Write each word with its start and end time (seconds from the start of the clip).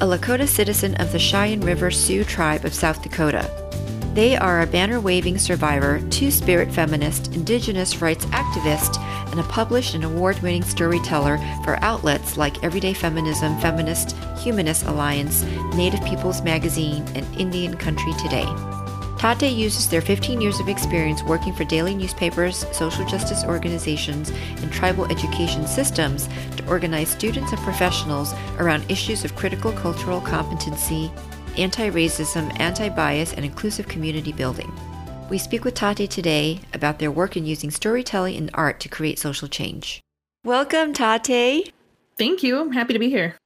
a 0.00 0.04
Lakota 0.04 0.48
citizen 0.48 0.94
of 0.94 1.12
the 1.12 1.18
Cheyenne 1.18 1.60
River 1.60 1.90
Sioux 1.90 2.24
tribe 2.24 2.64
of 2.64 2.72
South 2.72 3.02
Dakota. 3.02 3.50
They 4.14 4.34
are 4.34 4.62
a 4.62 4.66
banner 4.66 4.98
waving 4.98 5.36
survivor, 5.36 6.00
two 6.08 6.30
spirit 6.30 6.72
feminist, 6.72 7.34
indigenous 7.34 8.00
rights 8.00 8.24
activist, 8.26 8.98
and 9.30 9.38
a 9.38 9.42
published 9.44 9.94
and 9.94 10.02
award 10.02 10.38
winning 10.40 10.62
storyteller 10.62 11.36
for 11.64 11.78
outlets 11.84 12.38
like 12.38 12.64
Everyday 12.64 12.94
Feminism, 12.94 13.58
Feminist, 13.60 14.16
Humanist 14.38 14.86
Alliance, 14.86 15.42
Native 15.74 16.02
Peoples 16.06 16.40
Magazine, 16.40 17.04
and 17.14 17.26
Indian 17.38 17.76
Country 17.76 18.14
Today. 18.14 18.46
Taté 19.20 19.54
uses 19.54 19.86
their 19.86 20.00
15 20.00 20.40
years 20.40 20.60
of 20.60 20.70
experience 20.70 21.22
working 21.22 21.52
for 21.52 21.64
daily 21.64 21.94
newspapers, 21.94 22.64
social 22.74 23.04
justice 23.04 23.44
organizations, 23.44 24.30
and 24.30 24.72
tribal 24.72 25.04
education 25.12 25.66
systems 25.66 26.26
to 26.56 26.66
organize 26.66 27.10
students 27.10 27.52
and 27.52 27.60
professionals 27.60 28.32
around 28.58 28.90
issues 28.90 29.22
of 29.22 29.36
critical 29.36 29.72
cultural 29.72 30.22
competency, 30.22 31.12
anti 31.58 31.90
racism, 31.90 32.58
anti 32.58 32.88
bias, 32.88 33.34
and 33.34 33.44
inclusive 33.44 33.86
community 33.88 34.32
building. 34.32 34.72
We 35.28 35.36
speak 35.36 35.66
with 35.66 35.74
Taté 35.74 36.08
today 36.08 36.62
about 36.72 36.98
their 36.98 37.10
work 37.10 37.36
in 37.36 37.44
using 37.44 37.70
storytelling 37.70 38.38
and 38.38 38.50
art 38.54 38.80
to 38.80 38.88
create 38.88 39.18
social 39.18 39.48
change. 39.48 40.00
Welcome, 40.46 40.94
Taté. 40.94 41.70
Thank 42.16 42.42
you. 42.42 42.58
I'm 42.58 42.72
happy 42.72 42.94
to 42.94 42.98
be 42.98 43.10
here. 43.10 43.36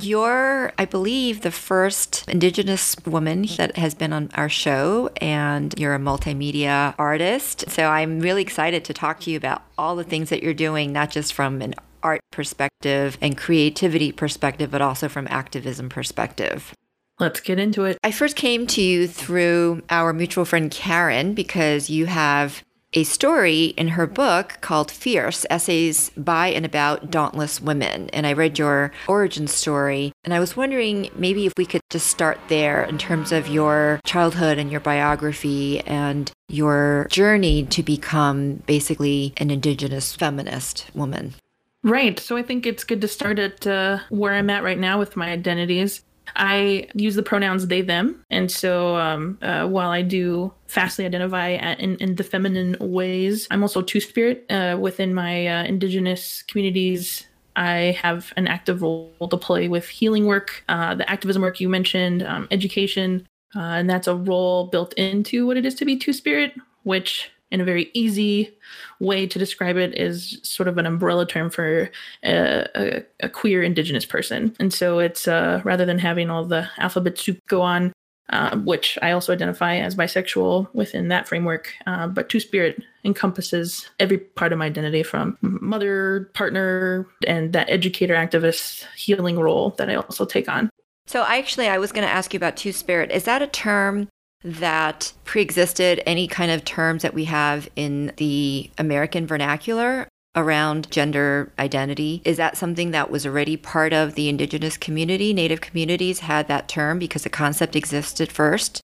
You're, 0.00 0.72
I 0.78 0.86
believe, 0.86 1.42
the 1.42 1.50
first 1.50 2.24
Indigenous 2.26 2.96
woman 3.04 3.46
that 3.58 3.76
has 3.76 3.94
been 3.94 4.12
on 4.12 4.30
our 4.34 4.48
show, 4.48 5.10
and 5.18 5.74
you're 5.78 5.94
a 5.94 5.98
multimedia 5.98 6.94
artist. 6.98 7.70
So 7.70 7.88
I'm 7.88 8.18
really 8.20 8.40
excited 8.42 8.84
to 8.86 8.94
talk 8.94 9.20
to 9.20 9.30
you 9.30 9.36
about 9.36 9.62
all 9.76 9.94
the 9.94 10.02
things 10.02 10.30
that 10.30 10.42
you're 10.42 10.54
doing, 10.54 10.92
not 10.92 11.10
just 11.10 11.34
from 11.34 11.60
an 11.60 11.74
art 12.02 12.20
perspective 12.30 13.18
and 13.20 13.36
creativity 13.36 14.12
perspective, 14.12 14.70
but 14.70 14.80
also 14.80 15.08
from 15.08 15.28
activism 15.30 15.90
perspective. 15.90 16.74
Let's 17.20 17.40
get 17.40 17.58
into 17.58 17.84
it. 17.84 17.98
I 18.02 18.10
first 18.10 18.34
came 18.34 18.66
to 18.68 18.82
you 18.82 19.06
through 19.06 19.82
our 19.90 20.12
mutual 20.14 20.46
friend 20.46 20.70
Karyn 20.70 21.34
because 21.34 21.90
you 21.90 22.06
have 22.06 22.64
a 22.94 23.04
story 23.04 23.66
in 23.76 23.88
her 23.88 24.06
book 24.06 24.58
called 24.60 24.90
Fierce 24.90 25.46
Essays 25.48 26.10
by 26.16 26.48
and 26.48 26.66
About 26.66 27.10
Dauntless 27.10 27.60
Women. 27.60 28.10
And 28.10 28.26
I 28.26 28.32
read 28.32 28.58
your 28.58 28.92
origin 29.08 29.46
story. 29.46 30.12
And 30.24 30.34
I 30.34 30.40
was 30.40 30.56
wondering 30.56 31.10
maybe 31.16 31.46
if 31.46 31.54
we 31.56 31.64
could 31.64 31.80
just 31.90 32.06
start 32.06 32.38
there 32.48 32.82
in 32.84 32.98
terms 32.98 33.32
of 33.32 33.48
your 33.48 34.00
childhood 34.04 34.58
and 34.58 34.70
your 34.70 34.80
biography 34.80 35.80
and 35.80 36.30
your 36.48 37.06
journey 37.10 37.64
to 37.64 37.82
become 37.82 38.56
basically 38.66 39.32
an 39.38 39.50
Indigenous 39.50 40.14
feminist 40.14 40.90
woman. 40.94 41.34
Right. 41.82 42.18
So 42.20 42.36
I 42.36 42.42
think 42.42 42.66
it's 42.66 42.84
good 42.84 43.00
to 43.00 43.08
start 43.08 43.38
at 43.38 43.66
uh, 43.66 43.98
where 44.10 44.34
I'm 44.34 44.50
at 44.50 44.62
right 44.62 44.78
now 44.78 44.98
with 44.98 45.16
my 45.16 45.30
identities. 45.30 46.02
I 46.36 46.88
use 46.94 47.14
the 47.14 47.22
pronouns 47.22 47.66
they, 47.66 47.82
them. 47.82 48.24
And 48.30 48.50
so 48.50 48.96
um, 48.96 49.38
uh, 49.42 49.66
while 49.66 49.90
I 49.90 50.02
do 50.02 50.52
fastly 50.66 51.04
identify 51.04 51.48
in, 51.48 51.96
in, 51.96 52.14
the 52.16 52.24
feminine 52.24 52.76
ways, 52.80 53.46
I'm 53.50 53.62
also 53.62 53.82
two 53.82 54.00
spirit 54.00 54.46
uh, 54.50 54.76
within 54.80 55.14
my 55.14 55.46
uh, 55.46 55.64
indigenous 55.64 56.42
communities. 56.42 57.26
I 57.56 57.98
have 58.02 58.32
an 58.36 58.46
active 58.48 58.82
role 58.82 59.28
to 59.28 59.36
play 59.36 59.68
with 59.68 59.88
healing 59.88 60.26
work, 60.26 60.64
uh, 60.68 60.94
the 60.94 61.08
activism 61.10 61.42
work 61.42 61.60
you 61.60 61.68
mentioned, 61.68 62.22
um, 62.22 62.48
education, 62.50 63.26
uh, 63.54 63.60
and 63.60 63.90
that's 63.90 64.06
a 64.06 64.16
role 64.16 64.68
built 64.68 64.94
into 64.94 65.46
what 65.46 65.56
it 65.56 65.66
is 65.66 65.74
to 65.74 65.84
be 65.84 65.96
two 65.96 66.12
spirit, 66.12 66.54
which 66.84 67.30
in 67.52 67.60
a 67.60 67.64
very 67.64 67.90
easy 67.92 68.50
way 68.98 69.26
to 69.26 69.38
describe 69.38 69.76
it 69.76 69.96
is 69.96 70.40
sort 70.42 70.68
of 70.68 70.78
an 70.78 70.86
umbrella 70.86 71.26
term 71.26 71.50
for 71.50 71.90
a, 72.24 72.66
a, 72.74 73.04
a 73.20 73.28
queer 73.28 73.62
indigenous 73.62 74.06
person. 74.06 74.56
And 74.58 74.72
so 74.72 74.98
it's 74.98 75.28
uh, 75.28 75.60
rather 75.62 75.84
than 75.84 75.98
having 75.98 76.30
all 76.30 76.44
the 76.44 76.68
alphabet 76.78 77.18
soup 77.18 77.38
go 77.48 77.60
on, 77.60 77.92
uh, 78.30 78.56
which 78.56 78.98
I 79.02 79.12
also 79.12 79.32
identify 79.32 79.76
as 79.76 79.94
bisexual 79.94 80.72
within 80.72 81.08
that 81.08 81.28
framework, 81.28 81.74
uh, 81.86 82.06
but 82.06 82.30
Two 82.30 82.40
Spirit 82.40 82.82
encompasses 83.04 83.90
every 84.00 84.18
part 84.18 84.52
of 84.52 84.58
my 84.58 84.66
identity 84.66 85.02
from 85.02 85.36
mother, 85.42 86.30
partner, 86.32 87.06
and 87.26 87.52
that 87.52 87.68
educator, 87.68 88.14
activist, 88.14 88.86
healing 88.96 89.38
role 89.38 89.70
that 89.76 89.90
I 89.90 89.96
also 89.96 90.24
take 90.24 90.48
on. 90.48 90.70
So, 91.06 91.24
actually, 91.24 91.68
I 91.68 91.78
was 91.78 91.92
going 91.92 92.06
to 92.06 92.12
ask 92.12 92.32
you 92.32 92.38
about 92.38 92.56
Two 92.56 92.72
Spirit. 92.72 93.10
Is 93.10 93.24
that 93.24 93.42
a 93.42 93.48
term 93.48 94.08
that 94.44 95.12
preexisted 95.24 96.02
any 96.06 96.26
kind 96.26 96.50
of 96.50 96.64
terms 96.64 97.02
that 97.02 97.14
we 97.14 97.24
have 97.24 97.68
in 97.76 98.12
the 98.16 98.70
American 98.78 99.26
vernacular 99.26 100.08
around 100.34 100.90
gender 100.90 101.52
identity. 101.58 102.22
Is 102.24 102.38
that 102.38 102.56
something 102.56 102.90
that 102.92 103.10
was 103.10 103.26
already 103.26 103.56
part 103.56 103.92
of 103.92 104.14
the 104.14 104.28
indigenous 104.28 104.76
community? 104.76 105.32
Native 105.32 105.60
communities 105.60 106.20
had 106.20 106.48
that 106.48 106.68
term 106.68 106.98
because 106.98 107.22
the 107.22 107.30
concept 107.30 107.76
existed 107.76 108.32
first? 108.32 108.80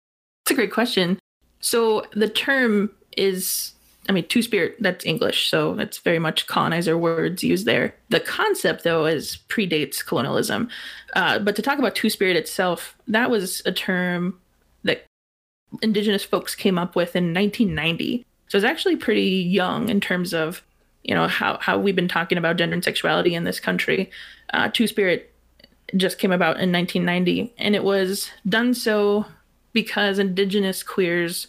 That's 0.45 0.51
a 0.51 0.55
great 0.55 0.73
question. 0.73 1.19
So 1.59 2.05
the 2.13 2.29
term 2.29 2.91
is 3.15 3.73
I 4.09 4.13
mean, 4.13 4.27
two 4.27 4.41
spirit, 4.41 4.77
that's 4.79 5.05
English, 5.05 5.49
so 5.49 5.75
that's 5.75 5.97
very 5.97 6.19
much 6.19 6.47
colonizer 6.47 6.97
words 6.97 7.43
used 7.43 7.65
there. 7.65 7.93
The 8.09 8.21
concept, 8.21 8.83
though, 8.83 9.05
is 9.05 9.39
predates 9.49 10.05
colonialism. 10.05 10.69
Uh, 11.13 11.39
but 11.39 11.55
to 11.57 11.61
talk 11.61 11.77
about 11.77 11.95
two 11.95 12.09
spirit 12.09 12.37
itself, 12.37 12.95
that 13.07 13.29
was 13.29 13.61
a 13.65 13.71
term 13.71 14.39
indigenous 15.81 16.23
folks 16.23 16.55
came 16.55 16.77
up 16.77 16.95
with 16.95 17.15
in 17.15 17.33
1990. 17.33 18.25
So 18.47 18.57
it's 18.57 18.65
actually 18.65 18.95
pretty 18.95 19.29
young 19.29 19.89
in 19.89 19.99
terms 19.99 20.33
of, 20.33 20.63
you 21.03 21.13
know, 21.13 21.27
how, 21.27 21.57
how 21.59 21.77
we've 21.77 21.95
been 21.95 22.07
talking 22.07 22.37
about 22.37 22.57
gender 22.57 22.73
and 22.73 22.83
sexuality 22.83 23.35
in 23.35 23.43
this 23.43 23.59
country. 23.59 24.09
Uh, 24.53 24.69
Two 24.69 24.87
Spirit 24.87 25.33
just 25.95 26.19
came 26.19 26.31
about 26.31 26.59
in 26.59 26.71
1990, 26.71 27.53
and 27.57 27.75
it 27.75 27.83
was 27.83 28.29
done 28.47 28.73
so 28.73 29.25
because 29.73 30.19
indigenous 30.19 30.83
queers 30.83 31.47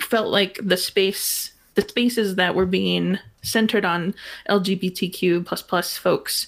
felt 0.00 0.28
like 0.28 0.58
the 0.62 0.76
space, 0.76 1.52
the 1.74 1.82
spaces 1.82 2.36
that 2.36 2.54
were 2.54 2.66
being 2.66 3.18
centered 3.42 3.84
on 3.84 4.14
LGBTQ 4.48 5.44
plus 5.44 5.62
plus 5.62 5.96
folks 5.96 6.46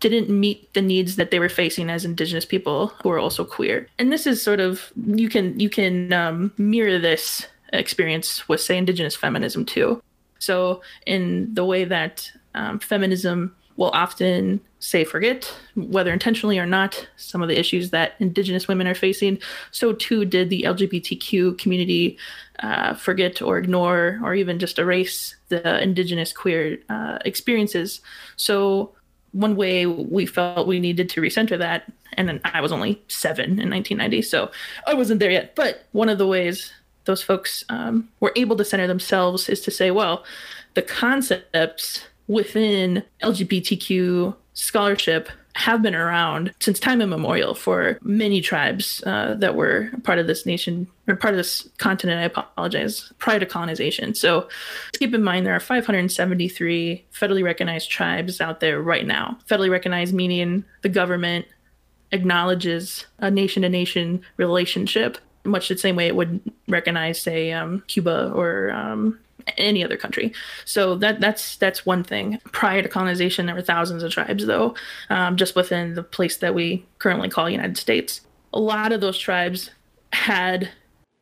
didn't 0.00 0.28
meet 0.28 0.72
the 0.74 0.82
needs 0.82 1.16
that 1.16 1.30
they 1.30 1.38
were 1.38 1.48
facing 1.48 1.90
as 1.90 2.04
indigenous 2.04 2.44
people 2.44 2.88
who 3.02 3.10
are 3.10 3.18
also 3.18 3.44
queer. 3.44 3.88
And 3.98 4.12
this 4.12 4.26
is 4.26 4.42
sort 4.42 4.60
of 4.60 4.92
you 5.06 5.28
can 5.28 5.58
you 5.58 5.70
can 5.70 6.12
um, 6.12 6.52
mirror 6.58 6.98
this 6.98 7.46
experience 7.72 8.48
with 8.48 8.60
say 8.60 8.76
indigenous 8.76 9.16
feminism 9.16 9.64
too. 9.64 10.02
So 10.38 10.82
in 11.06 11.52
the 11.54 11.64
way 11.64 11.84
that 11.84 12.30
um, 12.54 12.78
feminism 12.78 13.54
will 13.76 13.90
often 13.90 14.60
say 14.78 15.02
forget 15.02 15.52
whether 15.74 16.12
intentionally 16.12 16.58
or 16.58 16.66
not 16.66 17.08
some 17.16 17.42
of 17.42 17.48
the 17.48 17.58
issues 17.58 17.90
that 17.90 18.12
indigenous 18.20 18.68
women 18.68 18.86
are 18.86 18.94
facing 18.94 19.36
so 19.72 19.92
too 19.92 20.24
did 20.24 20.48
the 20.48 20.62
lgbtq 20.62 21.58
community 21.58 22.16
uh, 22.60 22.94
forget 22.94 23.42
or 23.42 23.58
ignore 23.58 24.20
or 24.22 24.34
even 24.34 24.58
just 24.58 24.78
erase 24.78 25.34
the 25.48 25.82
indigenous 25.82 26.32
queer 26.32 26.78
uh, 26.88 27.18
experiences. 27.24 28.00
So 28.36 28.92
one 29.34 29.56
way 29.56 29.84
we 29.84 30.26
felt 30.26 30.66
we 30.66 30.80
needed 30.80 31.08
to 31.10 31.20
recenter 31.20 31.58
that, 31.58 31.92
and 32.14 32.28
then 32.28 32.40
I 32.44 32.60
was 32.60 32.72
only 32.72 33.02
seven 33.08 33.60
in 33.60 33.70
1990, 33.70 34.22
so 34.22 34.50
I 34.86 34.94
wasn't 34.94 35.20
there 35.20 35.30
yet. 35.30 35.54
But 35.54 35.86
one 35.92 36.08
of 36.08 36.18
the 36.18 36.26
ways 36.26 36.72
those 37.04 37.22
folks 37.22 37.64
um, 37.68 38.08
were 38.20 38.32
able 38.36 38.56
to 38.56 38.64
center 38.64 38.86
themselves 38.86 39.48
is 39.48 39.60
to 39.62 39.70
say, 39.70 39.90
well, 39.90 40.24
the 40.74 40.82
concepts 40.82 42.04
within 42.28 43.02
LGBTQ 43.22 44.34
scholarship 44.54 45.28
have 45.54 45.82
been 45.82 45.94
around 45.94 46.52
since 46.60 46.80
time 46.80 47.00
immemorial 47.00 47.54
for 47.54 47.98
many 48.02 48.40
tribes 48.40 49.02
uh, 49.06 49.34
that 49.38 49.54
were 49.54 49.90
part 50.02 50.18
of 50.18 50.26
this 50.26 50.44
nation 50.44 50.86
or 51.06 51.14
part 51.14 51.34
of 51.34 51.38
this 51.38 51.68
continent. 51.78 52.20
I 52.20 52.24
apologize, 52.24 53.12
prior 53.18 53.38
to 53.38 53.46
colonization. 53.46 54.14
So 54.14 54.48
keep 54.98 55.14
in 55.14 55.22
mind 55.22 55.46
there 55.46 55.54
are 55.54 55.60
573 55.60 57.04
federally 57.12 57.44
recognized 57.44 57.88
tribes 57.88 58.40
out 58.40 58.60
there 58.60 58.82
right 58.82 59.06
now. 59.06 59.38
Federally 59.48 59.70
recognized 59.70 60.12
meaning 60.12 60.64
the 60.82 60.88
government 60.88 61.46
acknowledges 62.10 63.06
a 63.18 63.30
nation 63.30 63.62
to 63.62 63.68
nation 63.68 64.22
relationship, 64.36 65.18
much 65.44 65.68
the 65.68 65.78
same 65.78 65.96
way 65.96 66.06
it 66.06 66.16
would 66.16 66.40
recognize, 66.68 67.20
say, 67.20 67.52
um, 67.52 67.82
Cuba 67.86 68.32
or 68.34 68.70
um, 68.70 69.18
any 69.56 69.84
other 69.84 69.96
country. 69.96 70.32
So 70.64 70.96
that 70.96 71.20
that's 71.20 71.56
that's 71.56 71.86
one 71.86 72.04
thing. 72.04 72.40
Prior 72.52 72.82
to 72.82 72.88
colonization, 72.88 73.46
there 73.46 73.54
were 73.54 73.62
thousands 73.62 74.02
of 74.02 74.12
tribes, 74.12 74.46
though, 74.46 74.74
um, 75.10 75.36
just 75.36 75.56
within 75.56 75.94
the 75.94 76.02
place 76.02 76.36
that 76.38 76.54
we 76.54 76.84
currently 76.98 77.28
call 77.28 77.48
United 77.48 77.76
States. 77.76 78.20
A 78.52 78.60
lot 78.60 78.92
of 78.92 79.00
those 79.00 79.18
tribes 79.18 79.70
had 80.12 80.70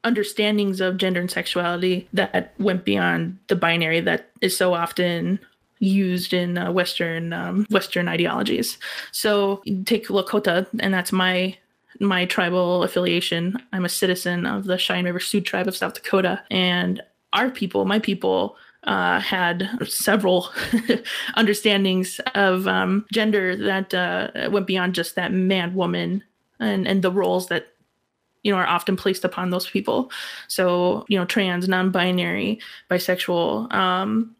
understandings 0.05 0.81
of 0.81 0.97
gender 0.97 1.21
and 1.21 1.31
sexuality 1.31 2.09
that 2.13 2.53
went 2.59 2.85
beyond 2.85 3.39
the 3.47 3.57
binary 3.57 4.01
that 4.01 4.31
is 4.41 4.57
so 4.57 4.75
often 4.75 5.39
used 5.79 6.33
in 6.33 6.59
uh, 6.59 6.71
Western 6.71 7.33
um, 7.33 7.67
Western 7.71 8.09
ideologies. 8.09 8.79
So 9.11 9.63
take 9.85 10.09
Lakota, 10.09 10.67
and 10.79 10.95
that's 10.95 11.13
my 11.13 11.57
my 12.01 12.25
tribal 12.25 12.83
affiliation. 12.83 13.57
I'm 13.73 13.85
a 13.85 13.91
citizen 13.91 14.47
of 14.47 14.65
the 14.65 14.79
Cheyenne 14.79 15.05
River 15.05 15.21
Sioux 15.21 15.41
tribe 15.41 15.69
of 15.69 15.77
South 15.77 15.95
Dakota, 15.95 16.43
and 16.51 17.03
our 17.33 17.51
people, 17.51 17.85
my 17.85 17.99
people, 17.99 18.57
uh, 18.85 19.21
had 19.21 19.69
several 19.87 20.49
understandings 21.35 22.21
of 22.35 22.67
um, 22.67 23.07
gender 23.13 23.57
that 23.57 23.95
uh, 23.95 24.51
went 24.51 24.67
beyond 24.67 24.95
just 24.95 25.15
that 25.15 25.33
man 25.33 25.75
woman 25.75 26.23
and 26.59 26.87
and 26.87 27.03
the 27.03 27.11
roles 27.11 27.49
that 27.49 27.69
you 28.43 28.53
know 28.53 28.59
are 28.59 28.67
often 28.67 28.97
placed 28.97 29.25
upon 29.25 29.51
those 29.51 29.69
people. 29.69 30.11
So 30.49 31.05
you 31.09 31.19
know 31.19 31.25
trans 31.25 31.69
non-binary 31.69 32.61
bisexual 32.91 33.73
um 33.73 34.35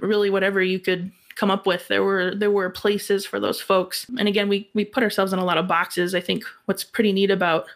really 0.00 0.30
whatever 0.30 0.60
you 0.60 0.80
could 0.80 1.12
come 1.36 1.50
up 1.50 1.64
with 1.64 1.86
there 1.86 2.02
were 2.02 2.34
there 2.34 2.50
were 2.50 2.70
places 2.70 3.24
for 3.24 3.38
those 3.38 3.60
folks. 3.60 4.06
And 4.18 4.26
again 4.26 4.48
we 4.48 4.68
we 4.74 4.84
put 4.84 5.04
ourselves 5.04 5.32
in 5.32 5.38
a 5.38 5.44
lot 5.44 5.58
of 5.58 5.68
boxes. 5.68 6.14
I 6.14 6.20
think 6.20 6.44
what's 6.64 6.82
pretty 6.82 7.12
neat 7.12 7.30
about 7.30 7.66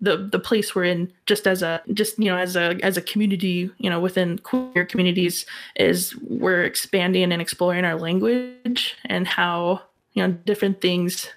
the 0.00 0.16
the 0.16 0.38
place 0.38 0.74
we're 0.74 0.84
in 0.84 1.10
just 1.24 1.46
as 1.46 1.62
a 1.62 1.80
just 1.92 2.18
you 2.18 2.26
know 2.26 2.36
as 2.36 2.54
a 2.54 2.78
as 2.82 2.96
a 2.96 3.02
community 3.02 3.70
you 3.78 3.88
know 3.88 3.98
within 3.98 4.38
queer 4.38 4.84
communities 4.84 5.46
is 5.76 6.14
we're 6.28 6.64
expanding 6.64 7.32
and 7.32 7.40
exploring 7.40 7.84
our 7.84 7.98
language 7.98 8.94
and 9.06 9.26
how 9.26 9.80
you 10.16 10.26
know 10.26 10.32
different 10.44 10.80
things 10.80 11.28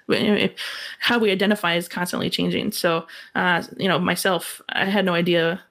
how 0.99 1.19
we 1.19 1.31
identify 1.31 1.75
is 1.75 1.87
constantly 1.87 2.29
changing. 2.29 2.71
So 2.71 3.05
uh, 3.35 3.61
you 3.77 3.87
know 3.87 3.99
myself 3.99 4.61
i 4.69 4.85
had 4.85 5.05
no 5.05 5.13
idea 5.13 5.61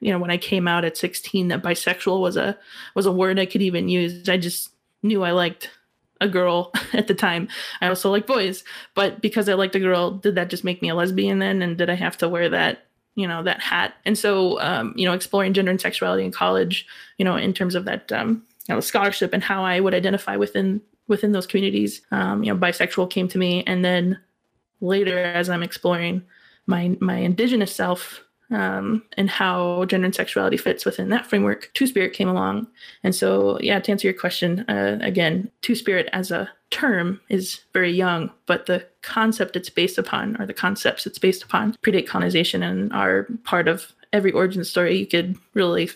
you 0.00 0.12
know 0.12 0.18
when 0.18 0.30
i 0.30 0.36
came 0.36 0.68
out 0.68 0.84
at 0.84 0.96
16 0.96 1.48
that 1.48 1.62
bisexual 1.62 2.20
was 2.20 2.36
a 2.36 2.56
was 2.94 3.06
a 3.06 3.12
word 3.12 3.38
i 3.38 3.46
could 3.46 3.62
even 3.62 3.88
use. 3.88 4.28
I 4.28 4.36
just 4.36 4.70
knew 5.02 5.22
i 5.22 5.32
liked 5.32 5.70
a 6.20 6.28
girl 6.28 6.72
at 6.92 7.06
the 7.06 7.14
time. 7.14 7.48
I 7.80 7.88
also 7.88 8.10
like 8.10 8.26
boys 8.26 8.64
but 8.94 9.20
because 9.20 9.48
i 9.48 9.54
liked 9.54 9.74
a 9.76 9.80
girl 9.80 10.10
did 10.10 10.34
that 10.34 10.50
just 10.50 10.64
make 10.64 10.82
me 10.82 10.88
a 10.88 10.94
lesbian 10.94 11.38
then? 11.38 11.62
And 11.62 11.76
did 11.76 11.90
i 11.90 11.94
have 11.94 12.16
to 12.18 12.28
wear 12.28 12.48
that 12.48 12.86
you 13.14 13.26
know 13.26 13.42
that 13.42 13.60
hat? 13.60 13.94
And 14.04 14.16
so 14.16 14.60
um, 14.60 14.94
you 14.96 15.06
know 15.06 15.14
exploring 15.14 15.54
gender 15.54 15.70
and 15.70 15.80
sexuality 15.80 16.24
in 16.24 16.32
college 16.32 16.86
you 17.18 17.24
know 17.24 17.36
in 17.36 17.52
terms 17.52 17.74
of 17.74 17.84
that 17.86 18.10
um, 18.12 18.42
you 18.68 18.74
know 18.74 18.80
scholarship 18.80 19.32
and 19.32 19.42
how 19.42 19.64
i 19.64 19.80
would 19.80 19.94
identify 19.94 20.36
within 20.36 20.80
within 21.08 21.32
those 21.32 21.46
communities. 21.46 22.02
Um, 22.10 22.42
you 22.42 22.52
know, 22.52 22.58
bisexual 22.58 23.10
came 23.10 23.28
to 23.28 23.38
me, 23.38 23.62
and 23.64 23.84
then 23.84 24.18
later, 24.80 25.18
as 25.18 25.48
I'm 25.48 25.62
exploring 25.62 26.22
my 26.66 26.96
my 27.00 27.16
indigenous 27.16 27.74
self 27.74 28.22
um, 28.50 29.02
and 29.16 29.28
how 29.28 29.84
gender 29.86 30.06
and 30.06 30.14
sexuality 30.14 30.56
fits 30.56 30.84
within 30.84 31.08
that 31.10 31.26
framework, 31.26 31.70
Two 31.74 31.86
Spirit 31.86 32.12
came 32.12 32.28
along. 32.28 32.66
And 33.02 33.14
so, 33.14 33.58
yeah, 33.60 33.80
to 33.80 33.90
answer 33.90 34.06
your 34.06 34.18
question, 34.18 34.60
uh, 34.68 34.98
again, 35.00 35.50
Two 35.62 35.74
Spirit 35.74 36.08
as 36.12 36.30
a 36.30 36.48
term 36.70 37.20
is 37.28 37.60
very 37.72 37.92
young, 37.92 38.30
but 38.46 38.66
the 38.66 38.86
concept 39.02 39.56
it's 39.56 39.70
based 39.70 39.98
upon, 39.98 40.40
or 40.40 40.46
the 40.46 40.54
concepts 40.54 41.06
it's 41.06 41.18
based 41.18 41.42
upon, 41.42 41.74
predate 41.82 42.06
colonization 42.06 42.62
and 42.62 42.92
are 42.92 43.26
part 43.44 43.68
of 43.68 43.92
every 44.12 44.32
origin 44.32 44.64
story 44.64 44.96
you 44.96 45.06
could 45.06 45.36
really 45.54 45.90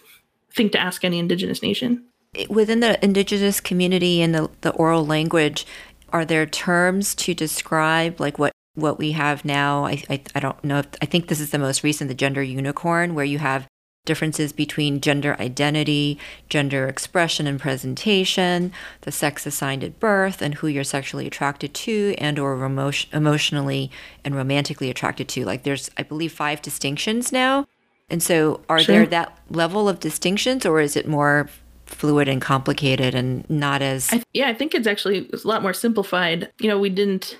think 0.52 0.72
to 0.72 0.80
ask 0.80 1.04
any 1.04 1.18
indigenous 1.18 1.62
nation 1.62 2.04
within 2.48 2.80
the 2.80 3.02
indigenous 3.04 3.60
community 3.60 4.22
and 4.22 4.34
the, 4.34 4.50
the 4.60 4.70
oral 4.72 5.04
language, 5.04 5.66
are 6.12 6.24
there 6.24 6.46
terms 6.46 7.14
to 7.14 7.34
describe 7.34 8.20
like 8.20 8.38
what 8.38 8.52
what 8.74 8.98
we 8.98 9.12
have 9.12 9.44
now? 9.44 9.84
I, 9.84 10.02
I, 10.08 10.22
I 10.34 10.40
don't 10.40 10.62
know. 10.64 10.78
If, 10.78 10.86
I 11.02 11.06
think 11.06 11.28
this 11.28 11.40
is 11.40 11.50
the 11.50 11.58
most 11.58 11.82
recent, 11.82 12.08
the 12.08 12.14
gender 12.14 12.42
unicorn, 12.42 13.14
where 13.14 13.24
you 13.24 13.38
have 13.38 13.66
differences 14.06 14.52
between 14.52 15.00
gender 15.00 15.36
identity, 15.38 16.18
gender 16.48 16.88
expression 16.88 17.46
and 17.46 17.60
presentation, 17.60 18.72
the 19.02 19.12
sex 19.12 19.46
assigned 19.46 19.84
at 19.84 20.00
birth, 20.00 20.40
and 20.40 20.54
who 20.54 20.66
you're 20.66 20.84
sexually 20.84 21.26
attracted 21.26 21.74
to 21.74 22.14
and 22.18 22.38
or 22.38 22.62
emotion, 22.64 23.10
emotionally 23.12 23.90
and 24.24 24.34
romantically 24.34 24.90
attracted 24.90 25.28
to. 25.28 25.44
Like 25.44 25.64
there's, 25.64 25.90
I 25.98 26.02
believe, 26.02 26.32
five 26.32 26.62
distinctions 26.62 27.30
now. 27.30 27.66
And 28.08 28.22
so, 28.22 28.60
are 28.68 28.80
sure. 28.80 28.96
there 28.96 29.06
that 29.06 29.38
level 29.50 29.88
of 29.88 30.00
distinctions, 30.00 30.66
or 30.66 30.80
is 30.80 30.96
it 30.96 31.06
more 31.06 31.48
fluid 31.86 32.28
and 32.28 32.40
complicated 32.40 33.14
and 33.14 33.48
not 33.50 33.82
as 33.82 34.12
I, 34.12 34.22
yeah 34.32 34.48
i 34.48 34.54
think 34.54 34.76
it's 34.76 34.86
actually 34.86 35.28
a 35.32 35.46
lot 35.46 35.60
more 35.60 35.72
simplified 35.72 36.48
you 36.60 36.68
know 36.68 36.78
we 36.78 36.88
didn't 36.88 37.36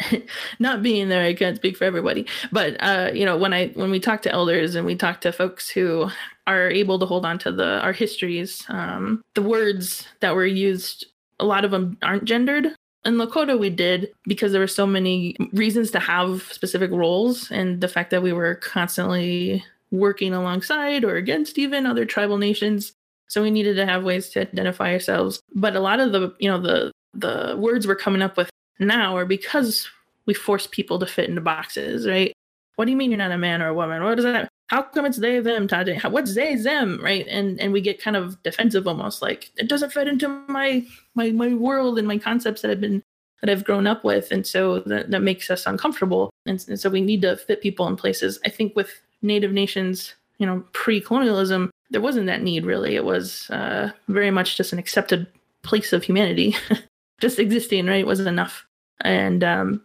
not 0.58 0.82
being 0.82 1.08
there 1.08 1.24
i 1.24 1.34
can't 1.34 1.56
speak 1.56 1.76
for 1.76 1.84
everybody. 1.84 2.26
But 2.52 2.76
uh 2.80 3.10
you 3.12 3.24
know 3.24 3.36
when 3.36 3.52
i 3.52 3.68
when 3.68 3.90
we 3.90 4.00
talk 4.00 4.22
to 4.22 4.32
elders 4.32 4.74
and 4.74 4.86
we 4.86 4.96
talk 4.96 5.20
to 5.22 5.32
folks 5.32 5.68
who 5.68 6.08
are 6.46 6.70
able 6.70 6.98
to 6.98 7.06
hold 7.06 7.24
on 7.26 7.38
to 7.40 7.52
the 7.52 7.80
our 7.80 7.92
histories 7.92 8.64
um 8.68 9.22
the 9.34 9.42
words 9.42 10.06
that 10.20 10.34
were 10.34 10.46
used 10.46 11.06
a 11.40 11.44
lot 11.44 11.64
of 11.64 11.70
them 11.70 11.96
aren't 12.02 12.24
gendered. 12.24 12.74
In 13.04 13.14
lakota 13.14 13.58
we 13.58 13.70
did 13.70 14.10
because 14.24 14.52
there 14.52 14.60
were 14.60 14.66
so 14.66 14.86
many 14.86 15.36
reasons 15.52 15.90
to 15.92 16.00
have 16.00 16.42
specific 16.52 16.90
roles 16.90 17.50
and 17.50 17.80
the 17.80 17.88
fact 17.88 18.10
that 18.10 18.22
we 18.22 18.32
were 18.32 18.56
constantly 18.56 19.64
working 19.90 20.34
alongside 20.34 21.04
or 21.04 21.16
against 21.16 21.58
even 21.58 21.86
other 21.86 22.04
tribal 22.04 22.38
nations. 22.38 22.92
So 23.28 23.42
we 23.42 23.50
needed 23.50 23.76
to 23.76 23.86
have 23.86 24.04
ways 24.04 24.28
to 24.30 24.40
identify 24.40 24.92
ourselves. 24.92 25.40
But 25.54 25.76
a 25.76 25.80
lot 25.80 26.00
of 26.00 26.12
the, 26.12 26.34
you 26.38 26.50
know, 26.50 26.60
the 26.60 26.92
the 27.14 27.56
words 27.58 27.86
we're 27.86 27.96
coming 27.96 28.20
up 28.20 28.36
with 28.36 28.50
now 28.78 29.16
are 29.16 29.26
because 29.26 29.88
we 30.26 30.34
force 30.34 30.66
people 30.66 30.98
to 30.98 31.06
fit 31.06 31.28
into 31.28 31.40
boxes, 31.40 32.06
right? 32.06 32.32
What 32.76 32.84
do 32.84 32.90
you 32.90 32.96
mean 32.96 33.10
you're 33.10 33.18
not 33.18 33.32
a 33.32 33.38
man 33.38 33.62
or 33.62 33.68
a 33.68 33.74
woman? 33.74 34.02
What 34.04 34.16
does 34.16 34.24
that? 34.24 34.48
How 34.68 34.82
come 34.82 35.06
it's 35.06 35.18
they 35.18 35.40
them? 35.40 35.66
What's 36.10 36.34
they 36.34 36.54
them? 36.54 37.00
Right? 37.02 37.26
And 37.26 37.58
and 37.60 37.72
we 37.72 37.80
get 37.80 38.00
kind 38.00 38.16
of 38.16 38.40
defensive, 38.42 38.86
almost 38.86 39.22
like 39.22 39.50
it 39.56 39.68
doesn't 39.68 39.92
fit 39.92 40.06
into 40.06 40.28
my 40.48 40.84
my 41.14 41.30
my 41.30 41.54
world 41.54 41.98
and 41.98 42.06
my 42.06 42.18
concepts 42.18 42.62
that 42.62 42.70
I've 42.70 42.80
been 42.80 43.02
that 43.40 43.50
I've 43.50 43.64
grown 43.64 43.86
up 43.86 44.04
with, 44.04 44.30
and 44.30 44.46
so 44.46 44.80
that 44.80 45.10
that 45.10 45.22
makes 45.22 45.50
us 45.50 45.66
uncomfortable. 45.66 46.30
And, 46.46 46.64
and 46.68 46.78
so 46.78 46.90
we 46.90 47.00
need 47.00 47.22
to 47.22 47.36
fit 47.36 47.62
people 47.62 47.88
in 47.88 47.96
places. 47.96 48.38
I 48.44 48.50
think 48.50 48.76
with 48.76 48.90
Native 49.22 49.52
nations, 49.52 50.14
you 50.38 50.46
know, 50.46 50.64
pre-colonialism, 50.72 51.70
there 51.90 52.00
wasn't 52.00 52.26
that 52.26 52.42
need 52.42 52.64
really. 52.64 52.94
It 52.94 53.04
was 53.04 53.50
uh, 53.50 53.90
very 54.08 54.30
much 54.30 54.56
just 54.56 54.72
an 54.72 54.78
accepted 54.78 55.26
place 55.62 55.92
of 55.92 56.04
humanity. 56.04 56.56
just 57.20 57.38
existing, 57.38 57.86
right, 57.86 58.00
It 58.00 58.06
wasn't 58.06 58.28
enough. 58.28 58.64
And 59.02 59.44
um, 59.44 59.82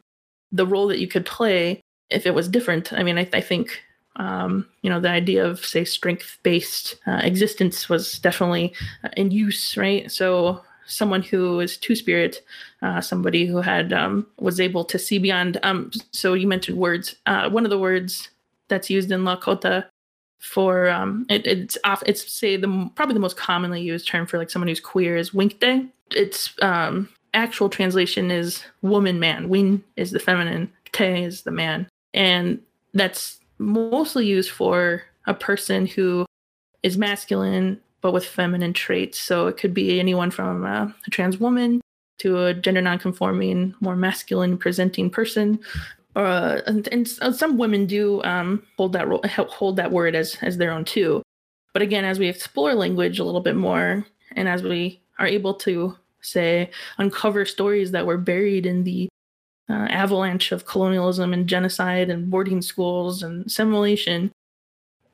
the 0.52 0.68
role 0.68 0.88
that 0.88 1.00
you 1.00 1.08
could 1.08 1.26
play, 1.26 1.82
if 2.10 2.26
it 2.26 2.34
was 2.34 2.48
different, 2.48 2.94
I 2.94 3.04
mean, 3.04 3.18
I, 3.18 3.30
I 3.34 3.42
think, 3.42 3.82
um, 4.18 4.68
you 4.82 4.90
know, 4.90 5.00
the 5.00 5.10
idea 5.10 5.46
of, 5.46 5.66
say, 5.66 5.86
strength 5.86 6.38
based 6.44 6.96
uh, 7.08 7.22
existence 7.24 7.90
was 7.90 8.20
definitely 8.20 8.74
uh, 9.04 9.10
in 9.18 9.32
use, 9.32 9.78
right? 9.78 10.12
So 10.12 10.62
someone 10.86 11.22
who 11.22 11.60
is 11.60 11.78
two 11.78 11.96
spirit, 11.96 12.42
uh, 12.82 13.02
somebody 13.02 13.46
who 13.46 13.58
had 13.58 13.94
um, 13.94 14.28
was 14.40 14.60
able 14.60 14.84
to 14.86 15.00
see 15.00 15.18
beyond. 15.18 15.60
Um, 15.64 15.92
so 16.12 16.34
you 16.34 16.48
mentioned 16.48 16.78
words. 16.78 17.16
Uh, 17.26 17.50
one 17.50 17.66
of 17.66 17.70
the 17.70 17.80
words 17.80 18.30
that's 18.68 18.90
used 18.90 19.12
in 19.12 19.22
Lakota 19.22 19.86
for 20.44 20.90
um 20.90 21.26
it, 21.30 21.48
it's 21.48 21.78
off 21.86 22.04
it's 22.06 22.32
say 22.32 22.58
the 22.58 22.92
probably 22.96 23.14
the 23.14 23.20
most 23.20 23.38
commonly 23.38 23.82
used 23.82 24.06
term 24.06 24.28
for 24.28 24.38
like 24.38 24.50
someone 24.50 24.68
who's 24.68 24.82
queer 24.82 25.16
is 25.16 25.32
winkte 25.32 25.90
its 26.12 26.54
um 26.62 27.08
actual 27.34 27.70
translation 27.70 28.32
is 28.32 28.64
woman 28.82 29.20
man. 29.20 29.50
Win 29.50 29.84
is 29.96 30.12
the 30.12 30.20
feminine 30.20 30.72
te 30.94 31.24
is 31.24 31.42
the 31.42 31.52
man. 31.52 31.88
And 32.14 32.62
that's 32.94 33.40
mostly 33.58 34.26
used 34.26 34.52
for 34.52 35.04
a 35.26 35.34
person 35.34 35.88
who 35.88 36.26
is 36.84 36.98
masculine 36.98 37.80
but 38.02 38.12
with 38.12 38.26
feminine 38.26 38.74
traits. 38.74 39.18
So 39.18 39.48
it 39.48 39.58
could 39.58 39.74
be 39.74 40.00
anyone 40.00 40.30
from 40.30 40.66
uh, 40.66 40.90
a 41.08 41.10
trans 41.10 41.38
woman 41.40 41.82
to 42.20 42.46
a 42.46 42.54
gender 42.54 42.82
nonconforming 42.82 43.74
more 43.80 43.96
masculine 43.96 44.58
presenting 44.58 45.10
person. 45.10 45.60
Uh, 46.16 46.62
and, 46.68 46.88
and, 46.90 47.08
some 47.08 47.58
women 47.58 47.88
do 47.88 48.22
um, 48.24 48.62
hold 48.78 48.94
that 48.94 49.08
ro- 49.08 49.22
hold 49.26 49.78
that 49.78 49.92
word 49.92 50.14
as 50.14 50.38
as 50.42 50.58
their 50.58 50.72
own 50.72 50.86
too. 50.86 51.24
But 51.72 51.82
again, 51.82 52.06
as 52.06 52.20
we 52.20 52.28
explore 52.28 52.76
language 52.76 53.18
a 53.18 53.24
little 53.24 53.42
bit 53.42 53.56
more, 53.56 54.06
and 54.34 54.48
as 54.48 54.62
we 54.62 55.02
are 55.18 55.26
able 55.26 55.56
to 55.56 55.98
say 56.24 56.72
uncover 56.98 57.46
stories 57.46 57.92
that 57.92 58.06
were 58.06 58.18
buried 58.18 58.66
in 58.66 58.84
the 58.84 59.10
uh, 59.70 59.88
avalanche 59.90 60.52
of 60.52 60.66
colonialism 60.66 61.34
and 61.34 61.48
genocide 61.48 62.10
and 62.10 62.30
boarding 62.30 62.62
schools 62.62 63.24
and 63.24 63.46
assimilation, 63.46 64.32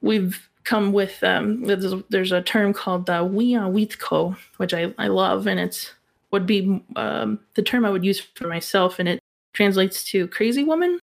we've 0.02 0.50
come 0.64 0.92
with 0.92 1.24
um, 1.24 1.64
there's, 1.64 2.32
a 2.32 2.42
term 2.42 2.74
called 2.74 3.10
uh, 3.10 3.24
Wiyawitko, 3.24 4.38
which 4.58 4.74
I, 4.74 4.94
I 4.98 5.08
love, 5.08 5.48
and 5.48 5.60
it's 5.60 5.94
would 6.32 6.46
be 6.46 6.84
um, 6.96 7.40
the 7.56 7.64
term 7.64 7.86
I 7.86 7.90
would 7.90 8.06
use 8.06 8.20
for 8.20 8.48
myself, 8.48 9.00
and 9.00 9.10
it 9.10 9.20
translates 9.54 10.04
to 10.06 10.28
crazy 10.28 10.64
woman. 10.64 11.00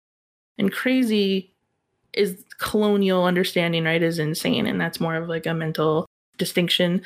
And 0.57 0.71
crazy 0.71 1.53
is 2.13 2.43
colonial 2.59 3.25
understanding, 3.25 3.85
right? 3.85 4.01
Is 4.01 4.19
insane. 4.19 4.67
And 4.67 4.79
that's 4.79 4.99
more 4.99 5.15
of 5.15 5.27
like 5.27 5.45
a 5.45 5.53
mental 5.53 6.05
distinction. 6.37 7.01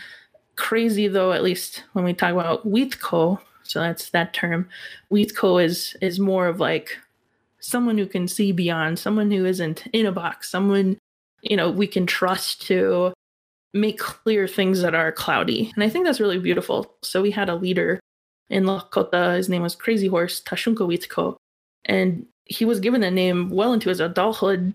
Crazy 0.58 1.08
though, 1.08 1.32
at 1.32 1.44
least 1.44 1.84
when 1.94 2.04
we 2.04 2.14
talk 2.14 2.34
about 2.34 2.68
Witko, 2.68 3.40
so 3.64 3.80
that's 3.80 4.10
that 4.10 4.34
term. 4.34 4.68
Witko 5.12 5.64
is 5.64 5.96
is 6.02 6.20
more 6.20 6.48
of 6.48 6.60
like 6.60 6.98
someone 7.60 7.98
who 7.98 8.06
can 8.06 8.28
see 8.28 8.52
beyond, 8.52 9.00
someone 9.00 9.32
who 9.32 9.46
isn't 9.46 9.88
in 9.94 10.06
a 10.06 10.12
box, 10.12 10.50
someone 10.50 10.98
you 11.42 11.56
know 11.56 11.70
we 11.70 11.88
can 11.88 12.06
trust 12.06 12.62
to 12.68 13.14
make 13.74 14.00
clear 14.00 14.48
things 14.48 14.82
that 14.82 14.96
are 14.96 15.12
cloudy. 15.12 15.72
And 15.76 15.84
I 15.84 15.90
think 15.90 16.06
that's 16.06 16.20
really 16.20 16.40
beautiful. 16.40 16.96
So 17.02 17.22
we 17.22 17.32
had 17.32 17.50
a 17.50 17.56
leader 17.56 18.00
in 18.50 18.64
Lakota. 18.64 19.36
His 19.36 19.50
name 19.50 19.62
was 19.62 19.76
Crazy 19.76 20.08
Horse 20.08 20.42
Tashunka 20.42 20.88
Witko. 20.88 21.36
And 21.86 22.26
he 22.46 22.66
was 22.66 22.80
given 22.80 23.02
that 23.02 23.14
name 23.14 23.50
well 23.50 23.74
into 23.74 23.90
his 23.90 24.00
adulthood 24.00 24.74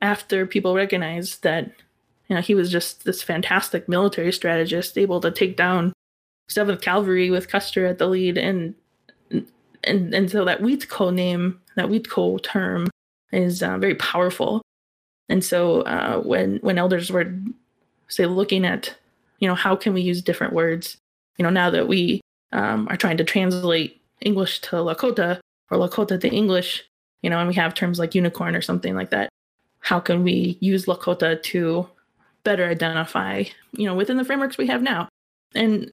after 0.00 0.46
people 0.46 0.74
recognized 0.74 1.42
that 1.42 1.72
you 2.28 2.34
know 2.34 2.42
he 2.42 2.54
was 2.54 2.70
just 2.70 3.04
this 3.04 3.22
fantastic 3.22 3.88
military 3.88 4.32
strategist 4.32 4.96
able 4.98 5.20
to 5.20 5.30
take 5.30 5.56
down 5.56 5.92
7th 6.50 6.82
Cavalry 6.82 7.30
with 7.30 7.48
Custer 7.48 7.86
at 7.86 7.98
the 7.98 8.06
lead 8.06 8.36
and 8.36 8.74
and 9.86 10.14
and 10.14 10.30
so 10.30 10.44
that 10.44 10.60
Witko 10.60 11.12
name, 11.12 11.60
that 11.76 11.86
Witko 11.86 12.42
term 12.42 12.88
is 13.32 13.62
uh, 13.62 13.78
very 13.78 13.94
powerful. 13.94 14.62
And 15.28 15.44
so 15.44 15.82
uh, 15.82 16.20
when 16.20 16.58
when 16.58 16.78
elders 16.78 17.10
were 17.10 17.34
say 18.08 18.26
looking 18.26 18.64
at 18.64 18.94
you 19.38 19.48
know 19.48 19.54
how 19.54 19.76
can 19.76 19.94
we 19.94 20.00
use 20.00 20.22
different 20.22 20.52
words, 20.52 20.96
you 21.38 21.42
know 21.42 21.50
now 21.50 21.70
that 21.70 21.88
we 21.88 22.20
um, 22.52 22.86
are 22.88 22.96
trying 22.96 23.16
to 23.16 23.24
translate 23.24 24.00
English 24.20 24.60
to 24.60 24.76
Lakota 24.76 25.40
or 25.70 25.78
Lakota 25.78 26.20
to 26.20 26.28
English, 26.28 26.84
you 27.22 27.30
know, 27.30 27.38
and 27.38 27.48
we 27.48 27.54
have 27.54 27.74
terms 27.74 27.98
like 27.98 28.14
unicorn 28.14 28.54
or 28.54 28.62
something 28.62 28.94
like 28.94 29.10
that. 29.10 29.28
How 29.80 30.00
can 30.00 30.22
we 30.22 30.56
use 30.60 30.86
Lakota 30.86 31.42
to 31.42 31.88
better 32.44 32.68
identify, 32.68 33.44
you 33.72 33.86
know, 33.86 33.94
within 33.94 34.16
the 34.16 34.24
frameworks 34.24 34.58
we 34.58 34.66
have 34.66 34.82
now? 34.82 35.08
And 35.54 35.90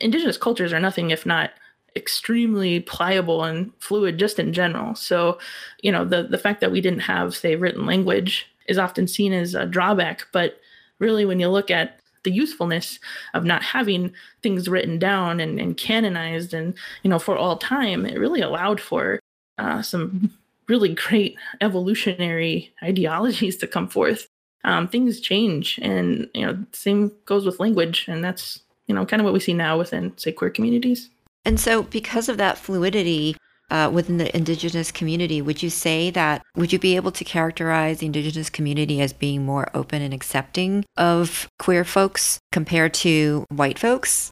indigenous 0.00 0.36
cultures 0.36 0.72
are 0.72 0.80
nothing 0.80 1.10
if 1.10 1.26
not 1.26 1.50
extremely 1.96 2.80
pliable 2.80 3.42
and 3.42 3.72
fluid 3.80 4.18
just 4.18 4.38
in 4.38 4.52
general. 4.52 4.94
So, 4.94 5.38
you 5.82 5.90
know, 5.90 6.04
the 6.04 6.24
the 6.24 6.38
fact 6.38 6.60
that 6.60 6.70
we 6.70 6.80
didn't 6.80 7.00
have 7.00 7.34
say 7.34 7.56
written 7.56 7.86
language 7.86 8.46
is 8.66 8.78
often 8.78 9.08
seen 9.08 9.32
as 9.32 9.54
a 9.54 9.66
drawback, 9.66 10.26
but 10.32 10.60
really 10.98 11.24
when 11.24 11.40
you 11.40 11.48
look 11.48 11.70
at 11.70 12.00
the 12.24 12.30
usefulness 12.32 12.98
of 13.34 13.44
not 13.44 13.62
having 13.62 14.12
things 14.42 14.68
written 14.68 14.98
down 14.98 15.40
and, 15.40 15.60
and 15.60 15.76
canonized 15.76 16.52
and 16.52 16.74
you 17.02 17.10
know 17.10 17.20
for 17.20 17.36
all 17.36 17.56
time 17.56 18.04
it 18.04 18.18
really 18.18 18.40
allowed 18.40 18.80
for 18.80 19.20
uh, 19.58 19.80
some 19.80 20.30
really 20.66 20.92
great 20.92 21.36
evolutionary 21.60 22.74
ideologies 22.82 23.56
to 23.56 23.66
come 23.66 23.88
forth 23.88 24.26
um, 24.66 24.86
things 24.86 25.20
change 25.20 25.78
and 25.80 26.28
you 26.34 26.44
know 26.44 26.58
same 26.72 27.10
goes 27.24 27.46
with 27.46 27.58
language 27.58 28.04
and 28.08 28.22
that's 28.22 28.60
you 28.86 28.94
know 28.94 29.06
kind 29.06 29.20
of 29.20 29.24
what 29.24 29.32
we 29.32 29.40
see 29.40 29.54
now 29.54 29.78
within 29.78 30.12
say 30.18 30.32
queer 30.32 30.50
communities 30.50 31.08
and 31.44 31.58
so 31.58 31.84
because 31.84 32.28
of 32.28 32.36
that 32.36 32.58
fluidity 32.58 33.36
uh, 33.70 33.90
within 33.92 34.18
the 34.18 34.34
indigenous 34.36 34.92
community, 34.92 35.42
would 35.42 35.62
you 35.62 35.70
say 35.70 36.10
that, 36.10 36.42
would 36.54 36.72
you 36.72 36.78
be 36.78 36.96
able 36.96 37.10
to 37.12 37.24
characterize 37.24 37.98
the 37.98 38.06
indigenous 38.06 38.48
community 38.48 39.00
as 39.00 39.12
being 39.12 39.44
more 39.44 39.68
open 39.74 40.02
and 40.02 40.14
accepting 40.14 40.84
of 40.96 41.48
queer 41.58 41.84
folks 41.84 42.38
compared 42.52 42.94
to 42.94 43.44
white 43.50 43.78
folks? 43.78 44.30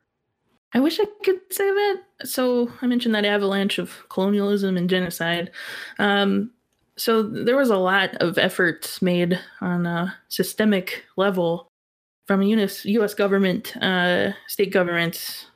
I 0.73 0.81
wish 0.81 0.99
I 1.01 1.07
could 1.25 1.41
say 1.51 1.65
that. 1.65 2.03
So 2.25 2.71
I 2.83 2.87
mentioned 2.87 3.15
that 3.15 3.25
avalanche 3.25 3.79
of 3.79 4.09
colonialism 4.09 4.77
and 4.77 4.91
genocide. 4.91 5.51
Um, 5.99 6.51
so 6.97 7.23
there 7.23 7.57
was 7.57 7.71
a 7.71 7.77
lot 7.77 8.15
of 8.17 8.39
efforts 8.39 9.03
made 9.03 9.41
on 9.61 9.87
a 9.87 10.15
systemic 10.29 11.05
level 11.17 11.69
from 12.27 12.43
US, 12.43 12.85
US 12.85 13.15
government, 13.15 13.77
uh, 13.79 14.33
state 14.49 14.73
governments, 14.73 15.47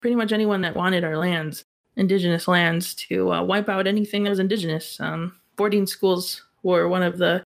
pretty 0.00 0.16
much 0.16 0.32
anyone 0.32 0.60
that 0.62 0.76
wanted 0.76 1.04
our 1.04 1.16
lands 1.16 1.64
indigenous 1.98 2.48
lands 2.48 2.94
to 2.94 3.32
uh, 3.32 3.42
wipe 3.42 3.68
out 3.68 3.86
anything 3.86 4.22
that 4.22 4.30
was 4.30 4.38
indigenous. 4.38 4.98
Um, 5.00 5.34
boarding 5.56 5.86
schools 5.86 6.44
were 6.62 6.88
one 6.88 7.02
of 7.02 7.18
the, 7.18 7.42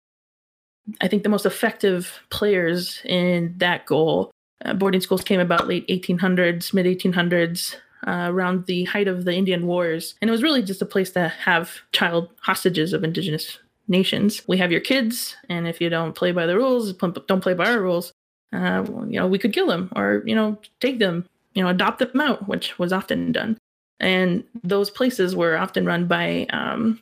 I 0.99 1.07
think, 1.07 1.23
the 1.23 1.29
most 1.29 1.45
effective 1.45 2.19
players 2.31 3.01
in 3.05 3.53
that 3.57 3.85
goal. 3.85 4.31
Uh, 4.65 4.73
boarding 4.73 5.01
schools 5.01 5.23
came 5.23 5.39
about 5.39 5.67
late 5.67 5.87
1800s, 5.87 6.73
mid 6.73 6.85
1800s, 6.85 7.75
uh, 8.07 8.27
around 8.29 8.65
the 8.65 8.85
height 8.85 9.07
of 9.07 9.25
the 9.25 9.33
Indian 9.33 9.67
Wars, 9.67 10.15
and 10.21 10.29
it 10.29 10.31
was 10.31 10.43
really 10.43 10.61
just 10.61 10.81
a 10.81 10.85
place 10.85 11.11
to 11.11 11.27
have 11.29 11.79
child 11.91 12.29
hostages 12.41 12.93
of 12.93 13.03
indigenous 13.03 13.59
nations. 13.87 14.41
We 14.47 14.57
have 14.57 14.71
your 14.71 14.81
kids, 14.81 15.35
and 15.49 15.67
if 15.67 15.81
you 15.81 15.89
don't 15.89 16.15
play 16.15 16.31
by 16.31 16.45
the 16.45 16.55
rules, 16.55 16.93
don't 16.93 17.41
play 17.41 17.53
by 17.53 17.71
our 17.71 17.81
rules, 17.81 18.13
uh, 18.53 18.83
you 19.07 19.19
know, 19.19 19.27
we 19.27 19.39
could 19.39 19.53
kill 19.53 19.67
them 19.67 19.91
or 19.95 20.23
you 20.25 20.35
know 20.35 20.57
take 20.79 20.99
them, 20.99 21.27
you 21.53 21.63
know, 21.63 21.69
adopt 21.69 21.99
them 21.99 22.21
out, 22.21 22.47
which 22.47 22.79
was 22.79 22.93
often 22.93 23.31
done. 23.31 23.57
And 23.99 24.43
those 24.63 24.89
places 24.89 25.35
were 25.35 25.57
often 25.57 25.85
run 25.85 26.07
by 26.07 26.47
um, 26.51 27.01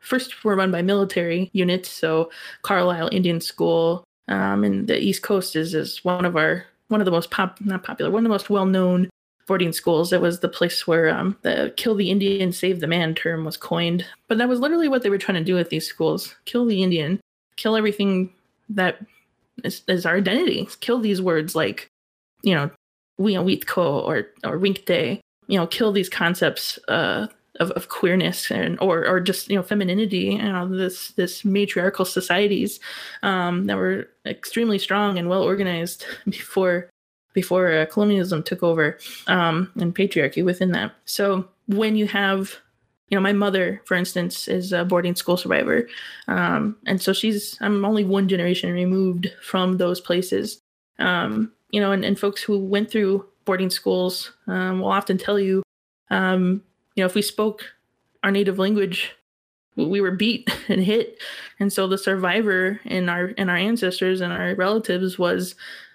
first 0.00 0.44
were 0.44 0.56
run 0.56 0.70
by 0.70 0.82
military 0.82 1.50
units. 1.52 1.90
So 1.90 2.30
carlisle 2.62 3.08
indian 3.12 3.40
school 3.40 4.04
um, 4.28 4.64
in 4.64 4.86
the 4.86 4.98
east 4.98 5.22
coast 5.22 5.56
is, 5.56 5.74
is 5.74 6.04
one 6.04 6.24
of 6.24 6.36
our 6.36 6.64
one 6.88 7.00
of 7.00 7.04
the 7.04 7.10
most 7.10 7.30
pop 7.30 7.60
not 7.60 7.82
popular 7.82 8.10
one 8.10 8.20
of 8.20 8.24
the 8.24 8.34
most 8.34 8.50
well-known 8.50 9.08
boarding 9.46 9.72
schools 9.72 10.12
it 10.12 10.20
was 10.20 10.40
the 10.40 10.48
place 10.48 10.86
where 10.86 11.10
um, 11.10 11.36
the 11.42 11.72
kill 11.76 11.94
the 11.94 12.10
indian 12.10 12.52
save 12.52 12.80
the 12.80 12.86
man 12.86 13.14
term 13.14 13.44
was 13.44 13.56
coined. 13.56 14.06
But 14.28 14.38
that 14.38 14.48
was 14.48 14.60
literally 14.60 14.88
what 14.88 15.02
they 15.02 15.10
were 15.10 15.18
trying 15.18 15.38
to 15.38 15.44
do 15.44 15.58
at 15.58 15.70
these 15.70 15.86
schools. 15.86 16.34
Kill 16.44 16.66
the 16.66 16.82
indian 16.82 17.20
kill 17.56 17.76
everything 17.76 18.32
that 18.68 18.98
is, 19.62 19.82
is 19.88 20.06
our 20.06 20.16
identity. 20.16 20.68
Kill 20.80 21.00
these 21.00 21.22
words 21.22 21.54
like 21.54 21.88
you 22.42 22.54
know 22.54 22.70
we 23.18 23.34
Witko 23.34 23.78
or 23.78 24.28
or 24.44 24.58
Winkte 24.58 25.20
you 25.46 25.58
know 25.58 25.66
kill 25.66 25.92
these 25.92 26.08
concepts 26.08 26.78
uh, 26.88 27.26
of, 27.60 27.70
of 27.72 27.88
queerness 27.88 28.50
and 28.50 28.78
or 28.80 29.06
or 29.06 29.20
just 29.20 29.48
you 29.48 29.56
know 29.56 29.62
femininity 29.62 30.36
you 30.36 30.38
know 30.42 30.68
this 30.68 31.12
this 31.12 31.44
matriarchal 31.44 32.04
societies 32.04 32.80
um, 33.22 33.66
that 33.66 33.76
were 33.76 34.08
extremely 34.26 34.78
strong 34.78 35.18
and 35.18 35.28
well 35.28 35.42
organized 35.42 36.04
before 36.28 36.88
before 37.34 37.70
uh, 37.70 37.86
colonialism 37.86 38.42
took 38.42 38.62
over 38.62 38.98
um, 39.26 39.70
and 39.78 39.94
patriarchy 39.94 40.42
within 40.42 40.72
that. 40.72 40.92
So 41.04 41.46
when 41.66 41.96
you 41.96 42.06
have 42.06 42.56
you 43.08 43.16
know 43.16 43.22
my 43.22 43.32
mother 43.32 43.82
for 43.84 43.96
instance 43.96 44.48
is 44.48 44.72
a 44.72 44.82
boarding 44.84 45.14
school 45.14 45.36
survivor 45.36 45.86
um, 46.26 46.74
and 46.86 47.00
so 47.00 47.12
she's 47.12 47.56
i'm 47.60 47.84
only 47.84 48.02
one 48.02 48.28
generation 48.28 48.72
removed 48.72 49.30
from 49.42 49.76
those 49.76 50.00
places. 50.00 50.58
Um, 50.98 51.52
you 51.70 51.80
know 51.80 51.92
and, 51.92 52.04
and 52.04 52.18
folks 52.18 52.42
who 52.42 52.58
went 52.58 52.90
through 52.90 53.26
boarding 53.44 53.70
schools 53.70 54.32
um, 54.46 54.80
will 54.80 54.88
often 54.88 55.18
tell 55.18 55.38
you, 55.38 55.62
um, 56.10 56.62
you 56.94 57.02
know, 57.02 57.06
if 57.06 57.14
we 57.14 57.22
spoke 57.22 57.64
our 58.22 58.30
native 58.30 58.58
language, 58.58 59.12
we 59.76 60.00
were 60.00 60.12
beat 60.12 60.48
and 60.68 60.82
hit, 60.82 61.18
and 61.58 61.72
so 61.72 61.86
the 61.86 61.98
survivor 61.98 62.80
in 62.84 63.08
our 63.08 63.28
in 63.28 63.48
our 63.48 63.56
ancestors 63.56 64.20
and 64.20 64.32
our 64.32 64.54
relatives 64.54 65.18
was, 65.18 65.54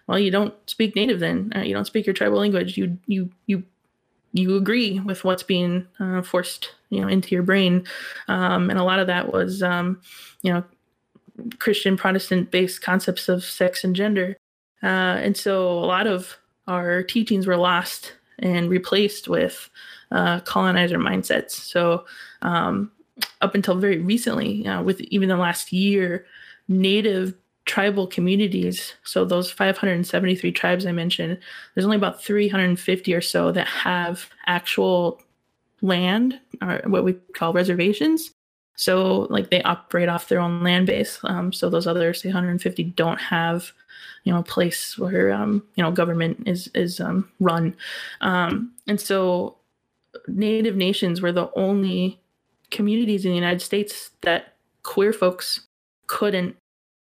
well, 0.10 0.18
you 0.18 0.32
don't 0.32 0.56
speak 0.68 0.96
native, 0.96 1.20
then 1.20 1.54
uh, 1.56 1.60
you 1.60 1.72
don't 1.72 1.86
speak 1.86 2.08
your 2.08 2.16
tribal 2.16 2.40
language. 2.40 2.76
You 2.78 2.98
you 3.06 3.30
you 3.46 3.64
you 4.34 4.58
agree 4.58 5.00
with 5.00 5.24
what's 5.24 5.44
being 5.44 5.86
uh, 6.00 6.24
forced, 6.24 6.72
you 6.90 7.00
know, 7.00 7.08
into 7.08 7.36
your 7.36 7.44
brain, 7.44 7.86
um, 8.28 8.72
and 8.72 8.80
a 8.80 8.84
lot 8.84 8.98
of 8.98 9.06
that 9.06 9.32
was, 9.32 9.62
um, 9.62 10.02
you 10.42 10.52
know, 10.52 10.64
Christian 11.60 11.96
Protestant 11.96 12.50
based 12.50 12.82
concepts 12.82 13.30
of 13.30 13.44
sex 13.44 13.84
and 13.84 13.96
gender. 13.96 14.36
Uh, 14.82 15.22
and 15.22 15.38
so 15.38 15.70
a 15.70 15.86
lot 15.86 16.08
of 16.08 16.38
our 16.68 17.04
teachings 17.04 17.46
were 17.46 17.58
lost 17.58 18.14
and 18.40 18.68
replaced 18.68 19.28
with 19.28 19.70
uh, 20.12 20.40
colonizer 20.40 20.98
mindsets. 20.98 21.52
So, 21.52 22.06
um, 22.42 22.92
up 23.42 23.54
until 23.54 23.76
very 23.76 24.00
recently, 24.00 24.66
uh, 24.66 24.82
with 24.82 25.02
even 25.02 25.30
the 25.30 25.38
last 25.38 25.72
year, 25.72 26.26
native 26.68 27.36
tribal 27.70 28.08
communities, 28.08 28.96
so 29.04 29.24
those 29.24 29.52
573 29.52 30.52
tribes 30.52 30.88
I 30.88 30.92
mentioned, 30.92 31.38
there's 31.74 31.86
only 31.86 31.98
about 31.98 32.24
350 32.24 33.14
or 33.14 33.22
so 33.22 33.52
that 33.52 33.68
have 33.68 34.28
actual 34.48 35.22
land, 35.84 36.40
or 36.64 36.82
what 36.88 37.04
we 37.04 37.14
call 37.34 37.54
reservations. 37.54 38.32
So, 38.76 39.28
like 39.30 39.52
they 39.52 39.62
operate 39.62 40.10
off 40.10 40.30
their 40.30 40.40
own 40.40 40.64
land 40.64 40.88
base. 40.88 41.20
Um, 41.24 41.54
so 41.54 41.70
those 41.70 41.86
other 41.86 42.12
say 42.14 42.30
150 42.30 42.84
don't 42.96 43.20
have 43.20 43.72
you 44.24 44.34
know 44.34 44.40
a 44.40 44.44
place 44.44 44.98
where 44.98 45.32
um, 45.32 45.64
you 45.76 45.84
know 45.84 45.92
government 45.92 46.48
is 46.48 46.72
is 46.74 47.00
um, 47.00 47.30
run, 47.40 47.76
um, 48.22 48.72
and 48.88 49.00
so 49.00 49.58
Native 50.28 50.76
nations 50.76 51.22
were 51.22 51.32
the 51.32 51.52
only 51.56 52.20
communities 52.72 53.26
in 53.26 53.32
the 53.32 53.36
United 53.36 53.62
States 53.62 54.10
that 54.22 54.56
queer 54.82 55.14
folks 55.14 55.68
couldn't 56.08 56.56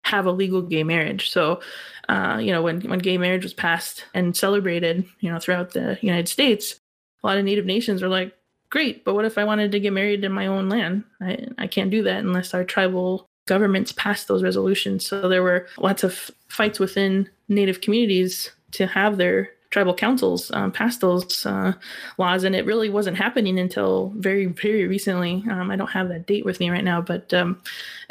have 0.06 0.26
a 0.26 0.32
legal 0.32 0.62
gay 0.62 0.84
marriage. 0.84 1.30
So, 1.30 1.62
uh, 2.08 2.40
you 2.42 2.52
know, 2.52 2.62
when 2.62 2.82
when 2.82 3.00
gay 3.00 3.18
marriage 3.18 3.44
was 3.44 3.54
passed 3.54 4.06
and 4.14 4.36
celebrated, 4.36 5.06
you 5.20 5.32
know, 5.32 5.40
throughout 5.40 5.74
the 5.74 5.98
United 6.02 6.28
States, 6.28 6.80
a 7.24 7.28
lot 7.28 7.38
of 7.38 7.46
Native 7.46 7.66
nations 7.66 8.02
were 8.02 8.08
like, 8.08 8.36
"Great, 8.70 9.04
but 9.06 9.14
what 9.14 9.26
if 9.26 9.38
I 9.38 9.44
wanted 9.44 9.72
to 9.72 9.80
get 9.80 9.94
married 9.94 10.24
in 10.24 10.32
my 10.32 10.48
own 10.48 10.70
land? 10.70 11.04
I 11.22 11.48
I 11.58 11.68
can't 11.68 11.92
do 11.92 12.04
that 12.04 12.20
unless 12.20 12.54
our 12.54 12.64
tribal 12.64 13.28
governments 13.48 13.92
passed 13.92 14.28
those 14.28 14.44
resolutions. 14.44 15.06
So 15.06 15.28
there 15.28 15.44
were 15.44 15.68
lots 15.80 16.04
of 16.04 16.32
fights 16.50 16.80
within 16.80 17.28
Native 17.48 17.82
communities 17.82 18.52
to 18.72 18.86
have 18.86 19.18
their 19.18 19.50
tribal 19.70 19.94
councils 19.94 20.52
um, 20.52 20.72
passed 20.72 21.02
those 21.02 21.46
uh, 21.46 21.74
laws, 22.18 22.44
and 22.44 22.56
it 22.56 22.66
really 22.66 22.90
wasn't 22.90 23.18
happening 23.18 23.60
until 23.60 24.12
very, 24.18 24.48
very 24.48 24.88
recently. 24.88 25.44
Um, 25.50 25.70
I 25.70 25.76
don't 25.76 25.92
have 25.92 26.10
that 26.10 26.26
date 26.26 26.46
with 26.46 26.60
me 26.60 26.70
right 26.70 26.84
now, 26.84 27.02
but 27.02 27.34
um, 27.34 27.62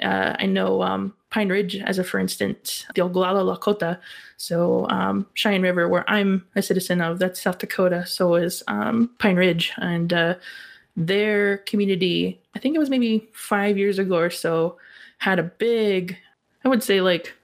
uh, 0.03 0.37
I 0.39 0.47
know 0.47 0.83
um, 0.83 1.15
Pine 1.31 1.49
Ridge, 1.49 1.77
as 1.77 1.99
a 1.99 2.05
for 2.05 2.21
instance, 2.21 2.87
the 2.95 3.03
Oglala 3.03 3.57
Lakota, 3.57 3.99
so 4.37 4.89
um, 4.89 5.27
Cheyenne 5.35 5.63
River, 5.63 5.89
where 5.89 6.09
I'm 6.09 6.47
a 6.55 6.63
citizen 6.63 7.01
of, 7.01 7.19
that's 7.19 7.43
South 7.43 7.59
Dakota. 7.59 8.07
So 8.07 8.37
is 8.37 8.63
um, 8.69 9.11
Pine 9.19 9.37
Ridge, 9.37 9.73
and 9.79 10.13
uh, 10.13 10.35
their 10.97 11.59
community, 11.59 12.41
I 12.55 12.61
think 12.61 12.77
it 12.77 12.79
was 12.79 12.91
maybe 12.91 13.29
five 13.33 13.77
years 13.77 13.99
ago 13.99 14.17
or 14.17 14.31
so, 14.31 14.79
had 15.19 15.39
a 15.39 15.45
big, 15.45 16.17
I 16.65 16.69
would 16.69 16.83
say 16.83 17.01
like 17.01 17.35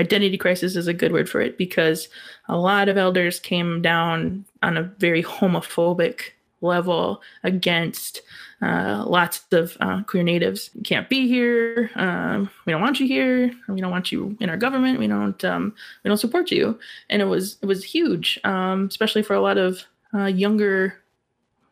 identity 0.00 0.38
crisis 0.38 0.76
is 0.76 0.88
a 0.88 0.94
good 0.94 1.12
word 1.12 1.28
for 1.28 1.40
it 1.40 1.58
because 1.58 2.08
a 2.48 2.56
lot 2.56 2.88
of 2.88 2.96
elders 2.96 3.38
came 3.38 3.82
down 3.82 4.44
on 4.62 4.76
a 4.76 4.82
very 4.98 5.22
homophobic 5.22 6.32
level 6.62 7.22
against 7.44 8.22
uh, 8.62 9.04
lots 9.06 9.44
of 9.52 9.76
uh, 9.80 10.02
queer 10.04 10.22
natives. 10.22 10.70
You 10.74 10.82
can't 10.82 11.08
be 11.08 11.28
here. 11.28 11.90
Um, 11.94 12.50
we 12.64 12.72
don't 12.72 12.82
want 12.82 13.00
you 13.00 13.06
here. 13.06 13.52
We 13.68 13.80
don't 13.80 13.90
want 13.90 14.10
you 14.10 14.36
in 14.40 14.50
our 14.50 14.56
government. 14.56 14.98
We 14.98 15.06
don't. 15.06 15.42
Um, 15.44 15.74
we 16.02 16.08
don't 16.08 16.18
support 16.18 16.50
you. 16.50 16.78
And 17.08 17.22
it 17.22 17.26
was 17.26 17.56
it 17.62 17.66
was 17.66 17.84
huge, 17.84 18.38
um, 18.44 18.86
especially 18.86 19.22
for 19.22 19.34
a 19.34 19.40
lot 19.40 19.58
of 19.58 19.84
uh, 20.14 20.26
younger 20.26 20.98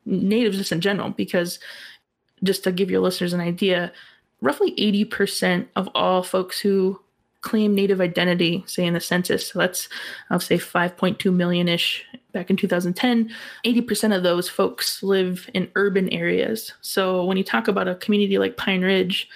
natives 0.07 0.57
just 0.57 0.73
in 0.73 0.81
general. 0.81 1.11
Because 1.11 1.59
just 2.43 2.65
to 2.65 2.73
give 2.73 2.91
your 2.91 3.01
listeners 3.01 3.35
an 3.35 3.41
idea, 3.41 3.93
roughly 4.41 4.73
eighty 4.79 5.05
percent 5.05 5.69
of 5.77 5.91
all 5.95 6.23
folks 6.23 6.59
who 6.59 6.99
claim 7.41 7.75
native 7.75 8.01
identity, 8.01 8.65
say 8.67 8.85
in 8.85 8.95
the 8.95 9.01
census. 9.01 9.49
So 9.49 9.59
that's, 9.59 9.89
I'll 10.31 10.41
say 10.41 10.59
5.2 10.59 11.33
million 11.33 11.69
ish 11.69 12.05
back 12.33 12.51
in 12.51 12.57
2010. 12.57 13.31
80% 13.65 14.17
of 14.17 14.23
those 14.23 14.49
folks 14.49 15.03
live 15.03 15.49
in 15.55 15.71
urban 15.77 16.09
areas. 16.11 16.73
So 16.81 17.25
when 17.25 17.37
you 17.37 17.45
talk 17.45 17.69
about 17.69 17.89
a 17.89 17.95
community 17.97 18.39
like 18.39 18.57
Pine 18.57 18.83
Ridge, 18.83 19.29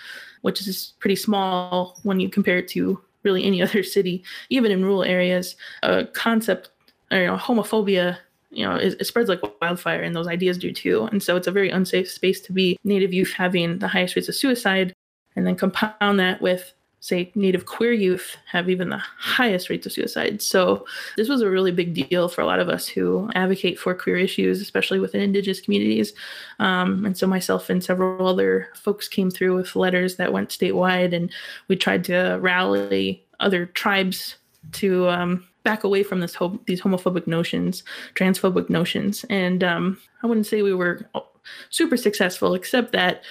which 0.43 0.67
is 0.67 0.95
pretty 0.99 1.17
small 1.17 1.99
when 2.03 2.19
you 2.19 2.29
compare 2.29 2.59
it 2.59 2.69
to 2.69 3.01
really 3.23 3.45
any 3.45 3.63
other 3.63 3.83
city, 3.83 4.25
even 4.51 4.73
in 4.73 4.85
rural 4.85 5.05
areas, 5.05 5.57
a 5.83 6.05
concept, 6.07 6.71
or, 7.11 7.19
you 7.19 7.27
know, 7.27 7.37
homophobia 7.37 8.19
you 8.55 8.67
know, 8.67 8.77
it, 8.77 8.97
it, 9.01 9.07
spreads 9.07 9.31
like 9.31 9.41
wildfire, 9.63 10.03
and 10.03 10.15
those 10.15 10.29
ideas 10.29 10.59
do 10.59 10.73
too. 10.73 11.09
And 11.11 11.23
so 11.23 11.37
it's 11.37 11.47
a 11.47 11.51
very 11.51 11.71
unsafe 11.71 12.11
space 12.11 12.39
to 12.43 12.53
be. 12.53 12.79
Native 12.85 13.13
youth 13.15 13.33
having 13.33 13.79
the 13.79 13.89
highest 13.89 14.15
rates 14.15 14.29
of 14.29 14.35
suicide, 14.35 14.93
and 15.35 15.47
then 15.47 15.57
compound 15.57 16.21
that 16.21 16.43
with 16.43 16.75
say 17.03 17.33
native 17.35 17.67
queer 17.67 17.93
youth 17.93 18.37
have 18.47 18.71
even 18.71 18.89
the 18.89 19.03
highest 19.19 19.69
rates 19.69 19.85
of 19.85 19.93
suicide. 19.93 20.41
So 20.41 20.87
this 21.17 21.29
was 21.29 21.43
a 21.43 21.51
really 21.51 21.73
big 21.73 21.95
deal 21.95 22.29
for 22.29 22.43
a 22.43 22.47
lot 22.47 22.61
of 22.61 22.69
us 22.69 22.87
who 22.87 23.29
advocate 23.35 23.77
for 23.77 23.93
queer 23.93 24.17
issues 24.17 24.61
especially 24.61 25.01
within 25.01 25.21
indigenous 25.21 25.61
communities. 25.61 26.13
Um, 26.61 27.05
and 27.05 27.19
so 27.19 27.27
myself 27.27 27.69
and 27.69 27.83
several 27.83 28.29
other 28.29 28.69
folks 28.77 29.09
came 29.09 29.33
through 29.33 29.57
with 29.57 29.75
letters 29.75 30.15
that 30.17 30.33
went 30.33 30.51
statewide 30.51 31.13
and 31.13 31.29
we 31.67 31.75
tried 31.75 32.05
to 32.05 32.39
rally 32.41 33.27
other 33.41 33.67
tribes 33.67 34.37
to 34.71 35.09
um, 35.09 35.45
back 35.65 35.83
away 35.83 36.05
from 36.05 36.21
this 36.21 36.37
ho- 36.37 36.61
these 36.67 36.81
homophobic 36.81 37.27
notions 37.27 37.83
transphobic 38.15 38.71
notions. 38.71 39.25
And 39.29 39.65
um, 39.65 39.99
i 40.23 40.29
wouldn't 40.29 40.47
say 40.47 40.63
we 40.63 40.73
were 40.73 41.05
super 41.71 41.97
successful 41.97 42.55
except 42.55 42.93
that 42.93 43.25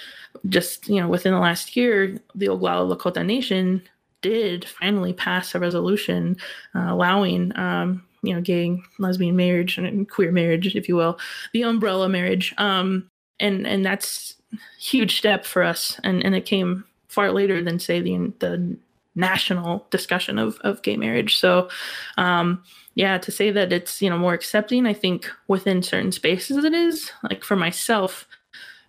just 0.50 0.88
you 0.88 1.00
know 1.00 1.08
within 1.08 1.34
the 1.34 1.40
last 1.40 1.76
year, 1.76 2.18
the 2.36 2.48
Oglala 2.48 2.96
Lakota 2.96 3.26
Nation 3.26 3.82
did 4.22 4.66
finally 4.66 5.14
pass 5.14 5.56
a 5.56 5.60
resolution 5.60 6.38
uh, 6.76 6.88
allowing 6.90 7.58
um, 7.58 8.04
you 8.24 8.34
know 8.34 8.42
gay 8.42 8.80
lesbian 9.00 9.36
marriage 9.36 9.78
and 9.78 10.10
queer 10.10 10.32
marriage 10.32 10.76
if 10.76 10.88
you 10.88 10.96
will 10.96 11.20
the 11.54 11.64
umbrella 11.64 12.10
marriage. 12.10 12.54
Um, 12.58 13.10
and 13.40 13.66
and 13.66 13.86
that's 13.86 14.36
huge 14.80 15.18
step 15.18 15.46
for 15.46 15.64
us. 15.64 16.00
And 16.04 16.24
and 16.24 16.36
it 16.36 16.46
came 16.46 16.86
far 17.08 17.32
later 17.32 17.64
than 17.64 17.80
say 17.80 18.02
the 18.02 18.34
the 18.40 18.78
national 19.16 19.86
discussion 19.90 20.40
of 20.40 20.58
of 20.62 20.82
gay 20.82 20.98
marriage. 20.98 21.38
So 21.38 21.70
um, 22.18 22.64
yeah 22.96 23.18
to 23.18 23.32
say 23.32 23.52
that 23.52 23.72
it's 23.72 24.02
you 24.02 24.10
know 24.10 24.18
more 24.18 24.34
accepting 24.34 24.86
i 24.86 24.94
think 24.94 25.30
within 25.48 25.82
certain 25.82 26.12
spaces 26.12 26.64
it 26.64 26.74
is. 26.74 27.12
Like 27.24 27.44
for 27.44 27.56
myself 27.56 28.28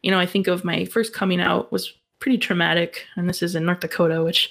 you 0.02 0.10
know, 0.10 0.18
I 0.18 0.26
think 0.26 0.46
of 0.46 0.64
my 0.64 0.84
first 0.84 1.12
coming 1.12 1.40
out 1.40 1.72
was 1.72 1.92
pretty 2.18 2.38
traumatic, 2.38 3.06
and 3.16 3.28
this 3.28 3.42
is 3.42 3.56
in 3.56 3.64
North 3.64 3.80
Dakota, 3.80 4.22
which 4.22 4.50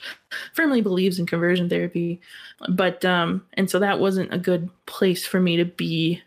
firmly 0.54 0.82
believes 0.82 1.20
in 1.20 1.26
conversion 1.26 1.70
therapy. 1.70 2.20
But 2.70 3.04
um, 3.06 3.46
and 3.54 3.70
so 3.70 3.80
that 3.80 4.00
wasn't 4.00 4.34
a 4.34 4.38
good 4.38 4.70
place 4.86 5.26
for 5.26 5.40
me 5.40 5.58
to 5.58 5.66
be 5.66 6.22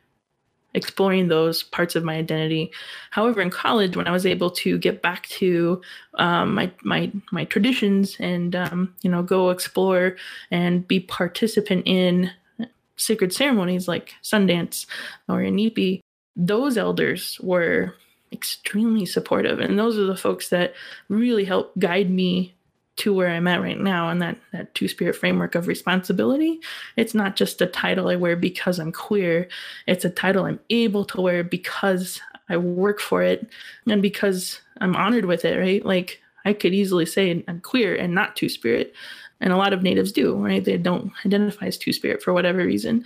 exploring 0.74 1.28
those 1.28 1.62
parts 1.62 1.94
of 1.94 2.02
my 2.02 2.16
identity. 2.16 2.70
However, 3.10 3.40
in 3.40 3.50
college, 3.50 3.96
when 3.96 4.08
I 4.08 4.10
was 4.10 4.26
able 4.26 4.50
to 4.50 4.76
get 4.78 5.02
back 5.02 5.26
to 5.28 5.80
um, 6.14 6.54
my 6.54 6.70
my 6.82 7.12
my 7.30 7.44
traditions 7.44 8.16
and 8.20 8.56
um, 8.56 8.94
you 9.02 9.10
know 9.10 9.22
go 9.22 9.50
explore 9.50 10.16
and 10.50 10.86
be 10.86 11.00
participant 11.00 11.82
in 11.86 12.30
sacred 12.96 13.32
ceremonies 13.32 13.88
like 13.88 14.14
Sundance 14.22 14.86
or 15.28 15.40
Inipi, 15.40 16.00
those 16.36 16.76
elders 16.76 17.38
were 17.42 17.94
extremely 18.34 19.06
supportive 19.06 19.60
and 19.60 19.78
those 19.78 19.96
are 19.96 20.04
the 20.04 20.16
folks 20.16 20.50
that 20.50 20.74
really 21.08 21.44
help 21.44 21.72
guide 21.78 22.10
me 22.10 22.54
to 22.96 23.12
where 23.12 23.28
I'm 23.28 23.48
at 23.48 23.60
right 23.60 23.78
now 23.78 24.08
and 24.08 24.22
that 24.22 24.38
that 24.52 24.74
two 24.74 24.88
spirit 24.88 25.16
framework 25.16 25.54
of 25.54 25.66
responsibility. 25.66 26.60
It's 26.96 27.14
not 27.14 27.36
just 27.36 27.60
a 27.60 27.66
title 27.66 28.08
I 28.08 28.16
wear 28.16 28.36
because 28.36 28.78
I'm 28.78 28.92
queer. 28.92 29.48
It's 29.86 30.04
a 30.04 30.10
title 30.10 30.44
I'm 30.44 30.60
able 30.70 31.04
to 31.06 31.20
wear 31.20 31.42
because 31.42 32.20
I 32.48 32.56
work 32.56 33.00
for 33.00 33.22
it 33.22 33.48
and 33.88 34.02
because 34.02 34.60
I'm 34.80 34.94
honored 34.94 35.24
with 35.24 35.44
it, 35.44 35.58
right? 35.58 35.84
Like 35.84 36.20
I 36.44 36.52
could 36.52 36.74
easily 36.74 37.06
say 37.06 37.42
I'm 37.48 37.60
queer 37.60 37.96
and 37.96 38.14
not 38.14 38.36
two 38.36 38.48
spirit. 38.48 38.94
And 39.40 39.52
a 39.52 39.56
lot 39.56 39.72
of 39.72 39.82
natives 39.82 40.12
do, 40.12 40.36
right? 40.36 40.64
They 40.64 40.78
don't 40.78 41.12
identify 41.26 41.66
as 41.66 41.76
two 41.76 41.92
spirit 41.92 42.22
for 42.22 42.32
whatever 42.32 42.58
reason. 42.58 43.04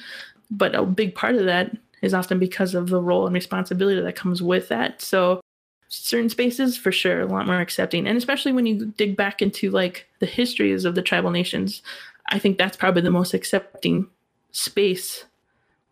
But 0.51 0.75
a 0.75 0.85
big 0.85 1.14
part 1.14 1.35
of 1.35 1.47
that 1.47 1.77
is 2.02 2.14
often 2.14 2.38
because 2.38 2.74
of 2.74 2.88
the 2.88 3.00
role 3.00 3.26
and 3.26 3.34
responsibility 3.34 4.00
that 4.00 4.16
comes 4.16 4.42
with 4.42 4.68
that. 4.68 5.02
So 5.02 5.40
certain 5.88 6.28
spaces 6.28 6.76
for 6.76 6.92
sure 6.92 7.22
a 7.22 7.26
lot 7.26 7.46
more 7.46 7.61
accepting 7.61 8.06
and 8.06 8.18
especially 8.18 8.52
when 8.52 8.66
you 8.66 8.87
dig 8.96 9.16
back 9.16 9.40
into 9.40 9.70
like 9.70 10.06
the 10.18 10.26
histories 10.26 10.84
of 10.84 10.94
the 10.94 11.02
tribal 11.02 11.30
nations 11.30 11.82
i 12.28 12.38
think 12.38 12.58
that's 12.58 12.76
probably 12.76 13.00
the 13.00 13.11
most 13.11 13.32
accepting 13.32 14.06
space 14.52 15.24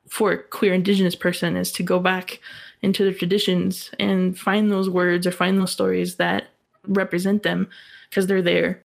for 0.06 0.32
a 0.32 0.42
queer 0.42 0.74
indigenous 0.74 1.14
person 1.14 1.56
is 1.56 1.72
to 1.72 1.82
go 1.82 1.98
back 1.98 2.40
into 2.82 3.04
their 3.04 3.14
traditions 3.14 3.90
and 3.98 4.38
find 4.38 4.70
those 4.70 4.88
words 4.88 5.26
or 5.26 5.32
find 5.32 5.58
those 5.58 5.72
stories 5.72 6.16
that 6.16 6.48
represent 6.86 7.42
them 7.42 7.66
because 8.10 8.26
they're 8.26 8.42
there 8.42 8.82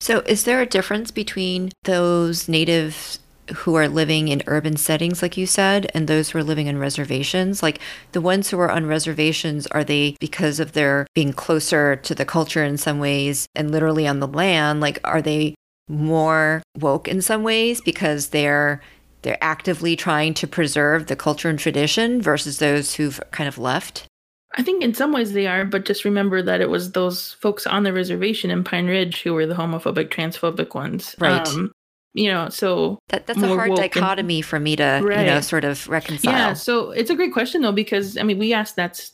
so 0.00 0.20
is 0.20 0.44
there 0.44 0.62
a 0.62 0.66
difference 0.66 1.10
between 1.10 1.70
those 1.84 2.48
native 2.48 3.18
who 3.56 3.74
are 3.74 3.88
living 3.88 4.28
in 4.28 4.42
urban 4.46 4.76
settings, 4.76 5.22
like 5.22 5.36
you 5.36 5.46
said, 5.46 5.90
and 5.94 6.06
those 6.06 6.30
who 6.30 6.38
are 6.38 6.44
living 6.44 6.66
in 6.66 6.78
reservations? 6.78 7.62
Like 7.62 7.80
the 8.12 8.20
ones 8.20 8.50
who 8.50 8.58
are 8.58 8.70
on 8.70 8.86
reservations, 8.86 9.66
are 9.68 9.84
they 9.84 10.16
because 10.20 10.60
of 10.60 10.72
their 10.72 11.06
being 11.14 11.32
closer 11.32 11.96
to 11.96 12.14
the 12.14 12.24
culture 12.24 12.64
in 12.64 12.76
some 12.76 12.98
ways 12.98 13.46
and 13.54 13.70
literally 13.70 14.06
on 14.06 14.20
the 14.20 14.28
land? 14.28 14.80
Like, 14.80 14.98
are 15.04 15.22
they 15.22 15.54
more 15.88 16.62
woke 16.76 17.08
in 17.08 17.22
some 17.22 17.42
ways 17.42 17.80
because 17.80 18.28
they're 18.28 18.80
they're 19.22 19.42
actively 19.42 19.96
trying 19.96 20.32
to 20.32 20.46
preserve 20.46 21.06
the 21.06 21.16
culture 21.16 21.48
and 21.48 21.58
tradition 21.58 22.22
versus 22.22 22.58
those 22.58 22.94
who've 22.94 23.20
kind 23.32 23.48
of 23.48 23.58
left? 23.58 24.06
I 24.54 24.62
think 24.62 24.82
in 24.82 24.94
some 24.94 25.12
ways 25.12 25.32
they 25.32 25.46
are, 25.46 25.64
but 25.64 25.84
just 25.84 26.04
remember 26.04 26.40
that 26.42 26.60
it 26.60 26.70
was 26.70 26.92
those 26.92 27.34
folks 27.34 27.66
on 27.66 27.82
the 27.82 27.92
reservation 27.92 28.50
in 28.50 28.64
Pine 28.64 28.86
Ridge 28.86 29.22
who 29.22 29.34
were 29.34 29.46
the 29.46 29.54
homophobic, 29.54 30.08
transphobic 30.08 30.74
ones. 30.74 31.14
Right. 31.18 31.46
Um, 31.48 31.72
you 32.14 32.28
know 32.32 32.48
so 32.48 32.98
that, 33.08 33.26
that's 33.26 33.42
a 33.42 33.48
hard 33.48 33.74
dichotomy 33.74 34.38
and, 34.38 34.46
for 34.46 34.58
me 34.58 34.76
to 34.76 35.00
right. 35.02 35.20
you 35.20 35.26
know 35.26 35.40
sort 35.40 35.64
of 35.64 35.88
reconcile. 35.88 36.32
Yeah 36.32 36.52
so 36.52 36.90
it's 36.90 37.10
a 37.10 37.14
great 37.14 37.32
question 37.32 37.62
though 37.62 37.72
because 37.72 38.16
i 38.16 38.22
mean 38.22 38.38
we 38.38 38.52
asked 38.52 38.76
that 38.76 39.10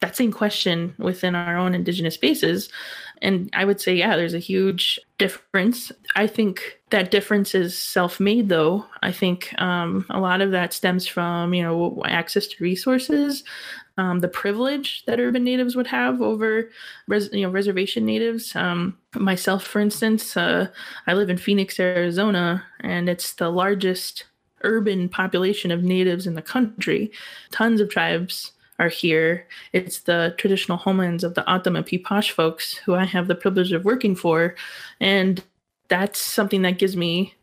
that 0.00 0.16
same 0.16 0.32
question 0.32 0.94
within 0.98 1.34
our 1.34 1.56
own 1.56 1.74
indigenous 1.74 2.14
spaces 2.14 2.68
and 3.20 3.48
i 3.54 3.64
would 3.64 3.80
say 3.80 3.94
yeah 3.94 4.16
there's 4.16 4.34
a 4.34 4.38
huge 4.38 4.98
difference. 5.22 5.92
I 6.16 6.26
think 6.26 6.80
that 6.90 7.12
difference 7.12 7.54
is 7.54 7.78
self-made 7.78 8.48
though. 8.48 8.84
I 9.02 9.12
think 9.12 9.54
um, 9.62 10.04
a 10.10 10.18
lot 10.18 10.40
of 10.40 10.50
that 10.50 10.72
stems 10.72 11.06
from 11.06 11.54
you 11.54 11.62
know 11.62 12.02
access 12.06 12.48
to 12.48 12.64
resources 12.64 13.44
um, 13.98 14.20
the 14.20 14.28
privilege 14.28 15.04
that 15.06 15.20
urban 15.20 15.44
natives 15.44 15.76
would 15.76 15.86
have 15.86 16.22
over 16.22 16.70
res- 17.08 17.32
you 17.32 17.42
know 17.42 17.50
reservation 17.50 18.04
natives. 18.04 18.54
Um, 18.56 18.98
myself, 19.14 19.64
for 19.64 19.80
instance, 19.80 20.36
uh, 20.36 20.68
I 21.06 21.14
live 21.14 21.30
in 21.30 21.36
Phoenix, 21.36 21.78
Arizona, 21.78 22.64
and 22.80 23.08
it's 23.08 23.34
the 23.34 23.50
largest 23.50 24.24
urban 24.62 25.08
population 25.08 25.70
of 25.70 25.82
natives 25.82 26.26
in 26.26 26.34
the 26.34 26.42
country. 26.42 27.10
Tons 27.50 27.80
of 27.80 27.90
tribes 27.90 28.52
are 28.78 28.88
here. 28.88 29.46
It's 29.72 30.00
the 30.00 30.34
traditional 30.38 30.78
homelands 30.78 31.24
of 31.24 31.34
the 31.34 31.48
O'odham 31.50 31.76
and 31.76 31.86
Piipaash 31.86 32.30
folks 32.30 32.74
who 32.74 32.94
I 32.94 33.04
have 33.04 33.28
the 33.28 33.34
privilege 33.34 33.72
of 33.72 33.84
working 33.84 34.16
for, 34.16 34.54
and 35.00 35.42
that's 35.88 36.18
something 36.18 36.62
that 36.62 36.78
gives 36.78 36.96
me, 36.96 37.34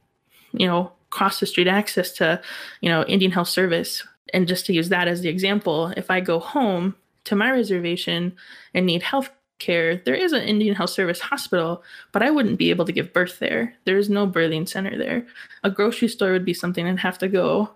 you 0.54 0.66
know, 0.66 0.92
cross 1.12 1.40
the 1.40 1.46
street 1.46 1.68
access 1.68 2.12
to, 2.14 2.42
you 2.82 2.90
know, 2.90 3.04
Indian 3.04 3.32
Health 3.32 3.50
Service. 3.50 4.04
And 4.34 4.48
just 4.48 4.66
to 4.68 4.74
use 4.74 4.90
that 4.90 5.08
as 5.08 5.22
the 5.22 5.30
example, 5.30 5.94
if 5.98 6.10
I 6.12 6.20
go 6.20 6.40
home 6.40 6.96
to 7.26 7.36
my 7.36 7.52
reservation 7.52 8.36
and 8.74 8.86
need 8.86 9.04
health 9.04 9.30
care, 9.60 9.98
there 9.98 10.16
is 10.16 10.32
an 10.32 10.44
Indian 10.44 10.76
Health 10.76 10.90
Service 10.92 11.20
hospital, 11.20 11.84
but 12.12 12.24
I 12.24 12.32
wouldn't 12.32 12.58
be 12.58 12.70
able 12.70 12.86
to 12.86 12.92
give 12.92 13.14
birth 13.14 13.40
there. 13.40 13.76
There 13.86 13.98
is 13.98 14.10
no 14.10 14.26
birthing 14.26 14.68
center 14.68 14.98
there. 14.98 15.28
A 15.64 15.70
grocery 15.70 16.08
store 16.08 16.32
would 16.32 16.46
be 16.46 16.54
something 16.54 16.88
I'd 16.88 17.00
have 17.00 17.18
to 17.20 17.28
go 17.28 17.70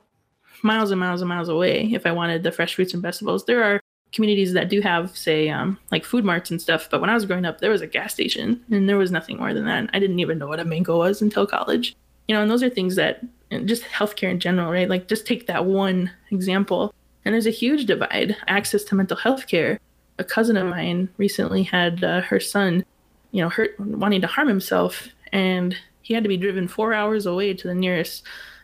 miles 0.64 0.92
and 0.92 1.00
miles 1.00 1.22
and 1.22 1.30
miles 1.30 1.50
away 1.50 1.92
if 1.94 2.06
I 2.06 2.12
wanted 2.12 2.44
the 2.44 2.52
fresh 2.52 2.76
fruits 2.76 2.94
and 2.94 3.04
vegetables. 3.04 3.46
There 3.46 3.64
are 3.64 3.82
communities 4.14 4.54
that 4.54 4.70
do 4.70 4.80
have, 4.80 5.16
say, 5.18 5.50
um, 5.50 5.78
like 5.92 6.06
food 6.06 6.24
marts 6.24 6.52
and 6.52 6.62
stuff, 6.62 6.88
but 6.90 7.02
when 7.02 7.10
I 7.10 7.16
was 7.16 7.26
growing 7.26 7.46
up, 7.46 7.60
there 7.60 7.72
was 7.72 7.82
a 7.82 7.88
gas 7.88 8.14
station 8.14 8.64
and 8.72 8.88
there 8.88 8.98
was 8.98 9.12
nothing 9.12 9.38
more 9.38 9.54
than 9.54 9.66
that. 9.66 9.90
I 9.94 10.00
didn't 10.00 10.20
even 10.20 10.38
know 10.38 10.48
what 10.48 10.60
a 10.60 10.66
mango 10.66 10.98
was 10.98 11.22
until 11.22 11.46
college. 11.46 11.96
You 12.28 12.36
know, 12.36 12.42
and 12.42 12.50
those 12.50 12.64
are 12.64 12.70
things 12.70 12.96
that 12.96 13.22
just 13.60 13.84
healthcare 13.84 14.30
in 14.30 14.40
general, 14.40 14.72
right? 14.72 14.90
Like 14.90 15.08
just 15.08 15.26
take 15.26 15.48
that 15.48 15.66
one 15.66 16.12
example. 16.32 16.94
And 17.26 17.34
there's 17.34 17.48
a 17.48 17.52
huge 17.52 17.86
divide 17.86 18.36
access 18.48 18.84
to 18.86 18.96
mental 18.96 19.18
health 19.18 19.48
care 19.48 19.80
a 20.20 20.24
cousin 20.24 20.58
of 20.58 20.68
mine 20.68 21.10
recently 21.18 21.64
had 21.64 22.04
uh, 22.04 22.22
her 22.22 22.40
son, 22.40 22.86
you 23.32 23.42
know, 23.42 23.50
hurt 23.50 23.80
wanting 23.80 24.22
to 24.22 24.28
harm 24.28 24.48
himself, 24.48 25.08
and 25.32 25.76
he 26.02 26.14
had 26.14 26.24
to 26.24 26.30
be 26.30 26.38
driven 26.38 26.68
four 26.68 26.94
hours 26.94 27.26
away 27.26 27.54
to 27.54 27.68
the 27.68 27.76
nearest 27.76 28.24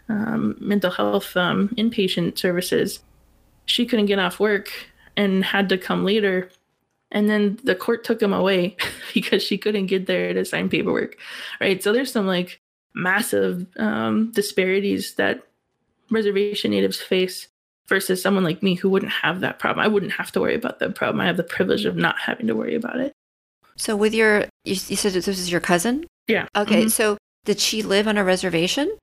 um, 0.10 0.56
mental 0.60 0.92
health 0.92 1.36
um, 1.36 1.70
inpatient 1.70 2.38
services. 2.38 3.00
She 3.66 3.86
couldn't 3.86 4.08
get 4.08 4.20
off 4.20 4.40
work 4.40 4.70
and 5.16 5.44
had 5.44 5.70
to 5.70 5.78
come 5.78 6.06
later. 6.06 6.50
And 7.12 7.30
then 7.30 7.60
the 7.64 7.76
court 7.76 8.04
took 8.04 8.22
him 8.22 8.34
away 8.34 8.78
because 9.14 9.42
she 9.42 9.58
couldn't 9.58 9.88
get 9.88 10.06
there 10.06 10.34
to 10.34 10.46
sign 10.46 10.70
paperwork. 10.70 11.18
Right. 11.60 11.82
So 11.82 11.92
there's 11.92 12.12
some 12.12 12.28
like 12.28 12.60
massive 12.94 13.68
um, 13.78 14.32
disparities 14.32 15.16
that 15.16 15.44
reservation 16.10 16.72
natives 16.72 17.00
face 17.00 17.48
versus 17.88 18.22
someone 18.22 18.44
like 18.44 18.64
me 18.64 18.76
who 18.76 18.90
wouldn't 18.90 19.12
have 19.12 19.42
that 19.42 19.60
problem. 19.60 19.84
I 19.84 19.88
wouldn't 19.88 20.14
have 20.14 20.32
to 20.34 20.42
worry 20.42 20.56
about 20.56 20.80
that 20.80 20.96
problem. 20.96 21.22
I 21.22 21.26
have 21.26 21.38
the 21.38 21.44
privilege 21.44 21.86
of 21.86 21.96
not 21.96 22.20
having 22.20 22.48
to 22.48 22.56
worry 22.56 22.76
about 22.76 23.00
it. 23.00 23.14
So, 23.76 23.96
with 23.96 24.14
your, 24.14 24.42
you, 24.66 24.76
you 24.88 24.96
said 24.96 25.14
this 25.14 25.28
is 25.28 25.52
your 25.52 25.62
cousin? 25.62 26.06
Yeah. 26.28 26.48
Okay. 26.56 26.82
Mm-hmm. 26.82 26.90
So, 26.90 27.18
did 27.46 27.60
she 27.60 27.82
live 27.82 28.08
on 28.08 28.18
a 28.18 28.24
reservation? 28.24 28.96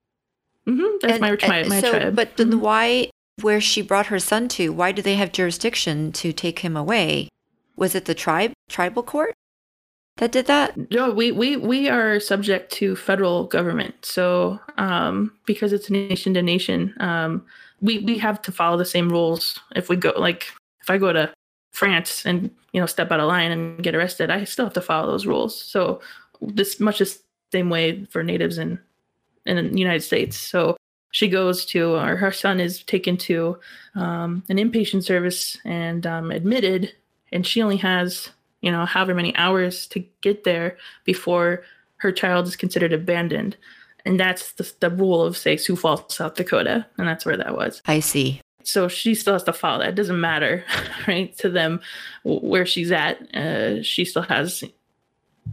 Mm-hmm. 0.66 0.96
That's 1.00 1.12
and, 1.14 1.20
my, 1.20 1.36
my, 1.48 1.68
my 1.68 1.80
so, 1.80 1.90
tribe. 1.90 2.16
But 2.16 2.36
then 2.36 2.50
mm-hmm. 2.50 2.60
why, 2.60 3.10
where 3.40 3.60
she 3.60 3.82
brought 3.82 4.06
her 4.06 4.18
son 4.18 4.48
to, 4.48 4.72
why 4.72 4.92
do 4.92 5.02
they 5.02 5.16
have 5.16 5.32
jurisdiction 5.32 6.12
to 6.12 6.32
take 6.32 6.60
him 6.60 6.76
away? 6.76 7.28
Was 7.76 7.94
it 7.94 8.04
the 8.04 8.14
tribe, 8.14 8.52
tribal 8.68 9.02
court? 9.02 9.34
That 10.16 10.32
did 10.32 10.46
that? 10.46 10.90
No, 10.90 11.10
we 11.10 11.30
we 11.30 11.56
we 11.56 11.88
are 11.88 12.18
subject 12.20 12.72
to 12.74 12.96
federal 12.96 13.44
government. 13.44 13.94
So 14.04 14.58
um, 14.78 15.32
because 15.44 15.72
it's 15.72 15.90
nation 15.90 16.32
to 16.34 16.42
nation, 16.42 16.94
um, 17.00 17.44
we 17.80 17.98
we 17.98 18.16
have 18.18 18.40
to 18.42 18.52
follow 18.52 18.78
the 18.78 18.84
same 18.84 19.10
rules. 19.10 19.60
If 19.74 19.88
we 19.88 19.96
go 19.96 20.12
like 20.16 20.46
if 20.80 20.88
I 20.88 20.96
go 20.96 21.12
to 21.12 21.32
France 21.72 22.24
and 22.24 22.50
you 22.72 22.80
know 22.80 22.86
step 22.86 23.12
out 23.12 23.20
of 23.20 23.28
line 23.28 23.52
and 23.52 23.82
get 23.82 23.94
arrested, 23.94 24.30
I 24.30 24.44
still 24.44 24.64
have 24.64 24.74
to 24.74 24.80
follow 24.80 25.10
those 25.10 25.26
rules. 25.26 25.58
So 25.60 26.00
this 26.40 26.80
much 26.80 26.98
the 26.98 27.14
same 27.52 27.68
way 27.68 28.04
for 28.06 28.22
natives 28.22 28.56
in 28.56 28.78
in 29.44 29.72
the 29.72 29.78
United 29.78 30.02
States. 30.02 30.38
So 30.38 30.78
she 31.12 31.28
goes 31.28 31.66
to 31.66 31.94
or 31.94 32.16
her 32.16 32.32
son 32.32 32.58
is 32.58 32.82
taken 32.84 33.18
to 33.18 33.58
um, 33.94 34.42
an 34.48 34.56
inpatient 34.56 35.04
service 35.04 35.58
and 35.66 36.06
um, 36.06 36.30
admitted, 36.30 36.94
and 37.32 37.46
she 37.46 37.60
only 37.60 37.76
has 37.76 38.30
you 38.60 38.70
know 38.70 38.84
however 38.84 39.14
many 39.14 39.34
hours 39.36 39.86
to 39.88 40.04
get 40.20 40.44
there 40.44 40.76
before 41.04 41.62
her 41.98 42.12
child 42.12 42.46
is 42.46 42.56
considered 42.56 42.92
abandoned. 42.92 43.56
And 44.04 44.20
that's 44.20 44.52
the, 44.52 44.72
the 44.80 44.90
rule 44.90 45.22
of 45.22 45.36
say 45.36 45.56
sioux 45.56 45.76
falls 45.76 46.14
south 46.14 46.34
dakota. 46.34 46.86
And 46.98 47.08
that's 47.08 47.26
where 47.26 47.36
that 47.36 47.56
was. 47.56 47.82
I 47.86 48.00
see. 48.00 48.40
So 48.62 48.88
she 48.88 49.14
still 49.14 49.32
has 49.32 49.44
to 49.44 49.52
follow 49.52 49.80
that. 49.80 49.90
It 49.90 49.94
doesn't 49.94 50.20
matter 50.20 50.64
right 51.08 51.36
to 51.38 51.48
them 51.48 51.80
where 52.24 52.66
she's 52.66 52.92
at. 52.92 53.34
Uh, 53.34 53.82
she 53.82 54.04
still 54.04 54.22
has 54.22 54.64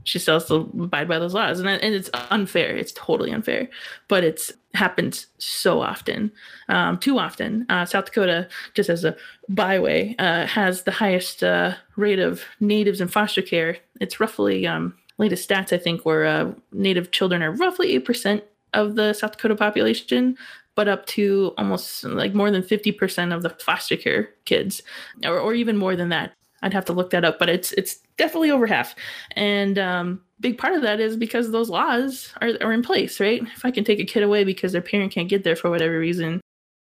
she 0.04 0.20
still 0.20 0.36
has 0.36 0.48
to 0.48 0.56
abide 0.56 1.08
by 1.08 1.20
those 1.20 1.34
laws. 1.34 1.60
And, 1.60 1.70
and 1.70 1.96
it's 1.96 2.10
unfair. 2.30 2.76
It's 2.76 2.92
totally 2.94 3.32
unfair. 3.32 3.70
But 4.08 4.24
it's 4.24 4.52
happens 4.74 5.28
so 5.38 5.82
often 5.82 6.32
um, 6.68 6.98
too 6.98 7.20
often. 7.20 7.66
Uh, 7.70 7.86
south 7.86 8.06
dakota 8.06 8.48
just 8.74 8.90
as 8.90 9.06
a 9.06 9.16
byway 9.50 10.16
uh, 10.18 10.48
has 10.48 10.84
the 10.84 10.92
highest 10.92 11.44
uh, 11.44 11.76
rate 11.96 12.18
of 12.18 12.44
natives 12.60 13.00
in 13.00 13.08
foster 13.08 13.44
care. 13.44 13.78
It's 14.02 14.20
roughly 14.20 14.66
um, 14.66 14.96
latest 15.18 15.48
stats 15.48 15.74
i 15.74 15.78
think 15.78 16.06
where 16.06 16.26
uh, 16.26 16.52
native 16.72 17.12
children 17.12 17.42
are 17.44 17.52
roughly 17.52 18.00
8% 18.00 18.42
of 18.74 18.96
the 18.96 19.14
south 19.14 19.34
dakota 19.34 19.56
population 19.56 20.38
but 20.76 20.88
up 20.88 21.06
to 21.06 21.54
almost 21.58 22.04
like 22.04 22.34
more 22.34 22.50
than 22.50 22.64
50% 22.64 23.34
of 23.34 23.44
the 23.44 23.50
foster 23.50 23.96
care 23.96 24.30
kids 24.46 24.82
or, 25.24 25.38
or 25.38 25.54
even 25.54 25.78
more 25.78 25.96
than 25.96 26.10
that 26.10 26.34
I'd 26.64 26.74
have 26.74 26.86
to 26.86 26.94
look 26.94 27.12
that 27.12 27.26
up, 27.26 27.38
but 27.38 27.50
it's 27.50 27.74
it's 27.74 27.98
definitely 28.18 28.50
over 28.50 28.66
half. 28.66 28.96
And 29.36 29.78
um, 29.78 30.22
big 30.40 30.58
part 30.58 30.74
of 30.74 30.82
that 30.82 31.00
is 31.00 31.16
because 31.18 31.52
those 31.52 31.70
laws 31.70 32.34
are, 32.42 32.52
are 32.62 32.74
in 32.74 32.82
place, 32.82 33.20
right? 33.20 33.44
If 33.56 33.66
I 33.66 33.72
can 33.72 33.84
take 33.84 34.00
a 34.00 34.06
kid 34.06 34.24
away 34.24 34.44
because 34.44 34.72
their 34.72 34.82
parent 34.82 35.12
can't 35.12 35.30
get 35.30 35.44
there 35.44 35.56
for 35.56 35.70
whatever 35.70 36.00
reason, 36.00 36.42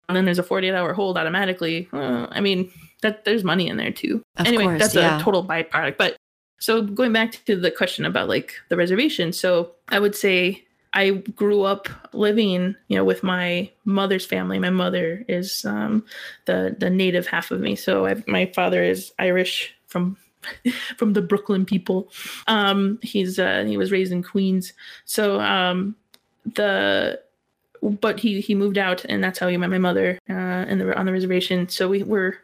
and 0.08 0.16
then 0.16 0.24
there's 0.24 0.38
a 0.38 0.44
48 0.44 0.74
hour 0.74 0.92
hold 0.92 1.16
automatically. 1.16 1.88
Uh, 1.92 2.26
I 2.30 2.40
mean, 2.40 2.70
that 3.00 3.24
there's 3.24 3.44
money 3.44 3.66
in 3.68 3.78
there 3.78 3.90
too. 3.90 4.22
Of 4.36 4.46
anyway, 4.46 4.64
course, 4.64 4.80
that's 4.80 4.94
yeah. 4.94 5.18
a 5.18 5.22
total 5.22 5.44
byproduct. 5.44 5.96
But 5.96 6.16
so 6.60 6.82
going 6.82 7.12
back 7.12 7.32
to 7.46 7.56
the 7.56 7.70
question 7.70 8.04
about 8.04 8.28
like 8.28 8.54
the 8.68 8.76
reservation, 8.76 9.32
so 9.32 9.72
I 9.88 9.98
would 9.98 10.14
say 10.14 10.64
I 10.94 11.10
grew 11.10 11.62
up 11.62 11.88
living, 12.12 12.76
you 12.88 12.96
know, 12.96 13.04
with 13.04 13.22
my 13.22 13.70
mother's 13.84 14.26
family. 14.26 14.58
My 14.58 14.70
mother 14.70 15.24
is 15.28 15.64
um, 15.64 16.04
the 16.44 16.76
the 16.78 16.90
native 16.90 17.26
half 17.26 17.50
of 17.50 17.60
me, 17.60 17.76
so 17.76 18.06
I, 18.06 18.22
my 18.26 18.46
father 18.54 18.82
is 18.82 19.12
Irish 19.18 19.74
from 19.86 20.16
from 20.96 21.14
the 21.14 21.22
Brooklyn 21.22 21.64
people. 21.64 22.10
Um, 22.46 22.98
he's 23.02 23.38
uh, 23.38 23.64
he 23.66 23.76
was 23.76 23.92
raised 23.92 24.12
in 24.12 24.22
Queens, 24.22 24.72
so 25.04 25.40
um, 25.40 25.96
the 26.44 27.20
but 27.82 28.20
he 28.20 28.40
he 28.40 28.54
moved 28.54 28.78
out, 28.78 29.04
and 29.06 29.22
that's 29.22 29.38
how 29.38 29.48
he 29.48 29.56
met 29.56 29.70
my 29.70 29.78
mother 29.78 30.18
uh, 30.28 30.66
in 30.68 30.78
the 30.78 30.96
on 30.98 31.06
the 31.06 31.12
reservation. 31.12 31.68
So 31.68 31.88
we 31.88 32.02
were 32.02 32.36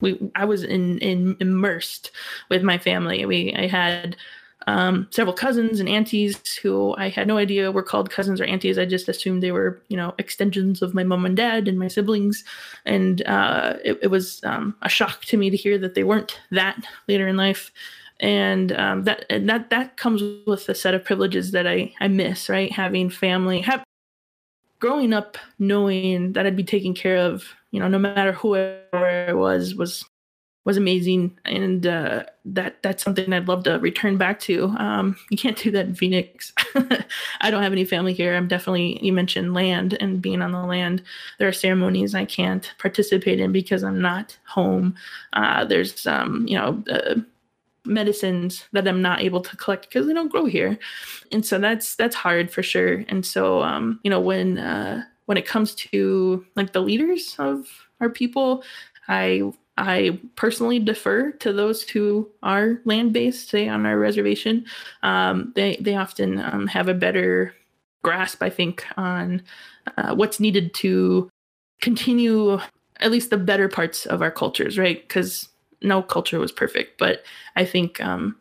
we 0.00 0.18
I 0.34 0.44
was 0.44 0.62
in 0.62 0.98
in 0.98 1.36
immersed 1.40 2.10
with 2.50 2.62
my 2.62 2.78
family. 2.78 3.24
We 3.24 3.54
I 3.54 3.66
had 3.66 4.16
um, 4.66 5.08
several 5.10 5.34
cousins 5.34 5.80
and 5.80 5.88
aunties 5.88 6.56
who 6.56 6.94
I 6.96 7.08
had 7.08 7.26
no 7.26 7.36
idea 7.36 7.72
were 7.72 7.82
called 7.82 8.10
cousins 8.10 8.40
or 8.40 8.44
aunties. 8.44 8.78
I 8.78 8.84
just 8.84 9.08
assumed 9.08 9.42
they 9.42 9.52
were, 9.52 9.82
you 9.88 9.96
know, 9.96 10.14
extensions 10.18 10.82
of 10.82 10.94
my 10.94 11.04
mom 11.04 11.24
and 11.24 11.36
dad 11.36 11.68
and 11.68 11.78
my 11.78 11.88
siblings. 11.88 12.44
And 12.84 13.22
uh, 13.26 13.74
it, 13.84 13.98
it, 14.02 14.08
was 14.08 14.42
um, 14.44 14.74
a 14.82 14.88
shock 14.88 15.24
to 15.26 15.36
me 15.36 15.50
to 15.50 15.56
hear 15.56 15.78
that 15.78 15.94
they 15.94 16.04
weren't 16.04 16.38
that 16.50 16.84
later 17.08 17.28
in 17.28 17.36
life. 17.36 17.70
And 18.20 18.72
um, 18.72 19.02
that 19.04 19.26
and 19.30 19.48
that 19.48 19.70
that 19.70 19.96
comes 19.96 20.22
with 20.46 20.68
a 20.68 20.76
set 20.76 20.94
of 20.94 21.04
privileges 21.04 21.50
that 21.50 21.66
I 21.66 21.92
I 22.00 22.06
miss. 22.06 22.48
Right, 22.48 22.70
having 22.70 23.10
family, 23.10 23.60
have 23.62 23.82
growing 24.78 25.12
up 25.12 25.38
knowing 25.58 26.32
that 26.34 26.46
I'd 26.46 26.56
be 26.56 26.62
taken 26.62 26.94
care 26.94 27.16
of. 27.16 27.44
You 27.72 27.80
know, 27.80 27.88
no 27.88 27.98
matter 27.98 28.32
who 28.32 28.54
I 28.54 29.32
was, 29.32 29.74
was 29.74 30.04
was 30.64 30.76
amazing, 30.76 31.36
and 31.44 31.86
uh, 31.86 32.24
that 32.44 32.82
that's 32.82 33.02
something 33.02 33.32
I'd 33.32 33.48
love 33.48 33.64
to 33.64 33.78
return 33.78 34.16
back 34.16 34.38
to. 34.40 34.66
Um, 34.78 35.16
you 35.30 35.36
can't 35.36 35.56
do 35.56 35.70
that 35.72 35.86
in 35.86 35.94
Phoenix. 35.94 36.52
I 37.40 37.50
don't 37.50 37.62
have 37.62 37.72
any 37.72 37.84
family 37.84 38.12
here. 38.12 38.36
I'm 38.36 38.48
definitely 38.48 39.04
you 39.04 39.12
mentioned 39.12 39.54
land 39.54 39.96
and 40.00 40.22
being 40.22 40.40
on 40.40 40.52
the 40.52 40.62
land. 40.62 41.02
There 41.38 41.48
are 41.48 41.52
ceremonies 41.52 42.14
I 42.14 42.24
can't 42.24 42.72
participate 42.78 43.40
in 43.40 43.50
because 43.50 43.82
I'm 43.82 44.00
not 44.00 44.38
home. 44.46 44.94
Uh, 45.32 45.64
there's 45.64 46.06
um, 46.06 46.46
you 46.46 46.58
know. 46.58 46.82
Uh, 46.90 47.20
medicines 47.84 48.64
that 48.70 48.86
I'm 48.86 49.02
not 49.02 49.22
able 49.22 49.40
to 49.40 49.56
collect 49.56 49.88
because 49.88 50.06
they 50.06 50.14
don't 50.14 50.30
grow 50.30 50.44
here. 50.44 50.78
And 51.32 51.44
so 51.44 51.58
that's 51.58 51.96
that's 51.96 52.14
hard 52.14 52.48
for 52.48 52.62
sure. 52.62 53.04
And 53.08 53.26
so 53.26 53.60
um, 53.60 53.98
you 54.04 54.10
know, 54.10 54.20
when 54.20 54.58
uh 54.58 55.02
when 55.26 55.36
it 55.36 55.46
comes 55.46 55.74
to 55.74 56.46
like 56.54 56.72
the 56.72 56.80
leaders 56.80 57.34
of 57.40 57.66
our 58.00 58.08
people, 58.08 58.62
I 59.08 59.52
I 59.78 60.20
personally 60.36 60.78
defer 60.78 61.32
to 61.32 61.52
those 61.52 61.82
who 61.82 62.30
are 62.42 62.80
land 62.84 63.12
based, 63.12 63.48
say 63.48 63.68
on 63.68 63.86
our 63.86 63.98
reservation. 63.98 64.66
Um, 65.02 65.52
they 65.56 65.76
they 65.80 65.96
often 65.96 66.40
um, 66.40 66.66
have 66.66 66.88
a 66.88 66.94
better 66.94 67.54
grasp, 68.02 68.42
I 68.42 68.50
think, 68.50 68.84
on 68.96 69.42
uh, 69.96 70.14
what's 70.14 70.40
needed 70.40 70.74
to 70.74 71.30
continue 71.80 72.60
at 73.00 73.10
least 73.10 73.30
the 73.30 73.38
better 73.38 73.68
parts 73.68 74.06
of 74.06 74.22
our 74.22 74.30
cultures, 74.30 74.78
right? 74.78 75.02
Because 75.02 75.48
no 75.80 76.02
culture 76.02 76.38
was 76.38 76.52
perfect, 76.52 76.98
but 76.98 77.24
I 77.56 77.64
think 77.64 78.00
um, 78.00 78.36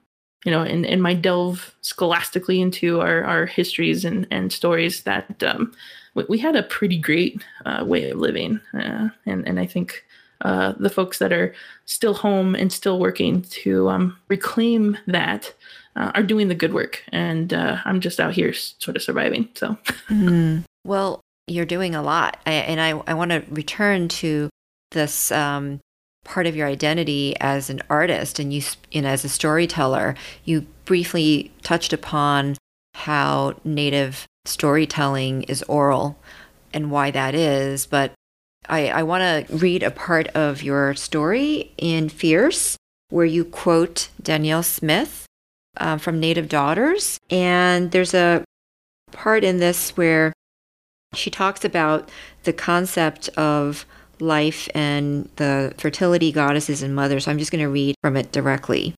you 0.46 0.52
know, 0.52 0.64
in, 0.64 0.86
in 0.86 1.02
my 1.02 1.14
delve 1.14 1.76
scholastically 1.82 2.62
into 2.62 3.00
our, 3.00 3.24
our 3.24 3.46
histories 3.46 4.04
and, 4.04 4.28
and 4.32 4.52
stories 4.52 5.04
that 5.04 5.44
um, 5.44 5.72
we, 6.16 6.26
we, 6.30 6.38
had 6.40 6.56
a 6.56 6.64
pretty 6.64 6.98
great 6.98 7.44
uh, 7.66 7.84
way 7.86 8.10
of 8.10 8.18
living. 8.18 8.60
Uh, 8.74 9.10
and, 9.28 9.48
and 9.48 9.60
I 9.60 9.68
think 9.68 10.04
uh, 10.42 10.74
the 10.78 10.90
folks 10.90 11.20
that 11.20 11.32
are 11.32 11.54
still 11.86 12.14
home 12.14 12.56
and 12.56 12.72
still 12.72 13.00
working 13.00 13.42
to 13.44 13.90
um, 13.90 14.18
reclaim 14.28 14.98
that 15.08 15.54
uh, 15.96 16.12
are 16.16 16.24
doing 16.24 16.48
the 16.48 16.56
good 16.56 16.74
work. 16.74 17.04
And 17.10 17.54
uh, 17.54 17.78
I'm 17.86 18.00
just 18.00 18.20
out 18.20 18.34
here 18.34 18.54
sort 18.54 18.96
of 18.96 19.04
surviving. 19.04 19.50
So, 19.56 19.78
mm. 20.10 20.64
well, 20.86 21.22
you're 21.48 21.66
doing 21.66 21.96
a 21.96 22.02
lot. 22.02 22.38
I, 22.46 22.52
and 22.52 22.80
I, 22.80 23.02
I 23.08 23.14
want 23.14 23.32
to 23.32 23.44
return 23.50 24.08
to 24.08 24.50
this 24.92 25.32
um, 25.32 25.80
part 26.24 26.48
of 26.48 26.56
your 26.56 26.68
identity 26.68 27.36
as 27.40 27.70
an 27.70 27.82
artist 27.90 28.40
and 28.40 28.54
you, 28.54 28.62
know, 28.94 29.10
as 29.10 29.26
a 29.26 29.30
storyteller. 29.30 30.16
You 30.46 30.62
briefly 30.86 31.52
touched 31.62 31.94
upon 31.94 32.58
how 32.94 33.56
Native 33.64 34.26
storytelling 34.46 35.44
is 35.44 35.64
oral 35.64 36.18
and 36.74 36.92
why 36.92 37.12
that 37.12 37.36
is, 37.36 37.86
but 37.86 38.14
I, 38.72 38.88
I 38.88 39.04
want 39.04 39.48
to 39.48 39.56
read 39.58 39.84
a 39.84 39.92
part 39.92 40.28
of 40.30 40.64
your 40.64 40.94
story 40.96 41.72
in 41.78 42.08
Fierce 42.08 42.78
where 43.10 43.26
you 43.26 43.44
quote 43.44 44.10
Danielle 44.22 44.64
Smith 44.64 45.26
uh, 45.78 45.98
from 45.98 46.20
Native 46.20 46.48
Daughters. 46.48 47.20
And 47.30 47.92
there's 47.92 48.14
a 48.14 48.46
part 49.12 49.44
in 49.44 49.58
this 49.58 49.98
where 49.98 50.32
she 51.14 51.30
talks 51.30 51.66
about 51.66 52.10
the 52.44 52.54
concept 52.54 53.28
of 53.30 53.86
life 54.22 54.70
and 54.74 55.30
the 55.36 55.74
fertility 55.78 56.32
goddesses 56.32 56.82
and 56.82 56.96
mothers. 56.96 57.26
So 57.26 57.32
I'm 57.32 57.40
just 57.40 57.52
going 57.52 57.64
to 57.64 57.70
read 57.70 57.96
from 58.02 58.16
it 58.16 58.32
directly. 58.32 58.96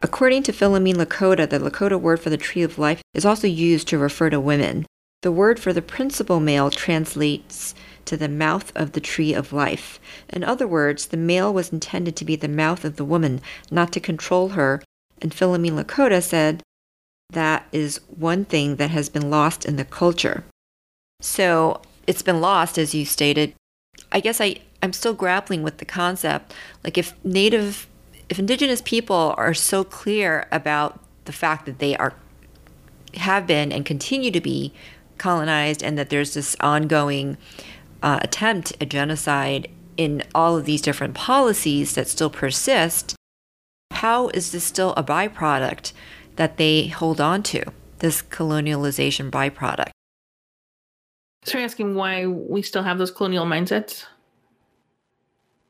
According 0.00 0.44
to 0.44 0.52
Philomene 0.52 0.94
Lakota, 0.94 1.50
the 1.50 1.58
Lakota 1.58 2.00
word 2.00 2.20
for 2.20 2.30
the 2.30 2.36
tree 2.36 2.62
of 2.62 2.78
life 2.78 3.02
is 3.14 3.24
also 3.24 3.48
used 3.48 3.88
to 3.88 3.98
refer 3.98 4.30
to 4.30 4.38
women. 4.38 4.86
The 5.22 5.32
word 5.32 5.58
for 5.58 5.72
the 5.72 5.82
principal 5.82 6.38
male 6.38 6.70
translates 6.70 7.74
to 8.04 8.16
the 8.16 8.28
mouth 8.28 8.72
of 8.76 8.92
the 8.92 9.00
tree 9.00 9.34
of 9.34 9.52
life. 9.52 9.98
In 10.28 10.44
other 10.44 10.66
words, 10.66 11.06
the 11.06 11.16
male 11.16 11.52
was 11.52 11.72
intended 11.72 12.14
to 12.16 12.24
be 12.24 12.36
the 12.36 12.48
mouth 12.48 12.84
of 12.84 12.96
the 12.96 13.04
woman, 13.04 13.40
not 13.70 13.92
to 13.92 14.00
control 14.00 14.50
her. 14.50 14.80
And 15.20 15.32
Philomene 15.32 15.82
Lakota 15.82 16.22
said 16.22 16.62
that 17.30 17.66
is 17.72 18.00
one 18.06 18.44
thing 18.44 18.76
that 18.76 18.90
has 18.90 19.08
been 19.08 19.28
lost 19.28 19.64
in 19.64 19.76
the 19.76 19.84
culture. 19.84 20.44
So 21.20 21.82
it's 22.06 22.22
been 22.22 22.40
lost, 22.40 22.78
as 22.78 22.94
you 22.94 23.04
stated. 23.04 23.54
I 24.12 24.20
guess 24.20 24.40
I, 24.40 24.56
I'm 24.82 24.92
still 24.92 25.14
grappling 25.14 25.64
with 25.64 25.78
the 25.78 25.84
concept. 25.84 26.54
Like 26.84 26.96
if 26.96 27.12
native, 27.24 27.88
if 28.28 28.38
indigenous 28.38 28.80
people 28.82 29.34
are 29.36 29.52
so 29.52 29.82
clear 29.82 30.46
about 30.52 31.00
the 31.24 31.32
fact 31.32 31.66
that 31.66 31.80
they 31.80 31.96
are, 31.96 32.14
have 33.14 33.46
been 33.46 33.72
and 33.72 33.84
continue 33.84 34.30
to 34.30 34.40
be 34.40 34.72
colonized 35.18 35.82
and 35.82 35.98
that 35.98 36.10
there's 36.10 36.34
this 36.34 36.56
ongoing 36.60 37.36
uh, 38.02 38.20
attempt 38.22 38.72
at 38.80 38.88
genocide 38.88 39.68
in 39.96 40.22
all 40.34 40.56
of 40.56 40.64
these 40.64 40.80
different 40.80 41.14
policies 41.14 41.94
that 41.94 42.08
still 42.08 42.30
persist, 42.30 43.16
how 43.90 44.28
is 44.28 44.52
this 44.52 44.64
still 44.64 44.94
a 44.96 45.02
byproduct 45.02 45.92
that 46.36 46.56
they 46.56 46.86
hold 46.86 47.20
on 47.20 47.42
to, 47.42 47.64
this 47.98 48.22
colonialization 48.22 49.30
byproduct? 49.30 49.90
So 51.44 51.58
you're 51.58 51.64
asking 51.64 51.94
why 51.94 52.26
we 52.26 52.62
still 52.62 52.82
have 52.82 52.98
those 52.98 53.10
colonial 53.10 53.44
mindsets? 53.44 54.04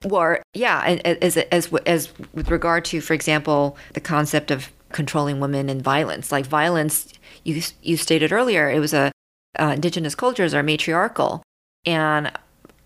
Or 0.05 0.43
yeah, 0.55 0.99
as 1.05 1.37
as 1.37 1.73
as 1.87 2.09
with 2.33 2.51
regard 2.51 2.85
to, 2.87 3.01
for 3.01 3.15
example, 3.15 3.77
the 3.95 4.01
concept 4.01 4.51
of 4.51 4.71
controlling 4.93 5.41
women 5.41 5.69
and 5.69 5.83
violence. 5.83 6.31
Like 6.31 6.47
violence, 6.47 7.13
you 7.45 7.63
you 7.83 7.97
stated 7.97 8.33
earlier, 8.33 8.71
it 8.71 8.79
was 8.79 8.95
a 8.95 9.11
uh, 9.59 9.73
indigenous 9.75 10.15
cultures 10.15 10.55
are 10.55 10.63
matriarchal, 10.63 11.43
and 11.85 12.33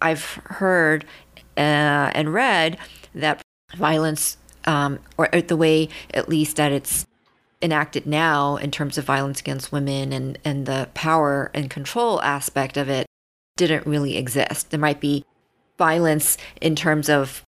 I've 0.01 0.25
heard 0.45 1.05
uh, 1.57 2.11
and 2.15 2.33
read 2.33 2.79
that 3.15 3.41
violence, 3.75 4.37
um, 4.65 4.99
or 5.17 5.29
the 5.29 5.57
way 5.57 5.89
at 6.13 6.29
least 6.29 6.57
that 6.57 6.73
it's 6.73 7.07
enacted 7.63 8.07
now 8.07 8.57
in 8.57 8.71
terms 8.71 8.99
of 8.99 9.05
violence 9.05 9.41
against 9.41 9.71
women 9.71 10.13
and, 10.13 10.39
and 10.45 10.67
the 10.67 10.89
power 10.95 11.51
and 11.55 11.71
control 11.71 12.21
aspect 12.23 12.77
of 12.77 12.89
it 12.89 13.07
didn't 13.57 13.87
really 13.87 14.17
exist. 14.17 14.71
There 14.71 14.81
might 14.81 15.01
be 15.01 15.25
violence 15.79 16.37
in 16.61 16.75
terms 16.75 17.09
of 17.09 17.43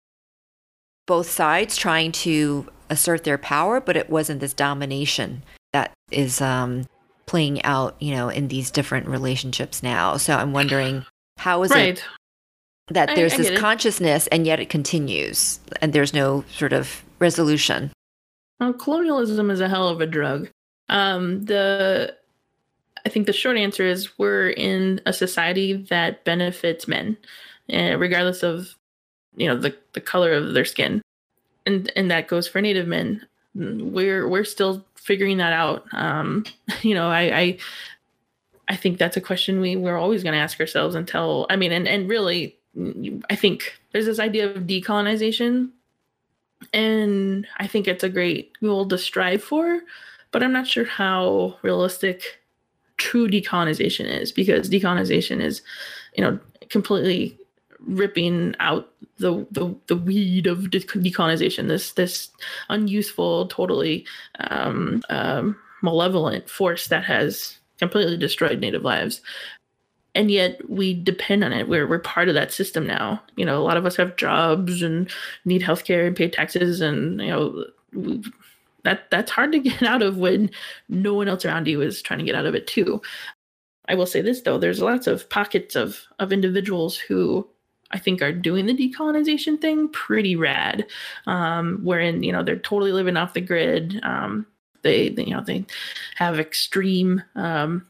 both 1.06 1.28
sides 1.28 1.76
trying 1.76 2.12
to 2.12 2.68
assert 2.88 3.24
their 3.24 3.38
power, 3.38 3.80
but 3.80 3.96
it 3.96 4.08
wasn't 4.08 4.40
this 4.40 4.54
domination 4.54 5.42
that 5.72 5.92
is 6.10 6.40
um, 6.40 6.86
playing 7.26 7.62
out, 7.64 7.96
you 8.00 8.14
know, 8.14 8.28
in 8.28 8.48
these 8.48 8.70
different 8.70 9.08
relationships 9.08 9.82
now. 9.82 10.16
So 10.16 10.34
I'm 10.34 10.52
wondering 10.52 11.04
how 11.36 11.62
is 11.62 11.70
right. 11.70 11.98
it 11.98 12.04
that 12.88 13.14
there's 13.14 13.32
I, 13.32 13.36
I 13.36 13.38
this 13.38 13.60
consciousness 13.60 14.26
and 14.26 14.46
yet 14.46 14.60
it 14.60 14.68
continues 14.68 15.58
and 15.80 15.92
there's 15.92 16.12
no 16.12 16.44
sort 16.50 16.72
of 16.72 17.02
resolution? 17.18 17.90
Well, 18.60 18.72
colonialism 18.72 19.50
is 19.50 19.60
a 19.60 19.68
hell 19.68 19.88
of 19.88 20.00
a 20.00 20.06
drug. 20.06 20.50
Um, 20.88 21.44
the 21.46 22.14
I 23.06 23.08
think 23.08 23.26
the 23.26 23.32
short 23.32 23.56
answer 23.56 23.84
is 23.84 24.18
we're 24.18 24.50
in 24.50 25.00
a 25.06 25.12
society 25.12 25.74
that 25.90 26.24
benefits 26.24 26.88
men, 26.88 27.16
uh, 27.72 27.96
regardless 27.98 28.42
of 28.42 28.74
you 29.36 29.48
know 29.48 29.56
the 29.56 29.74
the 29.94 30.00
color 30.00 30.32
of 30.32 30.54
their 30.54 30.64
skin, 30.64 31.02
and 31.66 31.90
and 31.96 32.10
that 32.10 32.28
goes 32.28 32.46
for 32.46 32.60
Native 32.60 32.86
men. 32.86 33.26
We're 33.54 34.28
we're 34.28 34.44
still 34.44 34.84
figuring 35.04 35.36
that 35.36 35.52
out. 35.52 35.84
Um, 35.92 36.44
you 36.82 36.94
know, 36.94 37.08
I, 37.08 37.38
I 37.38 37.58
I 38.68 38.76
think 38.76 38.98
that's 38.98 39.16
a 39.16 39.20
question 39.20 39.60
we 39.60 39.76
we're 39.76 39.98
always 39.98 40.22
going 40.22 40.32
to 40.32 40.38
ask 40.38 40.58
ourselves 40.58 40.94
until 40.94 41.46
I 41.50 41.56
mean, 41.56 41.70
and 41.72 41.86
and 41.86 42.08
really, 42.08 42.56
I 43.30 43.36
think 43.36 43.78
there's 43.92 44.06
this 44.06 44.18
idea 44.18 44.50
of 44.50 44.64
decolonization 44.64 45.70
and 46.72 47.46
I 47.58 47.66
think 47.66 47.86
it's 47.86 48.04
a 48.04 48.08
great 48.08 48.52
goal 48.60 48.88
to 48.88 48.98
strive 48.98 49.42
for, 49.42 49.80
but 50.30 50.42
I'm 50.42 50.52
not 50.52 50.66
sure 50.66 50.84
how 50.84 51.58
realistic 51.62 52.40
true 52.96 53.28
decolonization 53.28 54.06
is 54.06 54.32
because 54.32 54.70
decolonization 54.70 55.40
is, 55.40 55.62
you 56.16 56.24
know, 56.24 56.38
completely 56.70 57.38
ripping 57.86 58.54
out 58.60 58.90
the 59.18 59.46
the, 59.50 59.74
the 59.86 59.96
weed 59.96 60.46
of 60.46 60.58
decolonization. 60.70 61.68
This 61.68 61.92
this 61.92 62.30
unuseful, 62.68 63.48
totally 63.48 64.06
um, 64.40 65.02
um, 65.10 65.56
malevolent 65.82 66.48
force 66.48 66.88
that 66.88 67.04
has 67.04 67.58
completely 67.78 68.16
destroyed 68.16 68.60
native 68.60 68.82
lives 68.82 69.20
and 70.14 70.30
yet 70.30 70.68
we 70.68 70.94
depend 70.94 71.42
on 71.44 71.52
it. 71.52 71.68
We're 71.68 71.86
we're 71.86 71.98
part 71.98 72.28
of 72.28 72.34
that 72.34 72.52
system 72.52 72.86
now. 72.86 73.22
You 73.36 73.44
know, 73.44 73.58
a 73.58 73.64
lot 73.64 73.76
of 73.76 73.86
us 73.86 73.96
have 73.96 74.16
jobs 74.16 74.82
and 74.82 75.10
need 75.44 75.62
healthcare 75.62 76.06
and 76.06 76.16
pay 76.16 76.28
taxes, 76.28 76.80
and 76.80 77.20
you 77.20 77.28
know, 77.28 77.64
we, 77.92 78.22
that 78.84 79.10
that's 79.10 79.30
hard 79.30 79.52
to 79.52 79.58
get 79.60 79.82
out 79.82 80.02
of 80.02 80.16
when 80.16 80.50
no 80.88 81.14
one 81.14 81.28
else 81.28 81.44
around 81.44 81.66
you 81.66 81.80
is 81.80 82.02
trying 82.02 82.20
to 82.20 82.24
get 82.24 82.34
out 82.34 82.46
of 82.46 82.54
it 82.54 82.66
too. 82.66 83.02
I 83.88 83.94
will 83.94 84.06
say 84.06 84.22
this 84.22 84.42
though: 84.42 84.58
there's 84.58 84.80
lots 84.80 85.06
of 85.06 85.28
pockets 85.30 85.74
of 85.74 86.00
of 86.18 86.32
individuals 86.32 86.96
who 86.96 87.48
I 87.94 87.98
think 87.98 88.20
are 88.20 88.32
doing 88.32 88.66
the 88.66 88.74
decolonization 88.74 89.60
thing 89.60 89.88
pretty 89.88 90.36
rad, 90.36 90.86
um, 91.26 91.78
wherein 91.82 92.22
you 92.22 92.32
know 92.32 92.42
they're 92.42 92.56
totally 92.56 92.92
living 92.92 93.16
off 93.16 93.34
the 93.34 93.40
grid. 93.40 94.00
Um, 94.02 94.46
they, 94.82 95.08
they, 95.08 95.24
you 95.24 95.34
know 95.34 95.42
they 95.42 95.64
have 96.16 96.38
extreme 96.38 97.22
um, 97.36 97.86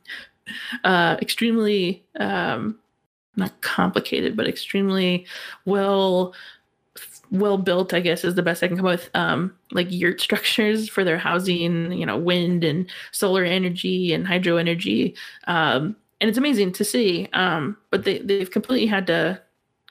uh, 0.84 1.16
extremely 1.20 2.04
um, 2.20 2.78
not 3.36 3.60
complicated, 3.62 4.36
but 4.36 4.46
extremely 4.46 5.26
well 5.64 6.34
well 7.30 7.58
built, 7.58 7.92
I 7.92 8.00
guess 8.00 8.24
is 8.24 8.34
the 8.34 8.42
best 8.42 8.62
I 8.62 8.68
can 8.68 8.76
come 8.76 8.86
with. 8.86 9.10
Um, 9.14 9.54
like 9.72 9.88
yurt 9.90 10.20
structures 10.20 10.88
for 10.88 11.04
their 11.04 11.18
housing, 11.18 11.92
you 11.92 12.06
know, 12.06 12.16
wind 12.16 12.64
and 12.64 12.88
solar 13.10 13.44
energy 13.44 14.12
and 14.12 14.26
hydro 14.26 14.56
energy. 14.56 15.16
Um, 15.46 15.96
and 16.20 16.28
it's 16.28 16.38
amazing 16.38 16.72
to 16.72 16.84
see. 16.84 17.28
Um, 17.32 17.76
but 17.90 18.04
they, 18.04 18.18
they've 18.18 18.50
completely 18.50 18.86
had 18.86 19.06
to 19.08 19.40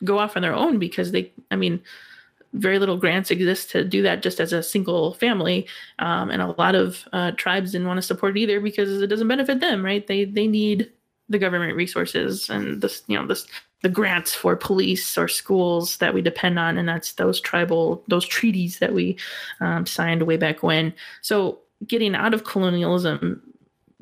go 0.04 0.20
off 0.20 0.36
on 0.36 0.42
their 0.42 0.54
own 0.54 0.80
because 0.80 1.12
they, 1.12 1.32
I 1.52 1.56
mean, 1.56 1.82
very 2.54 2.78
little 2.78 2.98
grants 2.98 3.32
exist 3.32 3.72
to 3.72 3.84
do 3.84 4.02
that 4.04 4.22
just 4.22 4.39
as 4.39 4.54
a 4.54 4.62
single 4.62 5.13
family, 5.16 5.68
um, 6.00 6.30
and 6.30 6.42
a 6.42 6.54
lot 6.58 6.76
of 6.76 7.08
uh, 7.12 7.32
tribes 7.32 7.72
didn't 7.72 7.88
want 7.88 7.98
to 7.98 8.04
support 8.04 8.38
it 8.38 8.42
either 8.42 8.60
because 8.60 9.02
it 9.02 9.08
doesn't 9.08 9.28
benefit 9.28 9.60
them, 9.60 9.84
right? 9.84 10.06
They 10.06 10.26
they 10.26 10.48
need 10.48 10.92
the 11.30 11.39
government 11.39 11.76
resources 11.76 12.50
and 12.50 12.82
this 12.82 13.02
you 13.08 13.18
know 13.18 13.26
this 13.26 13.48
the 13.82 13.89
grants 13.89 14.34
for 14.34 14.56
police 14.56 15.18
or 15.18 15.28
schools 15.28 15.98
that 15.98 16.13
we 16.13 16.22
depend 16.22 16.60
on, 16.60 16.78
and 16.78 16.88
that's 16.88 17.13
those 17.13 17.42
tribal 17.42 18.04
those 18.08 18.26
treaties 18.26 18.78
that 18.80 18.94
we 18.94 19.18
um, 19.60 19.88
signed 19.88 20.22
way 20.24 20.38
back 20.38 20.62
when. 20.62 20.94
So 21.22 21.60
getting 21.88 22.16
out 22.16 22.36
of 22.36 22.44
colonialism 22.44 23.42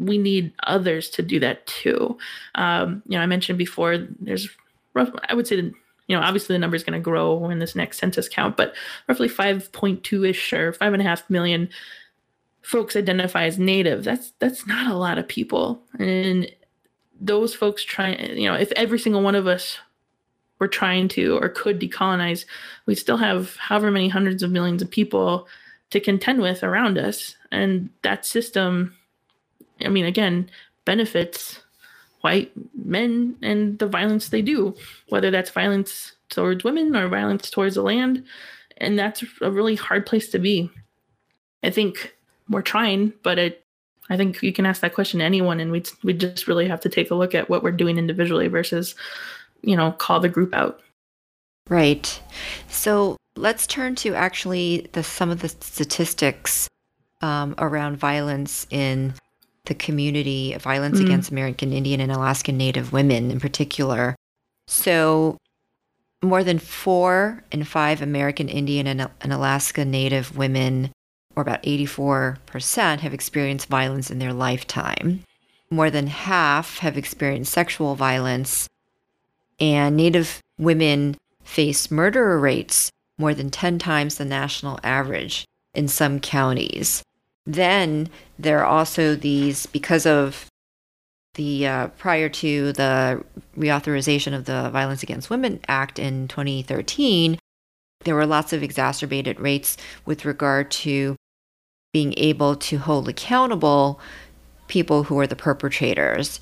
we 0.02 0.18
need 0.18 0.52
others 0.64 1.10
to 1.12 1.22
do 1.22 1.40
that 1.40 1.66
too. 1.68 2.18
Um, 2.56 3.04
you 3.08 3.18
know, 3.18 3.24
I 3.24 3.28
mentioned 3.28 3.58
before, 3.58 3.98
there's 4.20 4.50
rough, 4.94 5.10
I 5.30 5.34
would 5.34 5.48
say 5.48 5.72
you 6.12 6.17
know, 6.17 6.24
obviously 6.24 6.54
the 6.54 6.60
number 6.60 6.76
is 6.76 6.84
going 6.84 7.00
to 7.00 7.04
grow 7.04 7.50
in 7.50 7.60
this 7.60 7.74
next 7.74 7.97
census 7.97 8.28
count, 8.28 8.58
but 8.58 8.76
roughly 9.08 9.30
5.2 9.30 10.30
ish 10.30 10.52
or 10.52 10.74
five 10.74 10.91
and 10.91 11.02
a 11.02 11.06
half 11.06 11.30
million 11.30 11.69
folks 12.62 12.97
identify 12.97 13.45
as 13.45 13.58
native. 13.58 14.04
That's 14.04 14.34
that's 14.39 14.67
not 14.67 14.91
a 14.91 14.97
lot 14.97 15.17
of 15.17 15.26
people, 15.26 15.82
and 15.97 16.52
those 17.21 17.56
folks 17.56 17.82
try. 17.82 18.15
You 18.15 18.50
know, 18.50 18.56
if 18.56 18.74
every 18.74 19.00
single 19.00 19.21
one 19.21 19.36
of 19.36 19.47
us 19.47 19.78
were 20.60 20.67
trying 20.67 21.08
to 21.10 21.38
or 21.38 21.47
could 21.47 21.80
decolonize, 21.80 22.43
we 22.86 22.93
still 22.93 23.17
have 23.17 23.56
however 23.56 23.89
many 23.89 24.10
hundreds 24.10 24.43
of 24.43 24.52
millions 24.52 24.82
of 24.82 24.91
people 24.91 25.47
to 25.91 26.02
contend 26.02 26.41
with 26.41 26.62
around 26.62 26.97
us, 26.97 27.38
and 27.54 27.89
that 28.02 28.26
system. 28.26 28.97
I 29.80 29.88
mean, 29.88 30.06
again, 30.06 30.52
benefits 30.84 31.62
white 32.21 32.51
men 32.75 33.36
and 33.41 33.77
the 33.79 33.88
violence 33.88 34.29
they 34.29 34.41
do, 34.41 34.75
whether 35.10 35.31
that's 35.31 35.49
violence 35.49 36.13
towards 36.29 36.63
women 36.63 36.95
or 36.95 37.07
violence 37.07 37.49
towards 37.49 37.75
the 37.75 37.81
land. 37.84 38.23
And 38.77 38.97
that's 38.97 39.23
a 39.41 39.51
really 39.51 39.75
hard 39.75 40.05
place 40.05 40.29
to 40.29 40.39
be. 40.39 40.69
I 41.63 41.69
think 41.69 42.15
we're 42.49 42.62
trying, 42.62 43.13
but 43.23 43.38
it, 43.38 43.65
I 44.10 44.17
think 44.17 44.41
you 44.41 44.51
can 44.51 44.65
ask 44.65 44.81
that 44.81 44.95
question 44.95 45.19
to 45.19 45.25
anyone, 45.25 45.60
and 45.60 45.71
we 45.71 45.84
we 46.03 46.13
just 46.13 46.47
really 46.47 46.67
have 46.67 46.81
to 46.81 46.89
take 46.89 47.12
a 47.12 47.15
look 47.15 47.36
at 47.36 47.49
what 47.49 47.63
we're 47.63 47.71
doing 47.71 47.97
individually 47.97 48.47
versus, 48.47 48.95
you 49.62 49.77
know, 49.77 49.91
call 49.91 50.19
the 50.19 50.27
group 50.27 50.53
out. 50.53 50.81
Right. 51.69 52.21
So 52.67 53.15
let's 53.36 53.67
turn 53.67 53.95
to 53.95 54.15
actually 54.15 54.89
the 54.93 55.03
some 55.03 55.29
of 55.29 55.41
the 55.41 55.49
statistics 55.49 56.67
um, 57.21 57.55
around 57.57 57.97
violence 57.97 58.67
in 58.69 59.13
the 59.65 59.76
community, 59.76 60.54
of 60.54 60.63
violence 60.63 60.97
mm-hmm. 60.97 61.08
against 61.08 61.32
American 61.32 61.71
Indian 61.71 62.02
and 62.02 62.12
Alaskan 62.12 62.58
Native 62.58 62.91
women 62.91 63.32
in 63.32 63.39
particular. 63.39 64.15
So 64.67 65.38
more 66.24 66.43
than 66.43 66.60
four 66.60 67.43
in 67.52 67.63
five 67.63 68.02
American 68.02 68.50
Indian 68.50 68.88
and, 68.88 69.10
and 69.21 69.34
Alaska 69.34 69.86
Native 69.86 70.38
women, 70.38 70.91
or 71.36 71.41
about 71.41 71.63
84%, 71.63 73.00
have 73.00 73.13
experienced 73.13 73.67
violence 73.67 74.12
in 74.12 74.19
their 74.19 74.34
lifetime. 74.34 75.24
More 75.69 75.89
than 75.89 76.08
half 76.08 76.80
have 76.80 76.97
experienced 76.97 77.54
sexual 77.54 77.95
violence, 77.95 78.67
and 79.60 79.95
Native 79.95 80.41
women 80.58 81.15
face 81.43 81.89
murder 81.89 82.38
rates 82.39 82.91
more 83.17 83.34
than 83.34 83.50
10 83.50 83.80
times 83.80 84.15
the 84.15 84.26
national 84.26 84.80
average 84.84 85.45
in 85.74 85.88
some 85.88 86.19
counties. 86.19 87.04
Then 87.45 88.10
there 88.38 88.60
are 88.60 88.65
also 88.65 89.15
these, 89.15 89.65
because 89.65 90.06
of 90.06 90.45
the 91.36 91.65
uh, 91.65 91.88
prior 91.89 92.30
to 92.30 92.73
the 92.73 93.23
reauthorization 93.58 94.34
of 94.36 94.45
the 94.45 94.69
Violence 94.69 95.01
Against 95.01 95.30
Women 95.30 95.60
Act 95.67 95.97
in 95.97 96.27
2013, 96.27 97.39
there 98.04 98.15
were 98.15 98.25
lots 98.25 98.51
of 98.51 98.63
exacerbated 98.63 99.39
rates 99.39 99.77
with 100.06 100.25
regard 100.25 100.71
to 100.71 101.15
being 101.93 102.13
able 102.17 102.56
to 102.56 102.77
hold 102.77 103.08
accountable 103.08 103.99
people 104.67 105.04
who 105.04 105.19
are 105.19 105.27
the 105.27 105.36
perpetrators. 105.36 106.39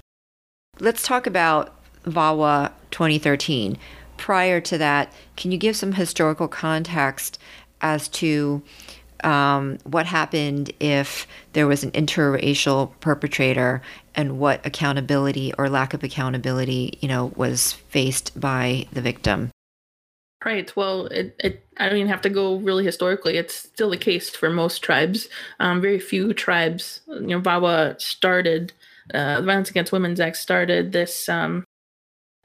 Let's 0.80 1.04
talk 1.04 1.28
about 1.28 1.76
VAWA 2.06 2.72
2013. 2.92 3.78
Prior 4.18 4.62
to 4.62 4.78
that, 4.78 5.12
can 5.36 5.52
you 5.52 5.58
give 5.58 5.76
some 5.76 5.94
historical 5.94 6.48
context 6.48 7.40
as 7.82 8.08
to 8.10 8.62
um, 9.24 9.78
what 9.84 10.06
happened 10.06 10.72
if 10.80 11.28
there 11.54 11.68
was 11.68 11.84
an 11.84 11.92
interracial 11.92 12.92
perpetrator 13.00 13.82
and 14.16 14.40
what 14.40 14.66
accountability 14.66 15.54
or 15.58 15.70
lack 15.70 15.94
of 15.94 16.04
accountability, 16.04 16.98
you 17.02 17.08
know, 17.08 17.32
was 17.36 17.74
faced 17.74 18.40
by 18.40 18.88
the 18.92 19.02
victim. 19.02 19.52
Right. 20.46 20.74
Well, 20.76 21.08
it, 21.08 21.36
it, 21.40 21.66
I 21.78 21.90
don't 21.90 21.98
even 21.98 22.10
have 22.10 22.22
to 22.22 22.30
go 22.30 22.56
really 22.56 22.86
historically. 22.86 23.38
It's 23.38 23.54
still 23.56 23.90
the 23.90 23.98
case 23.98 24.30
for 24.30 24.50
most 24.50 24.80
tribes. 24.80 25.28
Um, 25.60 25.82
very 25.82 26.00
few 26.00 26.34
tribes, 26.34 27.02
you 27.08 27.28
know, 27.28 27.42
VAWA 27.42 28.00
started, 28.00 28.72
uh, 29.14 29.42
the 29.42 29.46
Violence 29.46 29.70
Against 29.70 29.92
Women's 29.92 30.20
Act 30.20 30.38
started 30.38 30.94
this 30.94 31.28
um, 31.28 31.66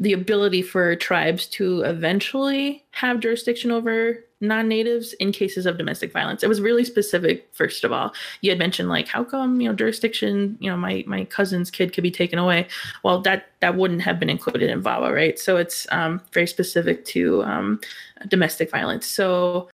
the 0.01 0.13
ability 0.13 0.63
for 0.63 0.97
tribes 0.97 1.47
to 1.47 1.83
eventually 1.83 2.85
have 2.93 3.21
jurisdiction 3.21 3.71
over 3.71 4.25
non-natives 4.49 5.13
in 5.15 5.33
cases 5.33 5.67
of 5.67 5.79
domestic 5.79 6.13
violence. 6.13 6.43
It 6.43 6.49
was 6.49 6.61
really 6.61 6.85
specific 6.85 7.49
first 7.53 7.85
of 7.85 7.93
all. 7.93 8.13
You 8.41 8.51
had 8.51 8.59
mentioned 8.59 8.89
like 8.89 9.09
how 9.09 9.25
come 9.25 9.61
you 9.61 9.69
know 9.69 9.75
jurisdiction 9.75 10.57
you 10.61 10.71
know 10.71 10.77
my 10.77 11.05
my 11.07 11.25
cousin's 11.25 11.71
kid 11.71 11.93
could 11.93 12.03
be 12.03 12.11
taken 12.11 12.39
away? 12.39 12.69
Well 13.03 13.21
that 13.23 13.47
that 13.61 13.77
wouldn't 13.77 14.03
have 14.03 14.19
been 14.19 14.31
included 14.31 14.71
in 14.71 14.83
VAWA 14.83 15.13
right? 15.13 15.39
So 15.39 15.57
it's 15.57 15.87
um, 15.91 16.21
very 16.33 16.47
specific 16.47 17.05
to 17.07 17.43
um, 17.45 17.81
domestic 18.29 18.71
violence. 18.71 19.07
So 19.07 19.69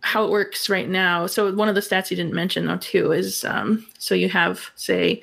how 0.00 0.22
it 0.22 0.30
works 0.30 0.68
right 0.68 0.90
now 0.90 1.26
so 1.26 1.50
one 1.54 1.66
of 1.66 1.74
the 1.74 1.80
stats 1.80 2.10
you 2.10 2.16
didn't 2.16 2.34
mention 2.34 2.66
though 2.66 2.76
too 2.76 3.10
is 3.12 3.42
um, 3.44 3.86
so 3.98 4.14
you 4.14 4.28
have 4.28 4.70
say 4.74 5.22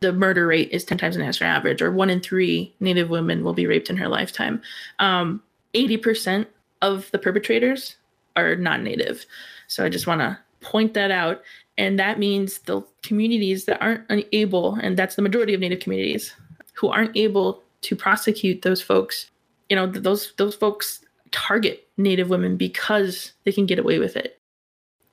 the 0.00 0.12
murder 0.12 0.46
rate 0.46 0.70
is 0.70 0.84
10 0.84 0.98
times 0.98 1.16
the 1.16 1.22
national 1.22 1.50
average, 1.50 1.82
or 1.82 1.90
one 1.90 2.10
in 2.10 2.20
three 2.20 2.72
Native 2.80 3.10
women 3.10 3.42
will 3.42 3.54
be 3.54 3.66
raped 3.66 3.90
in 3.90 3.96
her 3.96 4.08
lifetime. 4.08 4.62
Um, 4.98 5.42
80% 5.74 6.46
of 6.82 7.10
the 7.10 7.18
perpetrators 7.18 7.96
are 8.36 8.56
non 8.56 8.84
Native. 8.84 9.26
So 9.66 9.84
I 9.84 9.88
just 9.88 10.06
want 10.06 10.20
to 10.20 10.38
point 10.60 10.94
that 10.94 11.10
out. 11.10 11.42
And 11.76 11.98
that 11.98 12.18
means 12.18 12.58
the 12.60 12.82
communities 13.02 13.66
that 13.66 13.80
aren't 13.80 14.26
able, 14.32 14.74
and 14.74 14.96
that's 14.96 15.14
the 15.14 15.22
majority 15.22 15.54
of 15.54 15.60
Native 15.60 15.80
communities, 15.80 16.34
who 16.74 16.88
aren't 16.88 17.16
able 17.16 17.62
to 17.82 17.94
prosecute 17.94 18.62
those 18.62 18.82
folks, 18.82 19.30
you 19.68 19.76
know, 19.76 19.86
those 19.86 20.32
those 20.36 20.56
folks 20.56 21.00
target 21.30 21.86
Native 21.96 22.30
women 22.30 22.56
because 22.56 23.32
they 23.44 23.52
can 23.52 23.66
get 23.66 23.78
away 23.78 23.98
with 23.98 24.16
it 24.16 24.38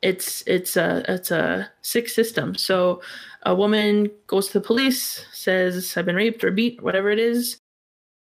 it's 0.06 0.44
it's 0.46 0.78
a 0.78 1.04
it's 1.08 1.32
a 1.32 1.70
sick 1.82 2.10
system. 2.10 2.54
So 2.54 3.02
a 3.42 3.56
woman 3.56 4.12
goes 4.28 4.48
to 4.48 4.54
the 4.60 4.66
police, 4.66 5.26
says 5.34 5.98
I've 5.98 6.06
been 6.06 6.16
raped 6.16 6.44
or 6.44 6.52
beat, 6.52 6.80
or 6.80 6.84
whatever 6.84 7.10
it 7.10 7.18
is, 7.18 7.58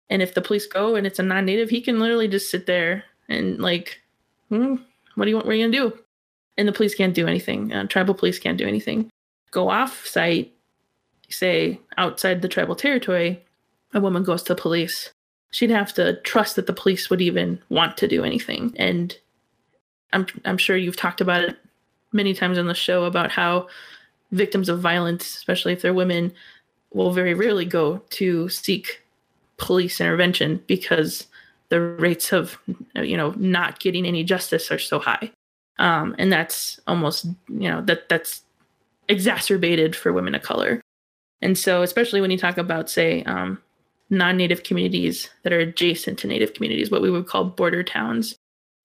and 0.08 0.22
if 0.22 0.32
the 0.32 0.40
police 0.40 0.66
go 0.66 0.96
and 0.96 1.06
it's 1.06 1.18
a 1.18 1.22
non-native, 1.22 1.68
he 1.68 1.82
can 1.82 2.00
literally 2.00 2.26
just 2.26 2.50
sit 2.50 2.64
there 2.64 3.04
and 3.28 3.58
like, 3.58 4.00
hmm, 4.48 4.76
what 5.14 5.24
do 5.24 5.30
you 5.30 5.36
want? 5.36 5.46
What 5.46 5.52
are 5.52 5.56
you 5.56 5.66
gonna 5.66 5.90
do? 5.90 5.98
And 6.56 6.66
the 6.66 6.72
police 6.72 6.94
can't 6.94 7.14
do 7.14 7.26
anything. 7.26 7.72
Uh, 7.72 7.86
tribal 7.86 8.14
police 8.14 8.38
can't 8.38 8.58
do 8.58 8.66
anything. 8.66 9.10
Go 9.50 9.68
off 9.68 10.06
site, 10.06 10.52
say 11.28 11.80
outside 11.96 12.42
the 12.42 12.48
tribal 12.48 12.74
territory, 12.74 13.44
a 13.94 14.00
woman 14.00 14.24
goes 14.24 14.42
to 14.44 14.54
police. 14.54 15.10
She'd 15.50 15.70
have 15.70 15.94
to 15.94 16.20
trust 16.22 16.56
that 16.56 16.66
the 16.66 16.72
police 16.72 17.08
would 17.08 17.20
even 17.20 17.60
want 17.68 17.96
to 17.98 18.08
do 18.08 18.24
anything. 18.24 18.74
And 18.76 19.16
I'm 20.12 20.26
I'm 20.44 20.58
sure 20.58 20.76
you've 20.76 20.96
talked 20.96 21.20
about 21.20 21.44
it 21.44 21.56
many 22.12 22.34
times 22.34 22.58
on 22.58 22.66
the 22.66 22.74
show 22.74 23.04
about 23.04 23.30
how 23.30 23.68
victims 24.32 24.68
of 24.68 24.80
violence, 24.80 25.36
especially 25.36 25.72
if 25.72 25.82
they're 25.82 25.94
women, 25.94 26.32
will 26.92 27.12
very 27.12 27.34
rarely 27.34 27.64
go 27.64 27.98
to 28.10 28.48
seek 28.48 29.02
police 29.56 30.00
intervention 30.00 30.62
because 30.66 31.26
the 31.70 31.80
rates 31.80 32.32
of 32.32 32.58
you 32.94 33.16
know 33.16 33.34
not 33.36 33.80
getting 33.80 34.06
any 34.06 34.24
justice 34.24 34.70
are 34.70 34.78
so 34.78 34.98
high 34.98 35.30
um, 35.78 36.14
and 36.18 36.32
that's 36.32 36.80
almost 36.86 37.26
you 37.48 37.68
know 37.68 37.80
that 37.82 38.08
that's 38.08 38.42
exacerbated 39.08 39.96
for 39.96 40.12
women 40.12 40.34
of 40.34 40.42
color 40.42 40.80
and 41.40 41.56
so 41.56 41.82
especially 41.82 42.20
when 42.20 42.30
you 42.30 42.38
talk 42.38 42.58
about 42.58 42.90
say 42.90 43.22
um, 43.24 43.60
non-native 44.10 44.62
communities 44.62 45.30
that 45.42 45.52
are 45.52 45.60
adjacent 45.60 46.18
to 46.18 46.26
native 46.26 46.54
communities 46.54 46.90
what 46.90 47.02
we 47.02 47.10
would 47.10 47.26
call 47.26 47.44
border 47.44 47.82
towns 47.82 48.36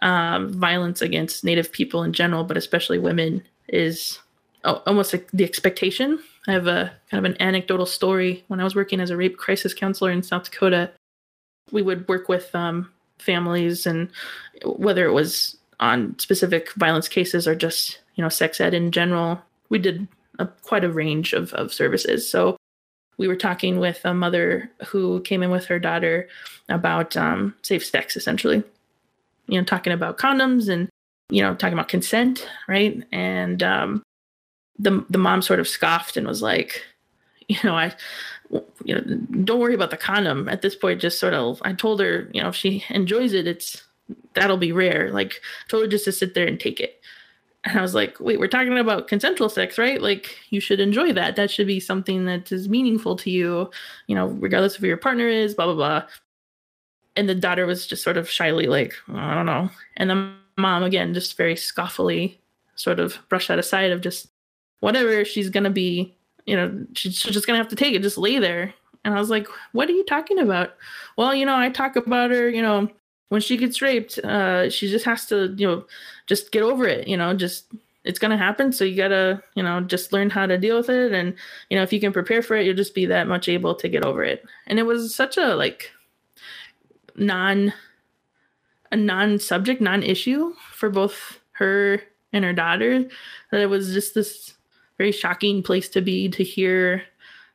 um, 0.03 0.51
violence 0.51 1.01
against 1.01 1.43
Native 1.43 1.71
people 1.71 2.03
in 2.03 2.13
general, 2.13 2.43
but 2.43 2.57
especially 2.57 2.99
women, 2.99 3.41
is 3.69 4.19
almost 4.63 5.13
like 5.13 5.31
the 5.31 5.45
expectation. 5.45 6.19
I 6.47 6.51
have 6.51 6.67
a 6.67 6.91
kind 7.09 7.25
of 7.25 7.31
an 7.31 7.41
anecdotal 7.41 7.85
story. 7.85 8.43
When 8.49 8.59
I 8.59 8.65
was 8.65 8.75
working 8.75 8.99
as 8.99 9.09
a 9.09 9.17
rape 9.17 9.37
crisis 9.37 9.73
counselor 9.73 10.11
in 10.11 10.21
South 10.21 10.51
Dakota, 10.51 10.91
we 11.71 11.81
would 11.81 12.07
work 12.07 12.29
with 12.29 12.53
um, 12.55 12.91
families, 13.19 13.85
and 13.85 14.09
whether 14.65 15.05
it 15.05 15.13
was 15.13 15.57
on 15.79 16.17
specific 16.19 16.71
violence 16.73 17.07
cases 17.07 17.47
or 17.47 17.55
just 17.55 17.99
you 18.15 18.23
know 18.23 18.29
sex 18.29 18.61
ed 18.61 18.73
in 18.73 18.91
general, 18.91 19.41
we 19.69 19.79
did 19.79 20.07
a, 20.39 20.45
quite 20.45 20.83
a 20.83 20.91
range 20.91 21.33
of, 21.33 21.53
of 21.53 21.73
services. 21.73 22.29
So 22.29 22.57
we 23.17 23.27
were 23.27 23.35
talking 23.35 23.79
with 23.79 24.01
a 24.03 24.13
mother 24.13 24.71
who 24.87 25.21
came 25.21 25.43
in 25.43 25.51
with 25.51 25.65
her 25.65 25.79
daughter 25.79 26.27
about 26.69 27.15
um, 27.15 27.53
safe 27.61 27.85
sex, 27.85 28.15
essentially 28.15 28.63
you 29.47 29.59
know, 29.59 29.65
talking 29.65 29.93
about 29.93 30.17
condoms 30.17 30.69
and, 30.69 30.89
you 31.29 31.41
know, 31.41 31.55
talking 31.55 31.73
about 31.73 31.87
consent, 31.89 32.47
right? 32.67 33.03
And 33.11 33.61
um, 33.61 34.03
the 34.77 35.05
the 35.09 35.17
mom 35.17 35.41
sort 35.41 35.59
of 35.59 35.67
scoffed 35.67 36.17
and 36.17 36.27
was 36.27 36.41
like, 36.41 36.83
you 37.47 37.57
know, 37.63 37.75
I, 37.75 37.93
you 38.83 38.95
know, 38.95 39.01
don't 39.43 39.59
worry 39.59 39.75
about 39.75 39.89
the 39.89 39.97
condom 39.97 40.49
at 40.49 40.61
this 40.61 40.75
point. 40.75 41.01
Just 41.01 41.19
sort 41.19 41.33
of, 41.33 41.61
I 41.63 41.73
told 41.73 41.99
her, 41.99 42.29
you 42.33 42.41
know, 42.41 42.49
if 42.49 42.55
she 42.55 42.83
enjoys 42.89 43.33
it, 43.33 43.47
it's 43.47 43.83
that'll 44.33 44.57
be 44.57 44.71
rare. 44.71 45.11
Like, 45.11 45.41
I 45.65 45.69
told 45.69 45.83
her 45.83 45.89
just 45.89 46.05
to 46.05 46.11
sit 46.11 46.33
there 46.33 46.47
and 46.47 46.59
take 46.59 46.79
it. 46.79 47.01
And 47.65 47.79
I 47.79 47.81
was 47.81 47.95
like, 47.95 48.19
wait, 48.19 48.39
we're 48.39 48.47
talking 48.47 48.77
about 48.77 49.07
consensual 49.07 49.47
sex, 49.47 49.77
right? 49.77 50.01
Like, 50.01 50.35
you 50.49 50.59
should 50.59 50.81
enjoy 50.81 51.13
that. 51.13 51.37
That 51.37 51.49
should 51.49 51.67
be 51.67 51.79
something 51.79 52.25
that 52.25 52.51
is 52.51 52.67
meaningful 52.67 53.15
to 53.17 53.31
you, 53.31 53.71
you 54.07 54.15
know, 54.15 54.27
regardless 54.27 54.75
of 54.75 54.81
who 54.81 54.87
your 54.87 54.97
partner 54.97 55.27
is, 55.27 55.55
blah, 55.55 55.65
blah, 55.65 55.75
blah 55.75 56.03
and 57.15 57.29
the 57.29 57.35
daughter 57.35 57.65
was 57.65 57.85
just 57.87 58.03
sort 58.03 58.17
of 58.17 58.29
shyly 58.29 58.67
like 58.67 58.93
i 59.13 59.33
don't 59.33 59.45
know 59.45 59.69
and 59.97 60.09
the 60.09 60.33
mom 60.57 60.83
again 60.83 61.13
just 61.13 61.37
very 61.37 61.55
scoffily 61.55 62.37
sort 62.75 62.99
of 62.99 63.17
brushed 63.29 63.47
that 63.47 63.59
aside 63.59 63.91
of 63.91 64.01
just 64.01 64.29
whatever 64.79 65.23
she's 65.23 65.49
gonna 65.49 65.69
be 65.69 66.15
you 66.45 66.55
know 66.55 66.85
she's, 66.93 67.21
just 67.21 67.47
gonna 67.47 67.57
have 67.57 67.69
to 67.69 67.75
take 67.75 67.93
it 67.93 68.01
just 68.01 68.17
lay 68.17 68.39
there. 68.39 68.73
And 69.05 69.13
i 69.13 69.19
was 69.19 69.29
like 69.29 69.47
what 69.73 69.89
are 69.89 69.93
you 69.93 70.05
talking 70.05 70.39
about? 70.39 70.75
Well 71.17 71.35
you 71.35 71.45
know 71.45 71.55
i 71.55 71.69
talk 71.69 71.95
about 71.95 72.31
her 72.31 72.49
you 72.49 72.61
know 72.61 72.89
when 73.29 73.41
she 73.41 73.57
gets 73.57 73.81
raped 73.81 74.19
uh 74.19 74.69
she 74.69 74.89
just 74.89 75.05
has 75.05 75.25
to 75.27 75.53
you 75.57 75.67
know 75.67 75.85
just 76.27 76.51
get 76.51 76.61
over 76.61 76.87
it 76.87 77.07
you 77.07 77.17
know 77.17 77.33
just 77.33 77.73
it's 78.03 78.19
to 78.19 78.37
happen. 78.37 78.71
So 78.71 78.83
you 78.83 78.97
got 78.97 79.09
to 79.09 79.41
you 79.55 79.63
know 79.63 79.81
just 79.81 80.13
learn 80.13 80.29
how 80.29 80.45
to 80.45 80.57
deal 80.57 80.77
with 80.77 80.89
it. 80.89 81.13
And 81.13 81.35
you 81.69 81.77
know 81.77 81.83
if 81.83 81.93
you 81.93 81.99
can 81.99 82.11
prepare 82.11 82.41
for 82.41 82.55
it 82.55 82.65
you'll 82.65 82.75
just 82.75 82.95
be 82.95 83.05
that 83.07 83.27
much 83.27 83.47
able 83.47 83.75
to 83.75 83.89
get 83.89 84.03
over 84.03 84.23
it. 84.23 84.45
And 84.67 84.79
it 84.79 84.83
was 84.83 85.15
such 85.15 85.37
a 85.37 85.55
like 85.55 85.91
non 87.15 87.73
a 88.91 88.95
non-subject 88.95 89.81
non-issue 89.81 90.53
for 90.71 90.89
both 90.89 91.39
her 91.53 92.01
and 92.31 92.45
her 92.45 92.53
daughter 92.53 93.05
that 93.51 93.61
it 93.61 93.69
was 93.69 93.93
just 93.93 94.13
this 94.13 94.53
very 94.97 95.11
shocking 95.11 95.63
place 95.63 95.89
to 95.89 96.01
be 96.01 96.29
to 96.29 96.43
hear 96.43 97.03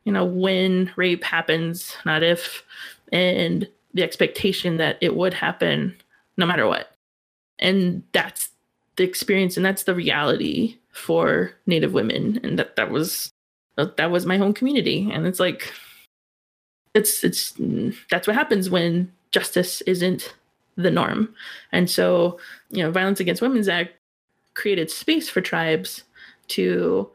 you 0.05 0.13
know 0.13 0.25
when 0.25 0.93
rape 0.97 1.25
happens 1.25 1.97
not 2.05 2.23
if 2.23 2.65
and 3.13 3.69
the 3.95 4.03
expectation 4.03 4.77
that 4.77 4.99
it 5.01 5.17
would 5.17 5.35
happen 5.35 5.95
no 6.37 6.47
matter 6.47 6.67
what. 6.67 6.93
And 7.59 8.03
that's 8.13 8.51
the 8.97 9.05
experience 9.05 9.57
and 9.57 9.65
that's 9.65 9.85
the 9.85 9.95
reality 9.95 10.77
for 10.93 11.53
native 11.67 11.93
women 11.93 12.41
and 12.43 12.59
that 12.59 12.77
that 12.77 12.91
was 12.91 13.33
that 13.77 14.11
was 14.11 14.27
my 14.27 14.37
home 14.37 14.53
community. 14.53 15.09
And 15.13 15.27
it's 15.27 15.41
like 15.41 15.73
it's 16.95 17.23
it's 17.25 17.55
that's 18.11 18.27
what 18.27 18.37
happens 18.37 18.71
when 18.71 19.13
justice 19.31 19.81
isn't 19.83 20.35
the 20.77 20.91
norm. 20.91 21.35
And 21.73 21.89
so 21.89 22.39
you 22.71 22.83
know 22.83 22.91
violence 22.91 23.21
against 23.21 23.43
women's 23.43 23.69
act 23.69 23.93
created 24.55 24.91
space 24.91 25.29
for 25.29 25.41
tribes 25.41 26.03
to 26.49 27.09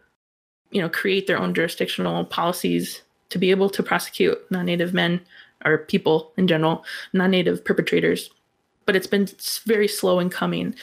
you 0.73 0.81
know 0.81 0.89
create 0.89 1.27
their 1.27 1.39
own 1.39 1.53
jurisdictional 1.53 2.25
policies 2.25 3.01
to 3.29 3.37
be 3.37 3.51
able 3.51 3.69
to 3.69 3.83
prosecute 3.83 4.39
non-native 4.51 4.93
men 4.93 5.21
or 5.65 5.77
people 5.77 6.31
in 6.37 6.47
general 6.47 6.83
non-native 7.13 7.63
perpetrators 7.63 8.29
but 8.85 8.95
it's 8.95 9.07
been 9.07 9.27
very 9.65 9.87
slow 9.87 10.19
in 10.19 10.29
coming 10.29 10.75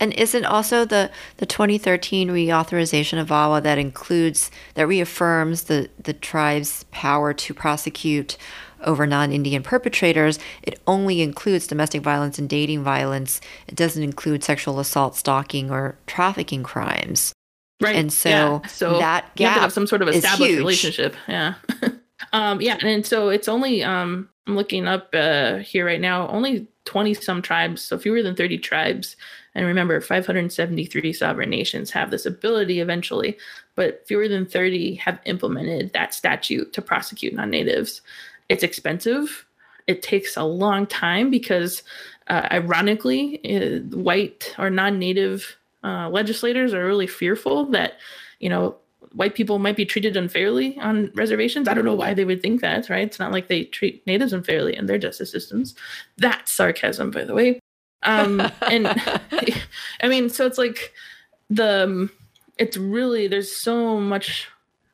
and 0.00 0.12
isn't 0.14 0.44
also 0.44 0.84
the, 0.84 1.10
the 1.38 1.46
2013 1.46 2.28
reauthorization 2.28 3.20
of 3.20 3.28
VAWA 3.28 3.62
that 3.62 3.78
includes, 3.78 4.50
that 4.74 4.86
reaffirms 4.86 5.64
the, 5.64 5.90
the 6.00 6.12
tribe's 6.12 6.84
power 6.90 7.32
to 7.34 7.54
prosecute 7.54 8.36
over 8.84 9.06
non 9.06 9.32
Indian 9.32 9.62
perpetrators? 9.62 10.38
It 10.62 10.80
only 10.86 11.20
includes 11.20 11.66
domestic 11.66 12.02
violence 12.02 12.38
and 12.38 12.48
dating 12.48 12.84
violence. 12.84 13.40
It 13.66 13.74
doesn't 13.74 14.02
include 14.02 14.44
sexual 14.44 14.78
assault, 14.78 15.16
stalking, 15.16 15.70
or 15.70 15.98
trafficking 16.06 16.62
crimes. 16.62 17.32
Right. 17.80 17.96
And 17.96 18.12
so, 18.12 18.28
yeah. 18.28 18.66
so 18.66 18.98
that 18.98 19.34
gap 19.36 19.40
you 19.40 19.46
have 19.46 19.54
to 19.54 19.60
have 19.60 19.72
some 19.72 19.86
sort 19.86 20.02
of 20.02 20.08
established 20.08 20.56
relationship. 20.56 21.14
Yeah. 21.28 21.54
um, 22.32 22.60
yeah. 22.60 22.78
And 22.82 23.06
so 23.06 23.28
it's 23.28 23.48
only, 23.48 23.84
um, 23.84 24.28
I'm 24.46 24.56
looking 24.56 24.88
up 24.88 25.10
uh, 25.14 25.58
here 25.58 25.86
right 25.86 26.00
now, 26.00 26.26
only 26.28 26.66
20 26.86 27.14
some 27.14 27.40
tribes, 27.42 27.82
so 27.82 27.98
fewer 27.98 28.22
than 28.22 28.34
30 28.34 28.58
tribes 28.58 29.16
and 29.58 29.66
remember, 29.66 30.00
573 30.00 31.12
sovereign 31.12 31.50
nations 31.50 31.90
have 31.90 32.12
this 32.12 32.24
ability 32.24 32.78
eventually, 32.78 33.36
but 33.74 34.06
fewer 34.06 34.28
than 34.28 34.46
30 34.46 34.94
have 34.94 35.18
implemented 35.24 35.92
that 35.94 36.14
statute 36.14 36.72
to 36.74 36.80
prosecute 36.80 37.34
non 37.34 37.50
natives. 37.50 38.00
It's 38.48 38.62
expensive. 38.62 39.46
It 39.88 40.00
takes 40.00 40.36
a 40.36 40.44
long 40.44 40.86
time 40.86 41.28
because, 41.28 41.82
uh, 42.28 42.46
ironically, 42.52 43.40
uh, 43.44 43.80
white 43.96 44.54
or 44.58 44.70
non 44.70 45.00
native 45.00 45.56
uh, 45.84 46.08
legislators 46.10 46.74
are 46.74 46.86
really 46.86 47.06
fearful 47.06 47.66
that, 47.66 47.98
you 48.40 48.48
know, 48.48 48.76
white 49.12 49.34
people 49.34 49.58
might 49.58 49.76
be 49.76 49.86
treated 49.86 50.16
unfairly 50.16 50.78
on 50.78 51.10
reservations. 51.14 51.68
I 51.68 51.74
don't 51.74 51.84
know 51.84 51.94
why 51.94 52.14
they 52.14 52.24
would 52.24 52.42
think 52.42 52.60
that, 52.60 52.88
right? 52.90 53.06
It's 53.06 53.18
not 53.18 53.32
like 53.32 53.48
they 53.48 53.64
treat 53.64 54.06
natives 54.06 54.32
unfairly 54.32 54.76
in 54.76 54.86
their 54.86 54.98
justice 54.98 55.30
systems. 55.30 55.74
That's 56.16 56.52
sarcasm, 56.52 57.10
by 57.10 57.24
the 57.24 57.34
way. 57.34 57.60
Um, 58.02 58.40
and 58.62 58.86
I 60.02 60.08
mean, 60.08 60.28
so 60.28 60.46
it's 60.46 60.58
like 60.58 60.92
the, 61.48 61.84
um, 61.84 62.10
it's 62.58 62.76
really, 62.76 63.28
there's 63.28 63.56
so 63.56 64.00
much, 64.00 64.48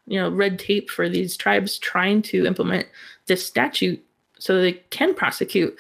you 0.07 0.21
know, 0.21 0.31
red 0.31 0.59
tape 0.59 0.91
for 0.91 1.09
these 1.09 1.37
tribes 1.37 1.79
trying 1.79 2.23
to 2.23 2.47
implement 2.47 2.87
this 3.27 3.45
statute 3.45 4.05
so 4.39 4.61
they 4.61 4.75
can 4.91 5.15
prosecute. 5.15 5.77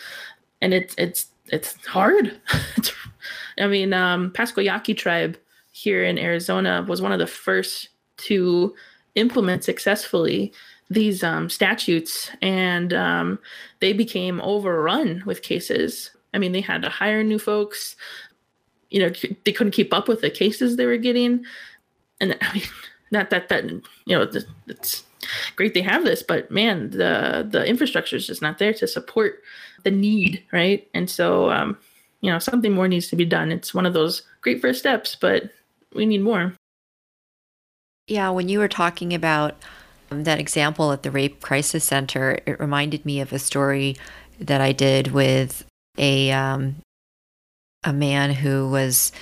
And 0.62 0.72
it's, 0.72 0.94
it's, 0.96 1.26
it's 1.48 1.74
hard. 1.86 2.40
it's, 2.76 2.92
I 3.58 3.66
mean, 3.66 3.92
um, 3.92 4.32
tribe 4.32 5.38
here 5.72 6.04
in 6.04 6.18
Arizona 6.18 6.84
was 6.88 7.02
one 7.02 7.12
of 7.12 7.18
the 7.18 7.26
first 7.26 7.88
to 8.16 8.74
implement 9.14 9.64
successfully 9.64 10.52
these 10.90 11.24
um, 11.24 11.48
statutes, 11.48 12.30
and 12.42 12.92
um, 12.92 13.38
they 13.80 13.92
became 13.92 14.40
overrun 14.40 15.22
with 15.24 15.42
cases 15.42 16.10
I 16.34 16.38
mean, 16.38 16.52
they 16.52 16.60
had 16.60 16.82
to 16.82 16.88
hire 16.90 17.22
new 17.22 17.38
folks. 17.38 17.96
You 18.90 19.00
know, 19.00 19.12
they 19.44 19.52
couldn't 19.52 19.72
keep 19.72 19.94
up 19.94 20.08
with 20.08 20.20
the 20.20 20.30
cases 20.30 20.76
they 20.76 20.84
were 20.84 20.98
getting. 20.98 21.44
And 22.20 22.36
I 22.40 22.52
mean, 22.52 22.64
not 23.10 23.30
that 23.30 23.48
that 23.48 23.64
you 23.70 23.82
know, 24.18 24.28
it's 24.66 25.04
great 25.56 25.72
they 25.72 25.82
have 25.82 26.04
this, 26.04 26.22
but 26.22 26.50
man, 26.50 26.90
the 26.90 27.46
the 27.48 27.64
infrastructure 27.64 28.16
is 28.16 28.26
just 28.26 28.42
not 28.42 28.58
there 28.58 28.74
to 28.74 28.86
support 28.86 29.40
the 29.84 29.90
need, 29.90 30.42
right? 30.52 30.88
And 30.92 31.08
so, 31.08 31.50
um, 31.50 31.78
you 32.24 32.30
know, 32.30 32.38
something 32.38 32.72
more 32.72 32.88
needs 32.88 33.08
to 33.08 33.16
be 33.16 33.26
done. 33.26 33.52
It's 33.52 33.74
one 33.74 33.84
of 33.84 33.92
those 33.92 34.22
great 34.40 34.62
first 34.62 34.78
steps, 34.78 35.14
but 35.14 35.50
we 35.94 36.06
need 36.06 36.22
more. 36.22 36.54
Yeah, 38.06 38.30
when 38.30 38.48
you 38.48 38.60
were 38.60 38.68
talking 38.68 39.12
about 39.12 39.56
um, 40.10 40.24
that 40.24 40.40
example 40.40 40.90
at 40.92 41.02
the 41.02 41.10
Rape 41.10 41.42
Crisis 41.42 41.84
Center, 41.84 42.38
it 42.46 42.58
reminded 42.58 43.04
me 43.04 43.20
of 43.20 43.30
a 43.34 43.38
story 43.38 43.94
that 44.40 44.62
I 44.62 44.72
did 44.72 45.08
with 45.08 45.66
a 45.98 46.32
um, 46.32 46.76
a 47.84 47.92
man 47.92 48.30
who 48.30 48.70
was 48.70 49.12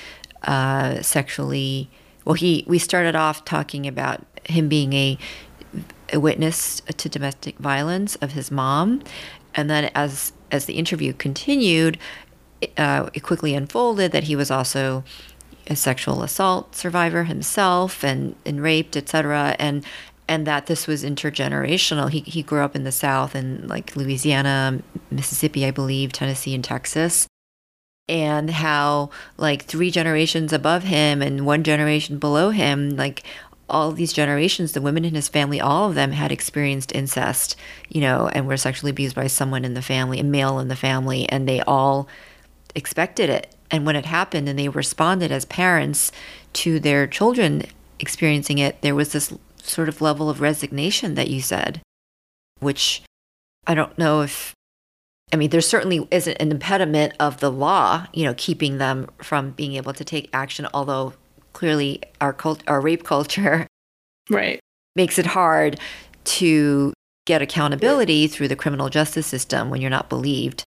uh, 0.44 1.02
sexually 1.02 1.90
well. 2.24 2.34
He 2.34 2.64
we 2.68 2.78
started 2.78 3.16
off 3.16 3.44
talking 3.44 3.88
about 3.88 4.24
him 4.44 4.68
being 4.68 4.92
a 4.92 5.18
a 6.12 6.20
witness 6.20 6.80
to 6.98 7.08
domestic 7.08 7.58
violence 7.58 8.14
of 8.16 8.30
his 8.30 8.52
mom, 8.52 9.02
and 9.56 9.68
then 9.68 9.90
as 9.96 10.32
as 10.52 10.66
the 10.66 10.74
interview 10.74 11.12
continued, 11.12 11.98
uh, 12.76 13.10
it 13.14 13.22
quickly 13.22 13.54
unfolded 13.54 14.12
that 14.12 14.24
he 14.24 14.36
was 14.36 14.50
also 14.50 15.04
a 15.68 15.76
sexual 15.76 16.22
assault 16.22 16.74
survivor 16.74 17.24
himself 17.24 18.02
and, 18.02 18.34
and 18.44 18.62
raped, 18.62 18.96
etc. 18.96 19.56
And 19.58 19.84
and 20.28 20.46
that 20.46 20.66
this 20.66 20.86
was 20.86 21.04
intergenerational. 21.04 22.10
He 22.10 22.20
he 22.20 22.42
grew 22.42 22.60
up 22.60 22.76
in 22.76 22.84
the 22.84 22.92
South 22.92 23.34
in 23.34 23.66
like 23.68 23.96
Louisiana, 23.96 24.80
Mississippi, 25.10 25.66
I 25.66 25.70
believe, 25.70 26.12
Tennessee, 26.12 26.54
and 26.54 26.64
Texas. 26.64 27.26
And 28.08 28.50
how 28.50 29.10
like 29.36 29.64
three 29.64 29.90
generations 29.90 30.52
above 30.52 30.84
him 30.84 31.22
and 31.22 31.46
one 31.46 31.62
generation 31.62 32.18
below 32.18 32.50
him, 32.50 32.90
like 32.90 33.22
all 33.68 33.92
these 33.92 34.12
generations, 34.12 34.72
the 34.72 34.82
women 34.82 35.04
in 35.04 35.14
his 35.14 35.28
family, 35.28 35.60
all 35.60 35.88
of 35.88 35.94
them 35.94 36.12
had 36.12 36.30
experienced 36.30 36.94
incest, 36.94 37.56
you 37.88 38.00
know, 38.00 38.28
and 38.32 38.46
were 38.46 38.56
sexually 38.56 38.90
abused 38.90 39.14
by 39.14 39.26
someone 39.26 39.64
in 39.64 39.74
the 39.74 39.82
family, 39.82 40.20
a 40.20 40.24
male 40.24 40.58
in 40.58 40.68
the 40.68 40.76
family, 40.76 41.28
and 41.28 41.48
they 41.48 41.60
all 41.62 42.06
expected 42.74 43.30
it. 43.30 43.54
And 43.70 43.86
when 43.86 43.96
it 43.96 44.06
happened 44.06 44.48
and 44.48 44.58
they 44.58 44.68
responded 44.68 45.32
as 45.32 45.44
parents 45.44 46.12
to 46.54 46.78
their 46.78 47.06
children 47.06 47.64
experiencing 47.98 48.58
it, 48.58 48.80
there 48.82 48.94
was 48.94 49.12
this 49.12 49.32
sort 49.62 49.88
of 49.88 50.00
level 50.00 50.28
of 50.28 50.40
resignation 50.40 51.14
that 51.14 51.30
you 51.30 51.40
said, 51.40 51.80
which 52.60 53.02
I 53.66 53.74
don't 53.74 53.96
know 53.96 54.20
if, 54.20 54.52
I 55.32 55.36
mean, 55.36 55.50
there 55.50 55.60
certainly 55.60 56.06
isn't 56.10 56.36
an 56.40 56.50
impediment 56.50 57.14
of 57.18 57.40
the 57.40 57.50
law, 57.50 58.06
you 58.12 58.24
know, 58.24 58.34
keeping 58.36 58.78
them 58.78 59.08
from 59.18 59.52
being 59.52 59.74
able 59.74 59.94
to 59.94 60.04
take 60.04 60.28
action, 60.32 60.66
although 60.74 61.14
clearly 61.52 62.02
our 62.20 62.32
cult, 62.32 62.62
our 62.66 62.80
rape 62.80 63.04
culture 63.04 63.66
right 64.30 64.60
makes 64.96 65.18
it 65.18 65.26
hard 65.26 65.78
to 66.24 66.92
get 67.26 67.42
accountability 67.42 68.26
through 68.26 68.48
the 68.48 68.56
criminal 68.56 68.88
justice 68.88 69.26
system 69.26 69.70
when 69.70 69.80
you're 69.80 69.90
not 69.90 70.08
believed. 70.08 70.64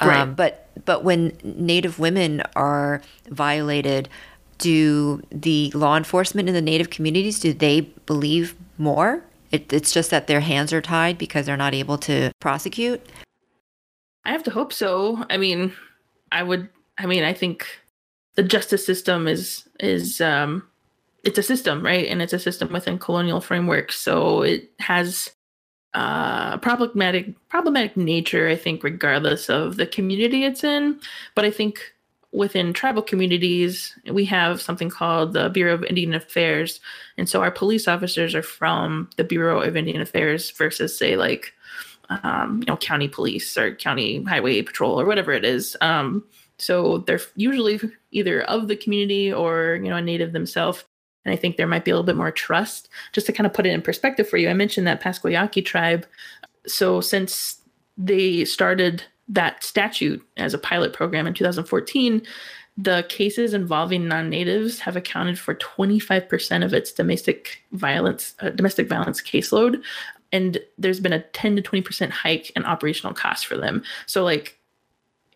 Right. 0.00 0.20
Um, 0.20 0.34
but 0.34 0.68
but 0.84 1.04
when 1.04 1.36
Native 1.42 1.98
women 1.98 2.42
are 2.54 3.02
violated 3.28 4.08
do 4.58 5.22
the 5.30 5.70
law 5.72 5.96
enforcement 5.96 6.48
in 6.48 6.54
the 6.54 6.60
native 6.60 6.90
communities 6.90 7.38
do 7.38 7.52
they 7.52 7.82
believe 8.06 8.54
more? 8.76 9.22
It, 9.52 9.72
it's 9.72 9.92
just 9.92 10.10
that 10.10 10.26
their 10.26 10.40
hands 10.40 10.72
are 10.72 10.82
tied 10.82 11.16
because 11.16 11.46
they're 11.46 11.56
not 11.56 11.74
able 11.74 11.96
to 11.98 12.32
prosecute? 12.40 13.00
I 14.24 14.32
have 14.32 14.42
to 14.44 14.50
hope 14.50 14.72
so. 14.72 15.24
I 15.30 15.36
mean 15.36 15.72
i 16.30 16.42
would 16.42 16.68
i 16.98 17.06
mean 17.06 17.24
i 17.24 17.32
think 17.32 17.66
the 18.34 18.42
justice 18.42 18.84
system 18.84 19.26
is 19.26 19.66
is 19.80 20.20
um 20.20 20.62
it's 21.24 21.38
a 21.38 21.42
system 21.42 21.84
right? 21.84 22.06
And 22.06 22.22
it's 22.22 22.32
a 22.32 22.38
system 22.38 22.72
within 22.72 22.98
colonial 22.98 23.40
frameworks. 23.40 23.98
So 23.98 24.42
it 24.42 24.70
has 24.78 25.30
uh 25.94 26.58
problematic 26.58 27.34
problematic 27.48 27.96
nature 27.96 28.48
i 28.48 28.56
think 28.56 28.84
regardless 28.84 29.48
of 29.48 29.76
the 29.76 29.86
community 29.86 30.44
it's 30.44 30.62
in 30.62 31.00
but 31.34 31.44
i 31.44 31.50
think 31.50 31.94
within 32.32 32.72
tribal 32.72 33.02
communities, 33.02 33.96
we 34.12 34.24
have 34.24 34.60
something 34.60 34.90
called 34.90 35.32
the 35.32 35.48
Bureau 35.48 35.72
of 35.72 35.84
Indian 35.84 36.14
Affairs. 36.14 36.78
And 37.16 37.28
so 37.28 37.40
our 37.40 37.50
police 37.50 37.88
officers 37.88 38.34
are 38.34 38.42
from 38.42 39.08
the 39.16 39.24
Bureau 39.24 39.62
of 39.62 39.76
Indian 39.76 40.02
Affairs 40.02 40.50
versus, 40.50 40.96
say, 40.96 41.16
like, 41.16 41.54
um, 42.10 42.60
you 42.60 42.66
know, 42.66 42.76
county 42.76 43.08
police 43.08 43.56
or 43.56 43.74
county 43.74 44.22
highway 44.24 44.60
patrol 44.62 45.00
or 45.00 45.06
whatever 45.06 45.32
it 45.32 45.44
is. 45.44 45.76
Um, 45.80 46.24
so 46.58 46.98
they're 46.98 47.20
usually 47.36 47.80
either 48.10 48.42
of 48.42 48.68
the 48.68 48.76
community 48.76 49.32
or 49.32 49.78
you 49.82 49.88
know 49.90 49.96
a 49.96 50.02
native 50.02 50.32
themselves 50.32 50.84
and 51.24 51.32
i 51.32 51.36
think 51.36 51.56
there 51.56 51.66
might 51.66 51.84
be 51.84 51.90
a 51.90 51.94
little 51.94 52.06
bit 52.06 52.16
more 52.16 52.30
trust 52.30 52.88
just 53.12 53.26
to 53.26 53.32
kind 53.32 53.46
of 53.46 53.52
put 53.52 53.66
it 53.66 53.72
in 53.72 53.82
perspective 53.82 54.28
for 54.28 54.36
you. 54.36 54.48
I 54.48 54.54
mentioned 54.54 54.86
that 54.86 55.00
pascua 55.00 55.30
yaqui 55.32 55.62
tribe. 55.62 56.06
So 56.66 57.00
since 57.00 57.60
they 57.96 58.44
started 58.44 59.02
that 59.28 59.62
statute 59.62 60.26
as 60.36 60.54
a 60.54 60.58
pilot 60.58 60.92
program 60.92 61.26
in 61.26 61.34
2014 61.34 62.22
the 62.80 63.04
cases 63.08 63.54
involving 63.54 64.06
non-natives 64.06 64.78
have 64.78 64.94
accounted 64.94 65.36
for 65.36 65.56
25% 65.56 66.64
of 66.64 66.72
its 66.72 66.92
domestic 66.92 67.64
violence 67.72 68.36
uh, 68.38 68.50
domestic 68.50 68.88
violence 68.88 69.20
caseload. 69.20 69.82
And 70.30 70.58
there's 70.78 71.00
been 71.00 71.12
a 71.12 71.22
10 71.22 71.56
to 71.56 71.62
20% 71.62 72.10
hike 72.10 72.50
in 72.50 72.64
operational 72.64 73.14
costs 73.14 73.44
for 73.44 73.56
them. 73.56 73.82
So 74.06 74.22
like 74.22 74.57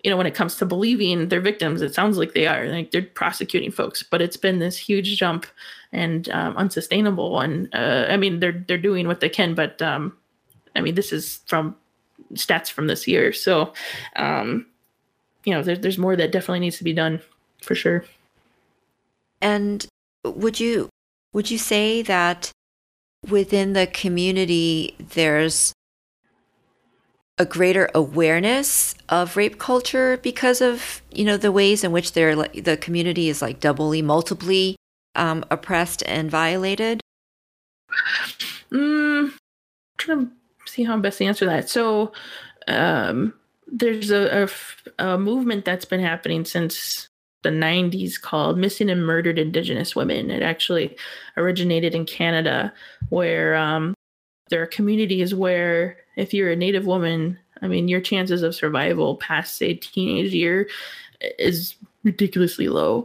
you 0.02 0.10
know 0.10 0.16
when 0.16 0.26
it 0.26 0.34
comes 0.34 0.56
to 0.56 0.66
believing 0.66 1.28
their 1.28 1.40
victims 1.40 1.80
it 1.82 1.94
sounds 1.94 2.18
like 2.18 2.34
they 2.34 2.46
are 2.46 2.66
like 2.66 2.90
they're 2.90 3.02
prosecuting 3.02 3.70
folks 3.70 4.02
but 4.02 4.20
it's 4.20 4.36
been 4.36 4.58
this 4.58 4.76
huge 4.76 5.16
jump 5.16 5.46
and 5.92 6.28
um, 6.30 6.56
unsustainable 6.56 7.40
And 7.40 7.68
uh, 7.74 8.06
i 8.08 8.16
mean 8.16 8.40
they're 8.40 8.64
they're 8.66 8.78
doing 8.78 9.06
what 9.06 9.20
they 9.20 9.28
can 9.28 9.54
but 9.54 9.80
um, 9.80 10.16
i 10.74 10.80
mean 10.80 10.94
this 10.94 11.12
is 11.12 11.40
from 11.46 11.76
stats 12.34 12.70
from 12.70 12.86
this 12.86 13.06
year 13.06 13.32
so 13.32 13.72
um, 14.16 14.66
you 15.44 15.52
know 15.52 15.62
there, 15.62 15.76
there's 15.76 15.98
more 15.98 16.16
that 16.16 16.32
definitely 16.32 16.60
needs 16.60 16.78
to 16.78 16.84
be 16.84 16.92
done 16.92 17.20
for 17.62 17.74
sure. 17.74 18.04
And 19.40 19.86
would 20.24 20.60
you 20.60 20.88
would 21.32 21.50
you 21.50 21.58
say 21.58 22.02
that 22.02 22.50
within 23.28 23.72
the 23.72 23.86
community 23.86 24.94
there's 24.98 25.72
a 27.38 27.46
greater 27.46 27.88
awareness 27.94 28.94
of 29.08 29.36
rape 29.36 29.58
culture 29.58 30.18
because 30.18 30.60
of 30.60 31.02
you 31.10 31.24
know 31.24 31.36
the 31.36 31.52
ways 31.52 31.82
in 31.82 31.92
which 31.92 32.12
they're 32.12 32.36
the 32.36 32.76
community 32.76 33.28
is 33.28 33.40
like 33.40 33.60
doubly 33.60 34.02
multiply 34.02 34.72
um, 35.14 35.44
oppressed 35.50 36.02
and 36.06 36.30
violated 36.30 37.00
mm, 38.70 39.30
I'm 39.30 39.34
trying 39.98 40.26
to 40.26 40.32
see 40.66 40.84
how 40.84 40.92
I'm 40.92 41.02
best 41.02 41.18
to 41.18 41.24
answer 41.24 41.46
that 41.46 41.68
so 41.68 42.12
um, 42.68 43.34
there's 43.66 44.10
a, 44.10 44.48
a, 44.98 45.04
a 45.04 45.18
movement 45.18 45.64
that's 45.64 45.86
been 45.86 46.00
happening 46.00 46.44
since 46.44 47.08
the 47.42 47.50
90s 47.50 48.20
called 48.20 48.58
Missing 48.58 48.90
and 48.90 49.04
Murdered 49.04 49.38
Indigenous 49.38 49.96
Women. 49.96 50.30
It 50.30 50.42
actually 50.42 50.96
originated 51.36 51.94
in 51.94 52.06
Canada, 52.06 52.72
where 53.08 53.56
um, 53.56 53.94
there 54.50 54.62
are 54.62 54.66
communities 54.66 55.34
where 55.34 55.96
if 56.16 56.34
you're 56.34 56.50
a 56.50 56.56
Native 56.56 56.86
woman, 56.86 57.38
I 57.60 57.68
mean, 57.68 57.88
your 57.88 58.00
chances 58.00 58.42
of 58.42 58.54
survival 58.54 59.16
past, 59.16 59.56
say, 59.56 59.74
teenage 59.74 60.32
year 60.32 60.68
is 61.38 61.76
ridiculously 62.04 62.68
low. 62.68 63.04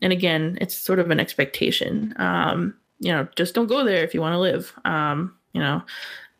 And 0.00 0.12
again, 0.12 0.56
it's 0.60 0.74
sort 0.74 0.98
of 0.98 1.10
an 1.10 1.20
expectation. 1.20 2.14
Um, 2.16 2.74
you 3.00 3.12
know, 3.12 3.28
just 3.36 3.54
don't 3.54 3.66
go 3.66 3.84
there 3.84 4.02
if 4.02 4.14
you 4.14 4.20
want 4.20 4.34
to 4.34 4.38
live. 4.38 4.72
Um, 4.84 5.36
you 5.52 5.60
know, 5.60 5.82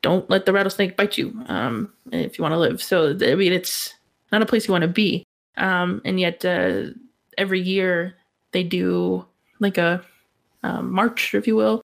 don't 0.02 0.28
let 0.30 0.46
the 0.46 0.52
rattlesnake 0.52 0.96
bite 0.96 1.18
you 1.18 1.42
um, 1.46 1.92
if 2.12 2.38
you 2.38 2.42
want 2.42 2.52
to 2.52 2.58
live. 2.58 2.82
So, 2.82 3.10
I 3.10 3.34
mean, 3.34 3.52
it's 3.52 3.94
not 4.32 4.42
a 4.42 4.46
place 4.46 4.66
you 4.66 4.72
want 4.72 4.82
to 4.82 4.88
be. 4.88 5.24
Um, 5.56 6.00
and 6.04 6.18
yet, 6.18 6.44
uh, 6.44 6.84
every 7.36 7.60
year 7.60 8.14
they 8.52 8.62
do 8.62 9.26
like 9.58 9.76
a, 9.76 10.02
a 10.62 10.82
march, 10.82 11.34
if 11.34 11.46
you 11.46 11.56
will, 11.56 11.82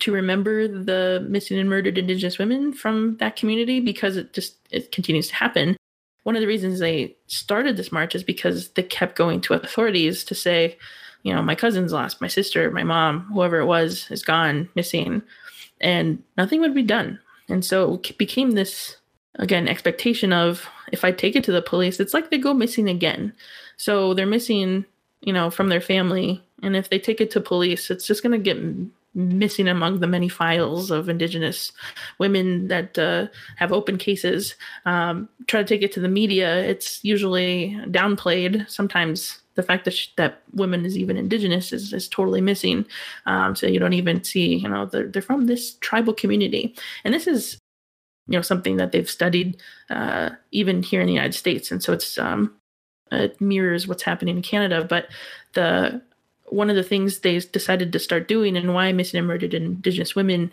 to 0.00 0.12
remember 0.12 0.68
the 0.68 1.26
missing 1.28 1.58
and 1.58 1.68
murdered 1.68 1.98
Indigenous 1.98 2.38
women 2.38 2.72
from 2.72 3.16
that 3.18 3.36
community 3.36 3.80
because 3.80 4.16
it 4.16 4.32
just 4.32 4.56
it 4.70 4.92
continues 4.92 5.28
to 5.28 5.34
happen. 5.34 5.76
One 6.24 6.36
of 6.36 6.42
the 6.42 6.46
reasons 6.46 6.78
they 6.78 7.16
started 7.26 7.76
this 7.76 7.92
march 7.92 8.14
is 8.14 8.22
because 8.22 8.68
they 8.70 8.82
kept 8.82 9.16
going 9.16 9.40
to 9.42 9.54
authorities 9.54 10.22
to 10.24 10.34
say, 10.34 10.76
you 11.22 11.32
know, 11.32 11.42
my 11.42 11.54
cousin's 11.54 11.92
lost, 11.92 12.20
my 12.20 12.28
sister, 12.28 12.70
my 12.70 12.84
mom, 12.84 13.22
whoever 13.32 13.58
it 13.58 13.66
was, 13.66 14.10
is 14.10 14.22
gone, 14.22 14.68
missing, 14.74 15.22
and 15.80 16.22
nothing 16.36 16.60
would 16.60 16.74
be 16.74 16.82
done. 16.82 17.18
And 17.48 17.64
so 17.64 17.94
it 17.94 18.18
became 18.18 18.52
this 18.52 18.96
again 19.36 19.68
expectation 19.68 20.32
of 20.32 20.66
if 20.92 21.04
i 21.04 21.12
take 21.12 21.36
it 21.36 21.44
to 21.44 21.52
the 21.52 21.62
police 21.62 22.00
it's 22.00 22.12
like 22.12 22.30
they 22.30 22.38
go 22.38 22.52
missing 22.52 22.88
again 22.88 23.32
so 23.76 24.12
they're 24.12 24.26
missing 24.26 24.84
you 25.20 25.32
know 25.32 25.50
from 25.50 25.68
their 25.68 25.80
family 25.80 26.42
and 26.62 26.74
if 26.74 26.90
they 26.90 26.98
take 26.98 27.20
it 27.20 27.30
to 27.30 27.40
police 27.40 27.90
it's 27.90 28.06
just 28.06 28.22
going 28.22 28.32
to 28.32 28.38
get 28.38 28.58
missing 29.14 29.68
among 29.68 30.00
the 30.00 30.06
many 30.06 30.28
files 30.28 30.90
of 30.90 31.08
indigenous 31.08 31.72
women 32.18 32.68
that 32.68 32.98
uh, 32.98 33.26
have 33.56 33.72
open 33.72 33.98
cases. 33.98 34.54
Um, 34.86 35.28
try 35.46 35.62
to 35.62 35.68
take 35.68 35.82
it 35.82 35.92
to 35.92 36.00
the 36.00 36.08
media. 36.08 36.62
It's 36.64 37.02
usually 37.02 37.76
downplayed. 37.86 38.70
Sometimes 38.70 39.40
the 39.54 39.62
fact 39.62 39.84
that 39.84 39.96
that 40.16 40.42
women 40.52 40.86
is 40.86 40.96
even 40.96 41.16
indigenous 41.16 41.72
is, 41.72 41.92
is 41.92 42.08
totally 42.08 42.40
missing. 42.40 42.86
Um, 43.26 43.56
so 43.56 43.66
you 43.66 43.78
don't 43.78 43.94
even 43.94 44.22
see 44.24 44.56
you 44.56 44.68
know 44.68 44.86
they're, 44.86 45.08
they're 45.08 45.22
from 45.22 45.46
this 45.46 45.74
tribal 45.80 46.14
community. 46.14 46.74
And 47.04 47.12
this 47.12 47.26
is 47.26 47.58
you 48.28 48.38
know 48.38 48.42
something 48.42 48.76
that 48.76 48.92
they've 48.92 49.10
studied 49.10 49.60
uh, 49.90 50.30
even 50.52 50.82
here 50.82 51.00
in 51.00 51.06
the 51.06 51.12
United 51.12 51.34
States, 51.34 51.70
and 51.70 51.82
so 51.82 51.92
it's 51.92 52.16
um, 52.16 52.54
it 53.10 53.40
mirrors 53.40 53.88
what's 53.88 54.04
happening 54.04 54.36
in 54.36 54.42
Canada. 54.42 54.84
But 54.88 55.08
the 55.54 56.00
one 56.50 56.70
of 56.70 56.76
the 56.76 56.82
things 56.82 57.20
they 57.20 57.38
decided 57.38 57.92
to 57.92 57.98
start 57.98 58.28
doing, 58.28 58.56
and 58.56 58.74
why 58.74 58.92
missing 58.92 59.18
and 59.18 59.26
murdered 59.26 59.54
Indigenous 59.54 60.14
women 60.14 60.52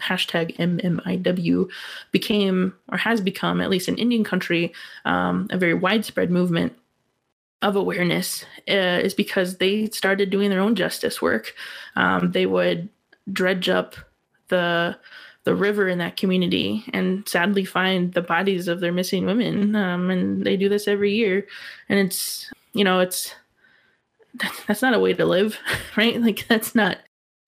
hashtag 0.00 0.56
MMIW 0.56 1.68
became 2.12 2.74
or 2.90 2.98
has 2.98 3.20
become, 3.20 3.60
at 3.60 3.70
least 3.70 3.88
in 3.88 3.98
Indian 3.98 4.24
country, 4.24 4.72
um, 5.04 5.48
a 5.50 5.58
very 5.58 5.74
widespread 5.74 6.30
movement 6.30 6.72
of 7.62 7.74
awareness 7.74 8.44
uh, 8.68 9.00
is 9.02 9.14
because 9.14 9.56
they 9.56 9.88
started 9.90 10.30
doing 10.30 10.50
their 10.50 10.60
own 10.60 10.76
justice 10.76 11.20
work. 11.20 11.54
Um, 11.96 12.30
they 12.30 12.46
would 12.46 12.88
dredge 13.32 13.68
up 13.68 13.96
the 14.48 14.96
the 15.44 15.54
river 15.54 15.88
in 15.88 15.96
that 15.96 16.18
community 16.18 16.84
and 16.92 17.26
sadly 17.26 17.64
find 17.64 18.12
the 18.12 18.20
bodies 18.20 18.68
of 18.68 18.80
their 18.80 18.92
missing 18.92 19.24
women. 19.24 19.74
Um, 19.74 20.10
and 20.10 20.44
they 20.44 20.58
do 20.58 20.68
this 20.68 20.86
every 20.86 21.14
year. 21.14 21.46
And 21.88 21.98
it's, 21.98 22.50
you 22.74 22.84
know, 22.84 23.00
it's, 23.00 23.34
that's 24.66 24.82
not 24.82 24.94
a 24.94 24.98
way 24.98 25.14
to 25.14 25.24
live, 25.24 25.58
right? 25.96 26.20
Like 26.20 26.46
that's 26.48 26.74
not, 26.74 26.98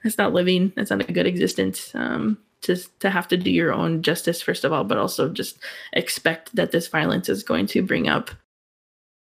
that's 0.02 0.18
not 0.18 0.32
living. 0.32 0.72
That's 0.76 0.90
not 0.90 1.08
a 1.08 1.12
good 1.12 1.26
existence. 1.26 1.94
Um, 1.94 2.38
to, 2.62 2.76
to 2.98 3.08
have 3.08 3.26
to 3.28 3.38
do 3.38 3.50
your 3.50 3.72
own 3.72 4.02
justice, 4.02 4.42
first 4.42 4.64
of 4.64 4.72
all, 4.72 4.84
but 4.84 4.98
also 4.98 5.30
just 5.30 5.58
expect 5.94 6.54
that 6.54 6.72
this 6.72 6.88
violence 6.88 7.30
is 7.30 7.42
going 7.42 7.66
to 7.68 7.82
bring 7.82 8.06
up 8.06 8.30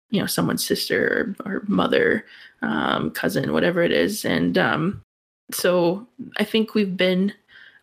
you 0.09 0.19
know 0.19 0.25
someone's 0.25 0.65
sister 0.65 1.35
or, 1.45 1.51
or 1.53 1.63
mother 1.67 2.25
um, 2.61 3.11
cousin 3.11 3.53
whatever 3.53 3.83
it 3.83 3.91
is 3.91 4.25
and 4.25 4.57
um, 4.57 5.01
so 5.51 6.07
i 6.37 6.43
think 6.43 6.73
we've 6.73 6.97
been 6.97 7.33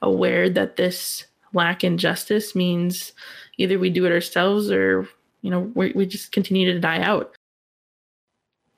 aware 0.02 0.50
that 0.50 0.76
this 0.76 1.24
lack 1.52 1.84
in 1.84 1.98
justice 1.98 2.54
means 2.54 3.12
either 3.56 3.78
we 3.78 3.90
do 3.90 4.04
it 4.04 4.12
ourselves 4.12 4.70
or 4.70 5.08
you 5.42 5.50
know 5.50 5.60
we, 5.74 5.92
we 5.92 6.06
just 6.06 6.32
continue 6.32 6.72
to 6.72 6.80
die 6.80 7.00
out 7.00 7.34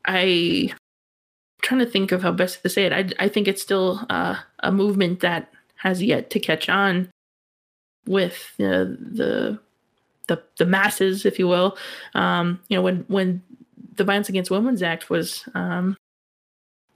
i 0.07 0.73
trying 1.69 1.81
to 1.81 1.87
think 1.87 2.12
of 2.12 2.23
how 2.23 2.33
best 2.33 2.62
to 2.62 2.69
say 2.69 2.85
it 2.87 2.93
i, 2.93 3.25
I 3.25 3.29
think 3.29 3.47
it's 3.47 3.62
still 3.62 4.05
uh, 4.09 4.37
a 4.61 4.73
movement 4.73 5.21
that 5.21 5.53
has 5.77 6.03
yet 6.03 6.31
to 6.31 6.41
catch 6.41 6.69
on 6.69 7.11
with 8.07 8.53
uh, 8.59 8.89
the 8.99 9.59
the 10.29 10.43
the 10.57 10.66
masses 10.66 11.27
if 11.27 11.39
you 11.39 11.47
will 11.47 11.77
um, 12.14 12.61
you 12.69 12.77
know 12.77 12.83
when 12.83 13.05
when 13.09 13.43
the 13.97 14.05
violence 14.05 14.29
against 14.29 14.51
women's 14.51 14.83
act 14.83 15.11
was 15.11 15.45
um, 15.55 15.97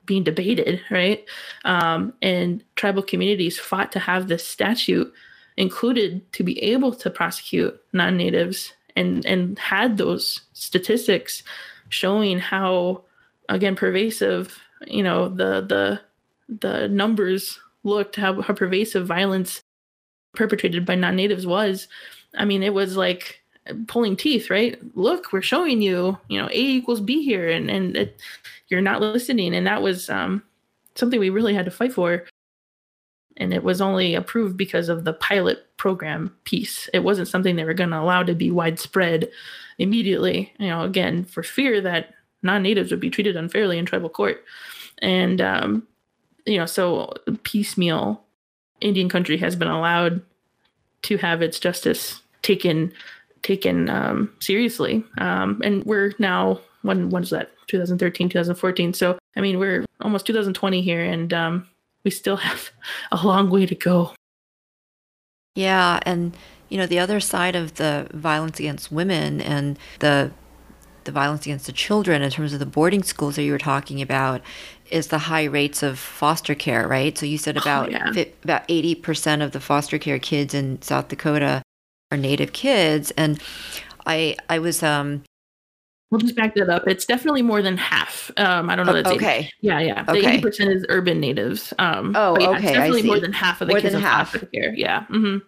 being 0.07 0.23
debated, 0.23 0.81
right? 0.91 1.25
Um, 1.65 2.15
and 2.23 2.65
tribal 2.77 3.03
communities 3.03 3.59
fought 3.59 3.93
to 3.93 3.99
have 3.99 4.29
this 4.29 4.47
statute 4.47 5.13
included 5.57 6.33
to 6.33 6.43
be 6.43 6.63
able 6.63 6.95
to 6.95 7.11
prosecute 7.11 7.79
non-natives 7.93 8.73
and 8.97 9.25
and 9.27 9.59
had 9.59 9.97
those 9.97 10.41
statistics 10.55 11.43
showing 11.89 12.39
how 12.39 13.03
again 13.49 13.77
pervasive 13.77 14.59
you 14.87 15.03
know 15.03 15.29
the 15.29 15.61
the 15.61 16.01
the 16.61 16.89
numbers 16.89 17.59
looked 17.85 18.17
how, 18.17 18.41
how 18.41 18.55
pervasive 18.55 19.07
violence 19.07 19.63
perpetrated 20.35 20.87
by 20.87 20.95
non-natives 20.95 21.47
was 21.47 21.89
i 22.37 22.45
mean 22.45 22.63
it 22.63 22.75
was 22.75 22.97
like 22.97 23.43
pulling 23.87 24.17
teeth, 24.17 24.51
right? 24.51 24.79
Look, 24.97 25.33
we're 25.33 25.43
showing 25.43 25.83
you, 25.83 26.19
you 26.29 26.41
know, 26.41 26.49
A 26.49 26.59
equals 26.59 27.01
B 27.01 27.23
here, 27.23 27.49
and 27.49 27.71
and 27.71 27.97
it, 27.97 28.21
you're 28.69 28.81
not 28.81 29.01
listening. 29.01 29.55
And 29.55 29.67
that 29.67 29.83
was 29.83 30.11
um, 30.11 30.43
something 30.95 31.21
we 31.21 31.31
really 31.31 31.55
had 31.55 31.65
to 31.67 31.71
fight 31.71 31.93
for. 31.93 32.27
And 33.39 33.55
it 33.55 33.65
was 33.65 33.81
only 33.81 34.15
approved 34.15 34.57
because 34.57 34.89
of 34.89 35.05
the 35.05 35.15
pilot 35.15 35.67
program 35.79 36.35
piece. 36.45 36.89
It 36.93 37.01
wasn't 37.01 37.29
something 37.29 37.57
they 37.57 37.65
were 37.65 37.73
going 37.75 37.91
to 37.91 38.01
allow 38.01 38.23
to 38.23 38.35
be 38.35 38.51
widespread 38.51 39.31
immediately. 39.79 40.53
You 40.59 40.69
know, 40.69 40.83
again, 40.83 41.25
for 41.25 41.43
fear 41.43 41.81
that 41.81 42.15
non-natives 42.43 42.91
would 42.91 43.01
be 43.01 43.11
treated 43.11 43.37
unfairly 43.37 43.79
in 43.79 43.87
tribal 43.87 44.09
court, 44.09 44.45
and 44.99 45.41
um, 45.41 45.87
you 46.47 46.59
know, 46.59 46.67
so 46.67 47.13
piecemeal 47.45 48.23
Indian 48.81 49.09
country 49.09 49.37
has 49.39 49.57
been 49.57 49.69
allowed 49.69 50.23
to 51.03 51.17
have 51.19 51.43
its 51.43 51.59
justice 51.59 52.21
taken 52.43 52.93
taken 53.43 53.91
um, 53.91 54.33
seriously. 54.41 55.05
Um, 55.19 55.61
and 55.65 55.85
we're 55.85 56.13
now 56.19 56.61
when 56.83 57.11
when 57.11 57.23
was 57.23 57.31
that? 57.31 57.51
2013 57.69 58.29
2014 58.29 58.93
so 58.93 59.19
i 59.37 59.41
mean 59.41 59.59
we're 59.59 59.85
almost 60.03 60.27
2020 60.27 60.83
here 60.83 61.03
and 61.03 61.33
um, 61.33 61.67
we 62.05 62.11
still 62.11 62.37
have 62.37 62.71
a 63.13 63.27
long 63.27 63.51
way 63.51 63.67
to 63.67 63.75
go. 63.75 64.13
Yeah 65.55 66.01
and 66.05 66.37
you 66.69 66.79
know 66.79 66.87
the 66.87 66.99
other 66.99 67.21
side 67.21 67.57
of 67.57 67.75
the 67.75 68.09
violence 68.13 68.59
against 68.59 68.91
women 68.91 69.41
and 69.41 69.79
the 70.01 70.33
the 71.05 71.13
violence 71.13 71.47
against 71.47 71.67
the 71.67 71.73
children 71.73 72.23
in 72.23 72.31
terms 72.31 72.53
of 72.53 72.59
the 72.59 72.67
boarding 72.67 73.03
schools 73.03 73.37
that 73.37 73.43
you 73.43 73.53
were 73.53 73.59
talking 73.59 74.01
about 74.01 74.41
is 74.91 75.09
the 75.09 75.19
high 75.19 75.45
rates 75.45 75.83
of 75.83 75.99
foster 75.99 76.55
care 76.55 76.87
right 76.87 77.17
so 77.17 77.27
you 77.27 77.39
said 77.39 77.57
about 77.57 77.89
oh, 77.89 77.93
yeah. 77.93 78.25
about 78.45 78.67
80% 78.69 79.43
of 79.43 79.53
the 79.53 79.61
foster 79.61 79.99
care 79.99 80.19
kids 80.19 80.55
in 80.55 80.81
south 80.83 81.09
dakota 81.09 81.63
are 82.11 82.19
native 82.19 82.53
kids 82.53 83.11
and 83.13 83.41
i 84.07 84.37
i 84.49 84.59
was 84.59 84.83
um 84.83 85.23
We'll 86.13 86.21
just 86.21 86.37
back 86.37 86.55
that 86.57 86.69
up. 86.69 86.87
It's 86.87 87.07
definitely 87.07 87.41
more 87.41 87.63
than 87.63 87.79
half. 87.79 88.31
Um, 88.37 88.69
I 88.69 88.77
don't 88.77 88.85
know. 88.85 88.93
That's 88.93 89.09
okay. 89.13 89.39
80. 89.39 89.51
Yeah, 89.63 89.81
yeah. 89.81 90.03
The 90.03 90.17
eighty 90.17 90.43
percent 90.43 90.71
is 90.71 90.85
urban 90.91 91.21
natives. 91.21 91.73
Um, 91.79 92.13
oh, 92.15 92.39
yeah, 92.39 92.51
okay. 92.51 92.59
It's 92.59 92.73
definitely 92.73 93.03
more 93.05 93.19
than 93.19 93.33
half 93.33 93.63
of 93.63 93.69
the 93.69 93.73
more 93.73 93.81
kids 93.81 93.95
than 93.95 94.03
half. 94.03 94.35
here. 94.53 94.75
Yeah. 94.77 95.07
Mm-hmm. 95.07 95.39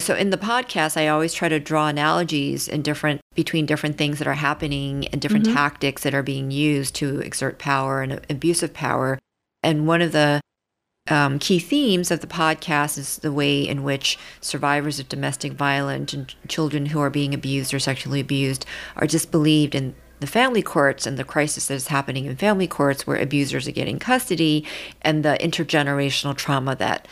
So 0.00 0.14
in 0.14 0.30
the 0.30 0.38
podcast, 0.38 0.96
I 0.96 1.08
always 1.08 1.34
try 1.34 1.50
to 1.50 1.60
draw 1.60 1.86
analogies 1.86 2.68
in 2.68 2.80
different 2.80 3.20
between 3.34 3.66
different 3.66 3.98
things 3.98 4.18
that 4.18 4.26
are 4.26 4.32
happening 4.32 5.06
and 5.08 5.20
different 5.20 5.44
mm-hmm. 5.44 5.54
tactics 5.54 6.02
that 6.02 6.14
are 6.14 6.22
being 6.22 6.50
used 6.50 6.94
to 6.96 7.20
exert 7.20 7.58
power 7.58 8.00
and 8.00 8.20
abuse 8.30 8.62
of 8.62 8.72
power. 8.72 9.18
And 9.62 9.86
one 9.86 10.00
of 10.00 10.12
the 10.12 10.40
um, 11.08 11.38
key 11.38 11.58
themes 11.58 12.10
of 12.10 12.20
the 12.20 12.26
podcast 12.26 12.96
is 12.96 13.18
the 13.18 13.32
way 13.32 13.68
in 13.68 13.82
which 13.82 14.18
survivors 14.40 14.98
of 14.98 15.08
domestic 15.08 15.52
violence 15.52 16.14
and 16.14 16.34
children 16.48 16.86
who 16.86 17.00
are 17.00 17.10
being 17.10 17.34
abused 17.34 17.74
or 17.74 17.78
sexually 17.78 18.20
abused 18.20 18.64
are 18.96 19.06
disbelieved 19.06 19.74
in 19.74 19.94
the 20.20 20.26
family 20.26 20.62
courts 20.62 21.06
and 21.06 21.18
the 21.18 21.24
crisis 21.24 21.66
that 21.66 21.74
is 21.74 21.88
happening 21.88 22.24
in 22.24 22.36
family 22.36 22.66
courts 22.66 23.06
where 23.06 23.20
abusers 23.20 23.68
are 23.68 23.72
getting 23.72 23.98
custody 23.98 24.66
and 25.02 25.24
the 25.24 25.36
intergenerational 25.40 26.34
trauma 26.34 26.74
that 26.76 27.06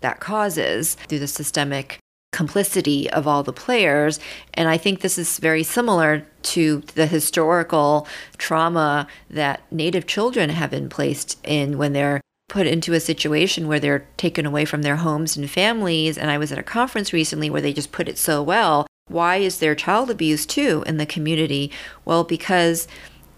that 0.00 0.20
causes 0.20 0.96
through 1.08 1.18
the 1.18 1.26
systemic 1.26 1.98
complicity 2.36 3.08
of 3.10 3.26
all 3.26 3.42
the 3.42 3.52
players. 3.52 4.20
And 4.52 4.68
I 4.68 4.76
think 4.76 5.00
this 5.00 5.16
is 5.16 5.38
very 5.38 5.62
similar 5.62 6.26
to 6.42 6.82
the 6.94 7.06
historical 7.06 8.06
trauma 8.36 9.08
that 9.30 9.62
Native 9.72 10.06
children 10.06 10.50
have 10.50 10.70
been 10.70 10.90
placed 10.90 11.38
in 11.42 11.78
when 11.78 11.94
they're 11.94 12.20
put 12.50 12.66
into 12.66 12.92
a 12.92 13.00
situation 13.00 13.66
where 13.66 13.80
they're 13.80 14.06
taken 14.18 14.44
away 14.44 14.66
from 14.66 14.82
their 14.82 14.96
homes 14.96 15.34
and 15.34 15.50
families. 15.50 16.18
And 16.18 16.30
I 16.30 16.36
was 16.36 16.52
at 16.52 16.58
a 16.58 16.62
conference 16.62 17.10
recently 17.10 17.48
where 17.48 17.62
they 17.62 17.72
just 17.72 17.90
put 17.90 18.06
it 18.06 18.18
so 18.18 18.42
well. 18.42 18.86
Why 19.08 19.36
is 19.36 19.58
there 19.58 19.74
child 19.74 20.10
abuse 20.10 20.44
too 20.44 20.84
in 20.86 20.98
the 20.98 21.06
community? 21.06 21.72
Well, 22.04 22.22
because 22.22 22.86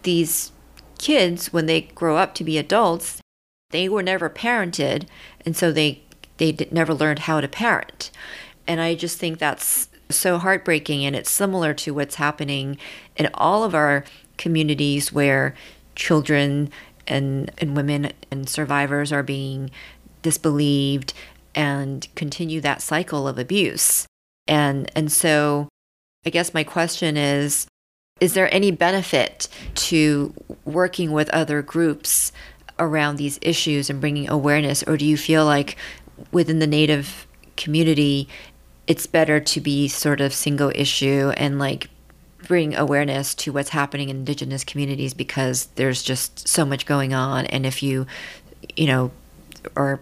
these 0.02 0.50
kids, 0.98 1.52
when 1.52 1.66
they 1.66 1.82
grow 1.82 2.16
up 2.16 2.34
to 2.34 2.44
be 2.44 2.58
adults, 2.58 3.20
they 3.70 3.88
were 3.88 4.02
never 4.02 4.28
parented, 4.28 5.06
and 5.44 5.54
so 5.54 5.70
they 5.70 6.02
they 6.38 6.56
never 6.70 6.94
learned 6.94 7.20
how 7.20 7.40
to 7.40 7.48
parent. 7.48 8.10
And 8.68 8.80
I 8.80 8.94
just 8.94 9.18
think 9.18 9.38
that's 9.38 9.88
so 10.10 10.38
heartbreaking, 10.38 11.04
and 11.04 11.16
it's 11.16 11.30
similar 11.30 11.74
to 11.74 11.92
what's 11.92 12.14
happening 12.14 12.78
in 13.16 13.28
all 13.34 13.64
of 13.64 13.74
our 13.74 14.04
communities 14.36 15.12
where 15.12 15.54
children 15.96 16.70
and, 17.06 17.50
and 17.58 17.74
women 17.74 18.12
and 18.30 18.48
survivors 18.48 19.10
are 19.12 19.22
being 19.22 19.70
disbelieved 20.22 21.12
and 21.54 22.06
continue 22.14 22.60
that 22.60 22.82
cycle 22.82 23.26
of 23.26 23.38
abuse. 23.38 24.06
And 24.46 24.90
and 24.94 25.10
so 25.10 25.68
I 26.24 26.30
guess 26.30 26.54
my 26.54 26.64
question 26.64 27.16
is 27.16 27.66
is 28.20 28.34
there 28.34 28.52
any 28.52 28.70
benefit 28.70 29.48
to 29.74 30.34
working 30.64 31.12
with 31.12 31.28
other 31.30 31.62
groups 31.62 32.32
around 32.78 33.16
these 33.16 33.38
issues 33.42 33.90
and 33.90 34.00
bringing 34.00 34.28
awareness 34.28 34.82
or 34.84 34.96
do 34.96 35.04
you 35.04 35.16
feel 35.16 35.44
like 35.44 35.76
within 36.32 36.58
the 36.58 36.66
native 36.66 37.26
community 37.56 38.28
it's 38.88 39.06
better 39.06 39.38
to 39.38 39.60
be 39.60 39.86
sort 39.86 40.20
of 40.20 40.32
single 40.32 40.72
issue 40.74 41.30
and 41.36 41.58
like 41.58 41.90
bring 42.48 42.74
awareness 42.74 43.34
to 43.34 43.52
what's 43.52 43.68
happening 43.68 44.08
in 44.08 44.16
indigenous 44.16 44.64
communities 44.64 45.12
because 45.12 45.66
there's 45.74 46.02
just 46.02 46.48
so 46.48 46.64
much 46.64 46.86
going 46.86 47.12
on. 47.12 47.44
And 47.46 47.66
if 47.66 47.82
you 47.82 48.06
you 48.76 48.86
know 48.86 49.10
are 49.76 50.00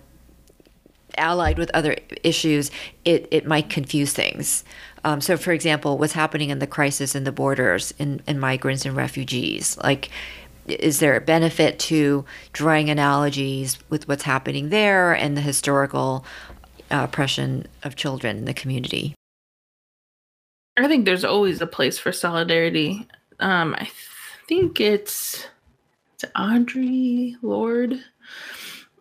allied 1.18 1.58
with 1.58 1.70
other 1.74 1.96
issues 2.22 2.70
it, 3.04 3.26
it 3.30 3.46
might 3.46 3.68
confuse 3.68 4.12
things. 4.12 4.64
Um, 5.02 5.20
so 5.20 5.36
for 5.36 5.52
example 5.52 5.98
what's 5.98 6.12
happening 6.12 6.50
in 6.50 6.60
the 6.60 6.66
crisis 6.66 7.14
in 7.14 7.24
the 7.24 7.32
borders 7.32 7.92
in, 7.98 8.22
in 8.26 8.38
migrants 8.38 8.84
and 8.84 8.96
refugees 8.96 9.76
like 9.78 10.10
is 10.66 10.98
there 10.98 11.16
a 11.16 11.20
benefit 11.20 11.78
to 11.78 12.24
drawing 12.52 12.90
analogies 12.90 13.78
with 13.88 14.08
what's 14.08 14.24
happening 14.24 14.68
there 14.70 15.12
and 15.12 15.36
the 15.36 15.40
historical 15.40 16.24
oppression 16.90 17.66
of 17.82 17.96
children 17.96 18.38
in 18.38 18.44
the 18.44 18.54
community 18.54 19.14
I 20.76 20.88
think 20.88 21.04
there's 21.04 21.24
always 21.24 21.60
a 21.60 21.66
place 21.66 21.98
for 21.98 22.12
solidarity. 22.12 23.06
Um, 23.40 23.74
I 23.78 23.88
think 24.46 24.80
it's, 24.80 25.46
it's 26.14 26.24
Audre 26.36 27.34
Lorde, 27.42 28.02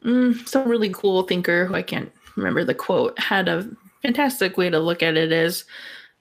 mm, 0.03 0.47
some 0.47 0.69
really 0.69 0.89
cool 0.89 1.23
thinker 1.23 1.65
who 1.65 1.75
I 1.75 1.81
can't 1.81 2.11
remember 2.35 2.63
the 2.63 2.73
quote 2.73 3.17
had 3.19 3.47
a 3.49 3.69
fantastic 4.01 4.57
way 4.57 4.69
to 4.69 4.79
look 4.79 5.03
at 5.03 5.17
it 5.17 5.31
as, 5.31 5.65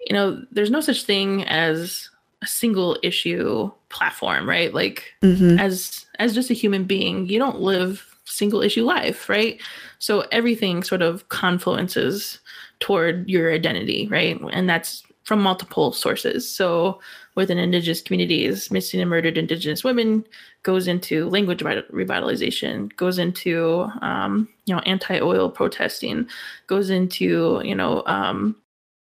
you 0.07 0.15
know, 0.15 0.43
there's 0.51 0.71
no 0.71 0.81
such 0.81 1.05
thing 1.05 1.45
as 1.45 2.11
a 2.43 2.47
single 2.47 2.99
issue 3.03 3.71
platform, 3.91 4.49
right? 4.49 4.75
Like 4.75 5.15
mm-hmm. 5.23 5.59
as 5.59 6.05
as 6.19 6.35
just 6.35 6.51
a 6.51 6.55
human 6.55 6.85
being, 6.85 7.29
you 7.29 7.39
don't 7.39 7.61
live 7.61 8.14
single 8.25 8.63
issue 8.63 8.85
life, 8.85 9.29
right? 9.29 9.61
So 9.99 10.25
everything 10.33 10.83
sort 10.83 11.03
of 11.03 11.29
confluences 11.29 12.39
toward 12.81 13.29
your 13.29 13.53
identity, 13.53 14.09
right? 14.11 14.41
And 14.53 14.69
that's 14.69 15.03
from 15.25 15.41
multiple 15.41 15.93
sources. 15.93 16.49
So, 16.49 17.01
within 17.35 17.59
Indigenous 17.59 18.01
communities, 18.01 18.71
missing 18.71 19.01
and 19.01 19.11
murdered 19.11 19.37
Indigenous 19.37 19.83
women 19.83 20.25
goes 20.63 20.87
into 20.87 21.29
language 21.29 21.61
revitalization, 21.61 22.95
goes 22.97 23.19
into 23.19 23.89
um, 24.03 24.49
you 24.67 24.75
know 24.75 24.81
anti-oil 24.83 25.51
protesting, 25.51 26.29
goes 26.67 26.91
into 26.91 27.61
you 27.65 27.75
know 27.75 28.03
um, 28.07 28.55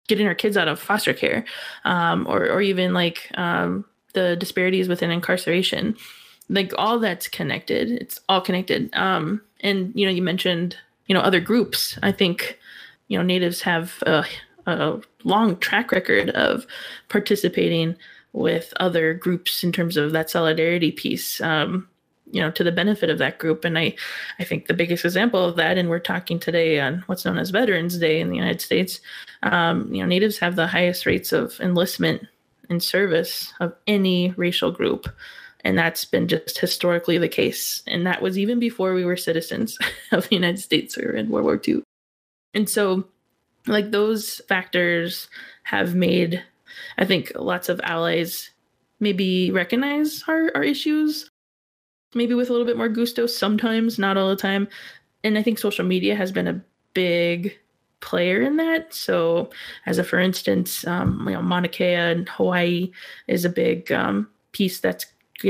getting 0.07 0.27
our 0.27 0.35
kids 0.35 0.57
out 0.57 0.67
of 0.67 0.79
foster 0.79 1.13
care, 1.13 1.43
um, 1.85 2.25
or 2.29 2.49
or 2.49 2.61
even 2.61 2.93
like 2.93 3.29
um, 3.35 3.83
the 4.13 4.35
disparities 4.37 4.87
within 4.87 5.11
incarceration. 5.11 5.97
Like 6.51 6.73
all 6.77 6.99
that's 6.99 7.27
connected. 7.27 7.91
It's 7.91 8.19
all 8.29 8.41
connected. 8.41 8.93
Um, 8.93 9.41
and 9.61 9.91
you 9.95 10.05
know, 10.05 10.11
you 10.11 10.21
mentioned 10.21 10.77
you 11.07 11.15
know 11.15 11.21
other 11.21 11.39
groups. 11.39 11.97
I 12.03 12.11
think 12.11 12.59
you 13.07 13.17
know 13.17 13.23
natives 13.23 13.61
have 13.61 14.01
a 14.05 14.25
a 14.67 14.99
long 15.23 15.57
track 15.57 15.91
record 15.91 16.29
of 16.31 16.65
participating 17.09 17.95
with 18.33 18.73
other 18.79 19.13
groups 19.13 19.63
in 19.63 19.71
terms 19.71 19.97
of 19.97 20.11
that 20.11 20.29
solidarity 20.29 20.91
piece 20.91 21.41
um, 21.41 21.87
you 22.31 22.39
know 22.41 22.51
to 22.51 22.63
the 22.63 22.71
benefit 22.71 23.09
of 23.09 23.17
that 23.17 23.39
group 23.39 23.65
and 23.65 23.77
i 23.77 23.93
i 24.39 24.43
think 24.43 24.67
the 24.67 24.73
biggest 24.73 25.03
example 25.03 25.43
of 25.43 25.55
that 25.57 25.77
and 25.77 25.89
we're 25.89 25.99
talking 25.99 26.39
today 26.39 26.79
on 26.79 27.03
what's 27.07 27.25
known 27.25 27.37
as 27.37 27.49
veterans 27.49 27.97
day 27.97 28.21
in 28.21 28.29
the 28.29 28.35
united 28.35 28.61
states 28.61 29.01
um, 29.43 29.93
you 29.93 30.01
know 30.01 30.07
natives 30.07 30.37
have 30.37 30.55
the 30.55 30.67
highest 30.67 31.05
rates 31.05 31.33
of 31.33 31.59
enlistment 31.59 32.25
in 32.69 32.79
service 32.79 33.53
of 33.59 33.75
any 33.87 34.33
racial 34.37 34.71
group 34.71 35.09
and 35.63 35.77
that's 35.77 36.05
been 36.05 36.27
just 36.27 36.57
historically 36.57 37.17
the 37.17 37.29
case. 37.29 37.83
And 37.87 38.05
that 38.07 38.21
was 38.21 38.37
even 38.37 38.59
before 38.59 38.93
we 38.93 39.05
were 39.05 39.17
citizens 39.17 39.77
of 40.11 40.27
the 40.27 40.35
united 40.35 40.59
states. 40.59 40.97
Or 40.97 41.15
in 41.15 41.29
world 41.29 41.45
war 41.45 41.61
ii 41.67 41.83
and 42.53 42.69
so 42.69 43.05
like 43.67 43.91
those 43.91 44.41
factors 44.47 45.29
have 45.63 45.93
made 45.95 46.43
i 46.97 47.05
think 47.05 47.31
lots 47.35 47.69
of 47.69 47.79
allies 47.83 48.49
maybe 48.99 49.51
recognize 49.51 50.23
our, 50.27 50.51
our 50.55 50.63
issues 50.63 51.29
maybe 52.15 52.33
with 52.33 52.49
a 52.49 52.51
little 52.51 52.67
bit 52.67 52.77
more 52.77 52.89
gusto 52.89 53.25
sometimes 53.25 53.97
not 53.97 54.17
all 54.17 54.29
the 54.29 54.35
time. 54.35 54.67
And 55.23 55.37
i 55.37 55.43
think 55.43 55.59
social 55.59 55.85
media 55.85 56.15
has 56.15 56.31
been 56.31 56.47
a 56.47 56.61
big 56.93 57.57
player 58.01 58.41
in 58.41 58.57
that. 58.57 58.93
So 58.93 59.49
as 59.85 59.97
a 59.97 60.03
for 60.03 60.19
instance 60.19 60.85
um, 60.87 61.25
you 61.27 61.33
know 61.33 61.41
mauna 61.41 61.67
kea 61.67 61.93
in 61.93 62.25
hawaii 62.27 62.91
is 63.27 63.45
a 63.45 63.49
big 63.49 63.91
um, 63.91 64.27
piece 64.51 64.79
that's 64.79 65.05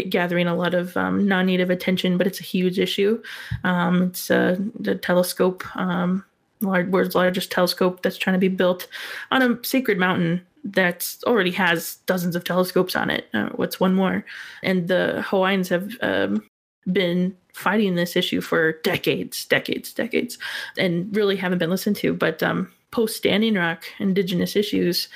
gathering 0.10 0.48
a 0.48 0.56
lot 0.56 0.74
of 0.74 0.96
um, 0.98 1.28
non-native 1.28 1.70
attention 1.70 2.18
but 2.18 2.28
it's 2.28 2.40
a 2.40 2.44
huge 2.44 2.80
issue 2.80 3.22
um, 3.64 4.04
it's 4.04 4.32
uh, 4.32 4.58
the 4.80 4.96
telescope 4.96 5.64
um, 5.76 6.24
world's 6.62 7.16
largest 7.16 7.52
telescope 7.52 8.02
that's 8.02 8.18
trying 8.18 8.36
to 8.36 8.40
be 8.40 8.48
built 8.48 8.88
on 9.32 9.42
a 9.42 9.64
sacred 9.64 9.98
mountain 9.98 10.46
that 10.64 11.16
already 11.26 11.52
has 11.52 11.96
dozens 12.06 12.36
of 12.36 12.44
telescopes 12.44 12.96
on 12.96 13.10
it. 13.10 13.28
Uh, 13.34 13.50
what's 13.56 13.80
one 13.80 13.96
more? 13.96 14.24
And 14.64 14.88
the 14.88 15.24
Hawaiians 15.28 15.70
have 15.70 15.92
um, 16.02 16.48
been 16.92 17.36
fighting 17.54 17.96
this 17.96 18.16
issue 18.16 18.42
for 18.42 18.74
decades, 18.84 19.46
decades, 19.46 19.92
decades, 19.94 20.38
and 20.78 21.14
really 21.16 21.36
haven't 21.36 21.60
been 21.60 21.70
listened 21.70 21.96
to. 21.98 22.14
But 22.14 22.42
um, 22.44 22.72
post 22.92 23.18
Standing 23.18 23.56
Rock 23.56 23.86
Indigenous 24.00 24.56
issues, 24.56 25.08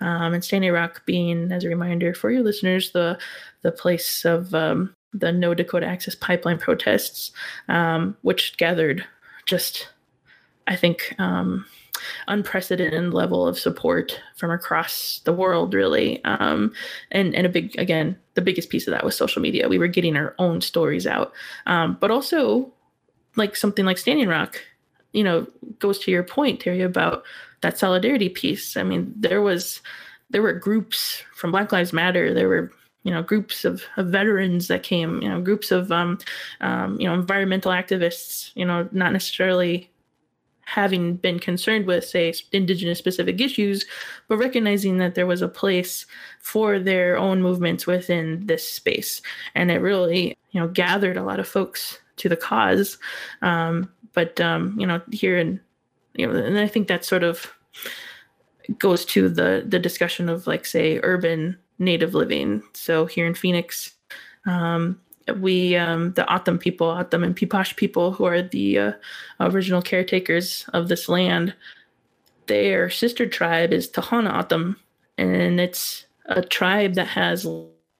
um, 0.00 0.34
and 0.34 0.44
Standing 0.44 0.72
Rock 0.72 1.04
being, 1.04 1.52
as 1.52 1.64
a 1.64 1.68
reminder 1.68 2.14
for 2.14 2.30
your 2.30 2.42
listeners, 2.42 2.92
the 2.92 3.18
the 3.64 3.72
place 3.72 4.24
of 4.24 4.54
um, 4.54 4.94
the 5.12 5.32
No 5.32 5.54
Dakota 5.54 5.86
Access 5.86 6.14
Pipeline 6.14 6.58
protests, 6.58 7.32
um, 7.68 8.16
which 8.22 8.56
gathered 8.56 9.04
just, 9.46 9.88
I 10.68 10.76
think, 10.76 11.14
um, 11.18 11.64
unprecedented 12.28 13.14
level 13.14 13.46
of 13.46 13.58
support 13.58 14.20
from 14.36 14.50
across 14.50 15.20
the 15.24 15.32
world, 15.32 15.72
really. 15.72 16.22
Um, 16.24 16.72
and 17.10 17.34
and 17.34 17.46
a 17.46 17.48
big 17.48 17.76
again, 17.78 18.16
the 18.34 18.42
biggest 18.42 18.68
piece 18.68 18.86
of 18.86 18.92
that 18.92 19.04
was 19.04 19.16
social 19.16 19.40
media. 19.40 19.68
We 19.68 19.78
were 19.78 19.88
getting 19.88 20.16
our 20.16 20.34
own 20.38 20.60
stories 20.60 21.06
out, 21.06 21.32
um, 21.66 21.96
but 22.00 22.10
also 22.10 22.70
like 23.36 23.56
something 23.56 23.84
like 23.84 23.98
Standing 23.98 24.28
Rock, 24.28 24.60
you 25.12 25.24
know, 25.24 25.46
goes 25.78 25.98
to 26.00 26.10
your 26.10 26.22
point, 26.22 26.60
Terry, 26.60 26.82
about 26.82 27.24
that 27.62 27.78
solidarity 27.78 28.28
piece. 28.28 28.76
I 28.76 28.82
mean, 28.82 29.12
there 29.16 29.40
was 29.40 29.80
there 30.30 30.42
were 30.42 30.52
groups 30.52 31.22
from 31.34 31.52
Black 31.52 31.72
Lives 31.72 31.92
Matter. 31.92 32.34
There 32.34 32.48
were 32.48 32.70
you 33.04 33.12
know 33.12 33.22
groups 33.22 33.64
of, 33.64 33.84
of 33.96 34.08
veterans 34.08 34.68
that 34.68 34.82
came. 34.82 35.22
You 35.22 35.28
know, 35.28 35.40
groups 35.40 35.70
of 35.70 35.92
um, 35.92 36.18
um, 36.60 37.00
you 37.00 37.06
know 37.06 37.14
environmental 37.14 37.70
activists. 37.70 38.50
You 38.54 38.64
know, 38.64 38.88
not 38.92 39.12
necessarily 39.12 39.90
having 40.66 41.16
been 41.16 41.38
concerned 41.38 41.86
with, 41.86 42.06
say, 42.06 42.32
indigenous 42.52 42.98
specific 42.98 43.38
issues, 43.38 43.84
but 44.28 44.38
recognizing 44.38 44.96
that 44.96 45.14
there 45.14 45.26
was 45.26 45.42
a 45.42 45.48
place 45.48 46.06
for 46.40 46.78
their 46.78 47.18
own 47.18 47.42
movements 47.42 47.86
within 47.86 48.46
this 48.46 48.66
space, 48.66 49.20
and 49.54 49.70
it 49.70 49.78
really, 49.78 50.36
you 50.50 50.60
know, 50.60 50.68
gathered 50.68 51.16
a 51.16 51.22
lot 51.22 51.38
of 51.38 51.46
folks 51.46 51.98
to 52.16 52.28
the 52.28 52.36
cause. 52.36 52.98
Um, 53.42 53.90
but 54.14 54.40
um, 54.40 54.74
you 54.78 54.86
know, 54.86 55.00
here 55.12 55.38
in 55.38 55.60
you 56.14 56.26
know, 56.26 56.34
and 56.34 56.58
I 56.58 56.66
think 56.66 56.88
that 56.88 57.04
sort 57.04 57.22
of 57.22 57.52
goes 58.78 59.04
to 59.04 59.28
the 59.28 59.64
the 59.66 59.78
discussion 59.78 60.28
of 60.28 60.46
like 60.46 60.64
say 60.64 61.00
urban 61.02 61.58
native 61.78 62.14
living. 62.14 62.62
So 62.72 63.06
here 63.06 63.26
in 63.26 63.34
Phoenix, 63.34 63.94
um, 64.46 65.00
we 65.38 65.76
um, 65.76 66.12
the 66.12 66.30
O'odham 66.32 66.58
people, 66.58 66.88
O'odham 66.88 67.24
and 67.24 67.36
Piipaash 67.36 67.76
people, 67.76 68.12
who 68.12 68.24
are 68.24 68.42
the 68.42 68.78
uh, 68.78 68.92
original 69.40 69.82
caretakers 69.82 70.66
of 70.72 70.88
this 70.88 71.08
land, 71.08 71.54
their 72.46 72.90
sister 72.90 73.26
tribe 73.26 73.72
is 73.72 73.90
Tohono 73.90 74.30
O'odham, 74.30 74.76
and 75.16 75.60
it's 75.60 76.04
a 76.26 76.42
tribe 76.42 76.94
that 76.94 77.06
has 77.06 77.46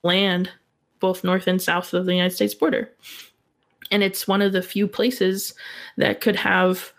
land 0.03 0.51
both 1.01 1.25
north 1.25 1.47
and 1.47 1.61
south 1.61 1.95
of 1.95 2.05
the 2.07 2.13
United 2.13 2.35
States 2.35 2.55
border, 2.55 2.91
and 3.91 4.03
it's 4.03 4.29
one 4.29 4.43
of 4.43 4.53
the 4.53 4.63
few 4.63 4.87
places 4.87 5.55
that 5.97 6.21
could 6.21 6.37
have 6.37 6.93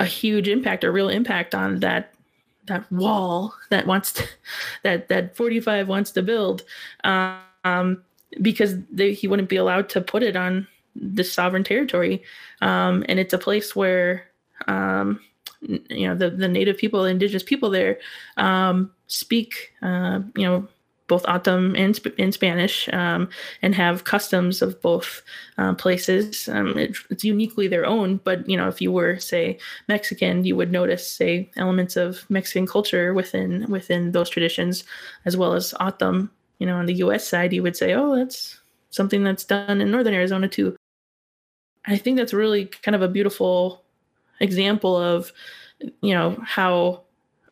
a 0.00 0.04
huge 0.04 0.48
impact, 0.48 0.84
a 0.84 0.90
real 0.90 1.08
impact 1.08 1.54
on 1.54 1.80
that 1.80 2.14
that 2.68 2.90
wall 2.92 3.54
that 3.70 3.86
wants 3.86 4.12
to, 4.14 4.24
that 4.82 5.08
that 5.08 5.36
45 5.36 5.88
wants 5.88 6.10
to 6.12 6.22
build. 6.22 6.62
Um, 7.04 8.02
because 8.42 8.76
they, 8.90 9.12
he 9.12 9.26
wouldn't 9.26 9.48
be 9.48 9.56
allowed 9.56 9.88
to 9.90 10.00
put 10.00 10.22
it 10.22 10.36
on 10.36 10.66
this 10.94 11.32
sovereign 11.32 11.64
territory. 11.64 12.22
Um, 12.60 13.04
and 13.08 13.18
it's 13.18 13.32
a 13.32 13.38
place 13.38 13.74
where, 13.74 14.26
um, 14.66 15.20
you 15.60 16.08
know, 16.08 16.14
the, 16.14 16.30
the 16.30 16.48
native 16.48 16.76
people, 16.76 17.02
the 17.02 17.10
indigenous 17.10 17.42
people 17.42 17.70
there 17.70 17.98
um, 18.36 18.90
speak, 19.06 19.72
uh, 19.82 20.20
you 20.36 20.44
know, 20.44 20.68
both 21.08 21.26
O'odham 21.26 21.74
and 21.74 21.98
in 22.18 22.30
Spanish, 22.32 22.88
um, 22.92 23.28
and 23.62 23.74
have 23.74 24.04
customs 24.04 24.62
of 24.62 24.80
both 24.80 25.22
uh, 25.58 25.74
places. 25.74 26.48
Um, 26.48 26.78
it, 26.78 26.96
it's 27.10 27.24
uniquely 27.24 27.66
their 27.66 27.86
own, 27.86 28.18
but 28.18 28.48
you 28.48 28.56
know, 28.56 28.68
if 28.68 28.80
you 28.80 28.92
were 28.92 29.18
say 29.18 29.58
Mexican, 29.88 30.44
you 30.44 30.54
would 30.56 30.70
notice 30.70 31.06
say 31.10 31.50
elements 31.56 31.96
of 31.96 32.24
Mexican 32.30 32.66
culture 32.66 33.14
within 33.14 33.66
within 33.68 34.12
those 34.12 34.30
traditions, 34.30 34.84
as 35.24 35.36
well 35.36 35.54
as 35.54 35.74
O'odham 35.80 36.30
you 36.58 36.66
know, 36.66 36.76
on 36.76 36.86
the 36.86 36.94
US 36.94 37.26
side, 37.26 37.52
you 37.52 37.62
would 37.62 37.76
say, 37.76 37.94
oh, 37.94 38.16
that's 38.16 38.60
something 38.90 39.24
that's 39.24 39.44
done 39.44 39.80
in 39.80 39.90
Northern 39.90 40.14
Arizona 40.14 40.48
too. 40.48 40.76
I 41.86 41.96
think 41.96 42.16
that's 42.16 42.34
really 42.34 42.66
kind 42.66 42.94
of 42.94 43.02
a 43.02 43.08
beautiful 43.08 43.84
example 44.40 44.96
of, 44.96 45.32
you 46.02 46.14
know, 46.14 46.36
how 46.44 47.02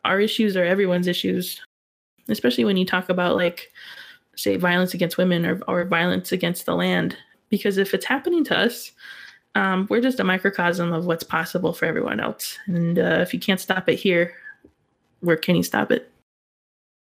our 0.05 0.19
issues 0.19 0.55
are 0.55 0.63
everyone's 0.63 1.07
issues, 1.07 1.61
especially 2.29 2.65
when 2.65 2.77
you 2.77 2.85
talk 2.85 3.09
about 3.09 3.35
like, 3.35 3.71
say, 4.35 4.57
violence 4.57 4.93
against 4.93 5.17
women 5.17 5.45
or, 5.45 5.61
or 5.67 5.85
violence 5.85 6.31
against 6.31 6.65
the 6.65 6.75
land. 6.75 7.17
Because 7.49 7.77
if 7.77 7.93
it's 7.93 8.05
happening 8.05 8.43
to 8.45 8.57
us, 8.57 8.91
um, 9.55 9.87
we're 9.89 10.01
just 10.01 10.19
a 10.19 10.23
microcosm 10.23 10.93
of 10.93 11.05
what's 11.05 11.23
possible 11.23 11.73
for 11.73 11.85
everyone 11.85 12.19
else. 12.19 12.57
And 12.67 12.99
uh, 12.99 13.19
if 13.21 13.33
you 13.33 13.39
can't 13.39 13.59
stop 13.59 13.89
it 13.89 13.95
here, 13.95 14.33
where 15.21 15.37
can 15.37 15.55
you 15.55 15.63
stop 15.63 15.91
it? 15.91 16.11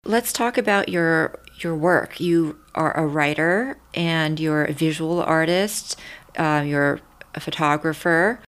Let's 0.06 0.34
talk 0.34 0.58
about 0.58 0.90
your 0.90 1.40
your 1.60 1.76
work. 1.76 2.20
You 2.20 2.58
are 2.76 2.96
a 2.98 3.08
writer 3.08 3.78
and 3.94 4.40
you're 4.40 4.66
a 4.66 4.74
visual 4.74 5.22
artist. 5.22 5.98
Uh, 6.38 6.64
you're 6.66 7.00
a 7.36 7.40
photographer. 7.40 8.42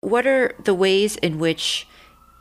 What 0.00 0.26
are 0.26 0.54
the 0.64 0.74
ways 0.74 1.16
in 1.16 1.38
which 1.38 1.86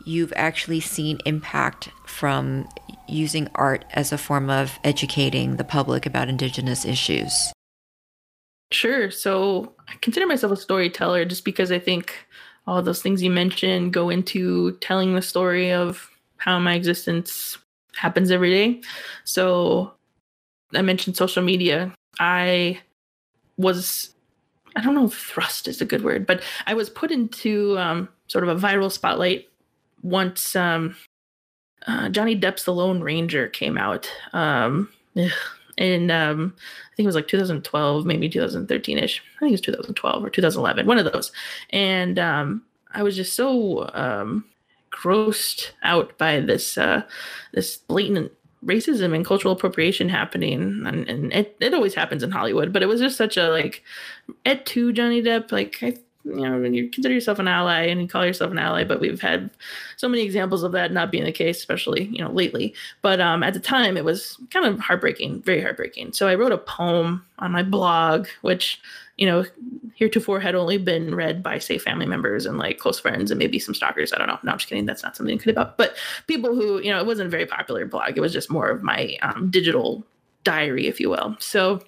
you've 0.05 0.34
actually 0.36 0.80
seen 0.80 1.20
impact 1.26 1.89
from 2.05 2.68
using 3.10 3.49
art 3.55 3.86
as 3.91 4.12
a 4.12 4.18
form 4.18 4.49
of 4.49 4.80
educating 4.84 5.55
the 5.55 5.64
public 5.64 6.05
about 6.05 6.30
Indigenous 6.30 6.86
issues? 6.86 7.51
Sure. 8.72 9.10
So 9.12 9.74
I 9.88 9.93
consider 10.01 10.28
myself 10.28 10.51
a 10.51 10.58
storyteller 10.58 11.26
just 11.26 11.45
because 11.45 11.72
I 11.72 11.80
think 11.80 12.14
all 12.66 12.82
those 12.82 13.01
things 13.01 13.24
you 13.24 13.32
mentioned 13.32 13.93
go 13.93 14.10
into 14.10 14.74
telling 14.82 15.16
the 15.16 15.22
story 15.22 15.72
of 15.72 16.10
how 16.38 16.60
my 16.60 16.74
existence 16.74 17.58
happens 17.95 18.30
every 18.30 18.49
day. 18.51 18.82
So 19.24 19.93
I 20.74 20.82
mentioned 20.82 21.16
social 21.16 21.43
media. 21.43 21.93
I 22.20 22.82
was, 23.55 24.14
I 24.76 24.82
don't 24.82 24.95
know 24.95 25.05
if 25.05 25.14
thrust 25.14 25.68
is 25.68 25.82
a 25.82 25.86
good 25.86 26.03
word, 26.03 26.28
but 26.28 26.43
I 26.66 26.74
was 26.74 26.89
put 26.89 27.10
into 27.10 27.78
um, 27.80 28.10
sort 28.28 28.47
of 28.47 28.49
a 28.49 28.68
viral 28.68 28.91
spotlight 28.91 29.47
once 30.01 30.55
um, 30.55 30.95
uh, 31.88 32.09
Johnny 32.09 32.39
Depp's 32.39 32.65
The 32.65 32.73
Lone 32.73 33.01
Ranger 33.01 33.47
came 33.47 33.77
out. 33.77 34.11
Um, 34.33 34.89
in 35.77 36.09
um, 36.09 36.55
I 36.57 36.95
think 36.95 37.05
it 37.05 37.07
was 37.07 37.15
like 37.15 37.27
2012, 37.27 38.05
maybe 38.05 38.27
2013 38.29 38.97
ish. 38.97 39.21
I 39.35 39.39
think 39.39 39.49
it 39.49 39.53
was 39.53 39.61
2012 39.61 40.25
or 40.25 40.29
2011, 40.29 40.88
one 40.88 40.97
of 40.97 41.11
those. 41.11 41.31
And 41.69 42.17
um, 42.17 42.63
I 42.93 43.03
was 43.03 43.15
just 43.15 43.35
so 43.35 43.89
um, 43.93 44.45
grossed 44.91 45.71
out 45.83 46.17
by 46.17 46.39
this 46.39 46.77
uh, 46.77 47.03
this 47.53 47.77
blatant 47.77 48.31
racism 48.65 49.15
and 49.15 49.23
cultural 49.23 49.53
appropriation 49.53 50.09
happening 50.09 50.83
and, 50.85 51.07
and 51.07 51.31
it, 51.31 51.55
it 51.59 51.75
always 51.75 51.93
happens 51.93 52.23
in 52.23 52.31
hollywood 52.31 52.73
but 52.73 52.81
it 52.81 52.88
was 52.88 52.99
just 52.99 53.15
such 53.15 53.38
a 53.38 53.49
like 53.49 53.83
et 54.45 54.65
tu 54.65 54.91
johnny 54.91 55.21
depp 55.21 55.51
like 55.51 55.77
i 55.83 55.95
you 56.28 56.41
know 56.41 56.61
you 56.61 56.89
consider 56.89 57.13
yourself 57.13 57.39
an 57.39 57.47
ally 57.47 57.82
and 57.84 58.01
you 58.01 58.07
call 58.07 58.25
yourself 58.25 58.51
an 58.51 58.59
ally 58.59 58.84
but 58.84 58.99
we've 58.99 59.21
had 59.21 59.49
so 59.95 60.07
many 60.07 60.23
examples 60.23 60.63
of 60.63 60.71
that 60.71 60.91
not 60.91 61.11
being 61.11 61.23
the 61.23 61.32
case 61.32 61.57
especially 61.57 62.05
you 62.05 62.23
know 62.23 62.32
lately 62.32 62.73
but 63.01 63.19
um, 63.19 63.43
at 63.43 63.53
the 63.53 63.59
time 63.59 63.97
it 63.97 64.05
was 64.05 64.38
kind 64.51 64.65
of 64.65 64.80
heartbreaking 64.80 65.41
very 65.41 65.61
heartbreaking 65.61 66.11
so 66.13 66.28
i 66.28 66.36
wrote 66.36 66.51
a 66.51 66.57
poem 66.57 67.25
on 67.39 67.51
my 67.51 67.63
blog 67.63 68.28
which 68.41 68.80
you 69.17 69.25
know, 69.25 69.43
heretofore 69.95 70.39
had 70.39 70.53
only 70.53 70.78
been 70.78 71.15
read 71.15 71.41
by, 71.41 71.57
say, 71.57 71.80
family 71.80 72.05
members 72.05 72.45
and 72.45 72.59
like 72.59 72.78
close 72.78 72.99
friends 72.99 73.32
and 73.32 73.39
maybe 73.39 73.57
some 73.57 73.73
stalkers. 73.73 74.13
I 74.13 74.19
don't 74.19 74.28
know. 74.28 74.38
No, 74.43 74.51
I'm 74.51 74.59
just 74.59 74.69
kidding. 74.69 74.86
That's 74.86 75.01
not 75.01 75.17
something 75.17 75.38
could 75.39 75.49
about. 75.49 75.75
But 75.75 75.97
people 76.28 76.53
who, 76.53 76.80
you 76.82 76.91
know, 76.91 76.99
it 76.99 77.07
wasn't 77.07 77.28
a 77.28 77.32
very 77.32 77.47
popular 77.47 77.86
blog. 77.88 78.15
It 78.15 78.21
was 78.21 78.32
just 78.32 78.51
more 78.51 78.69
of 78.69 78.84
my 78.84 79.17
um, 79.23 79.49
digital 79.49 80.05
diary, 80.43 80.86
if 80.86 80.99
you 80.99 81.09
will. 81.09 81.36
So 81.39 81.82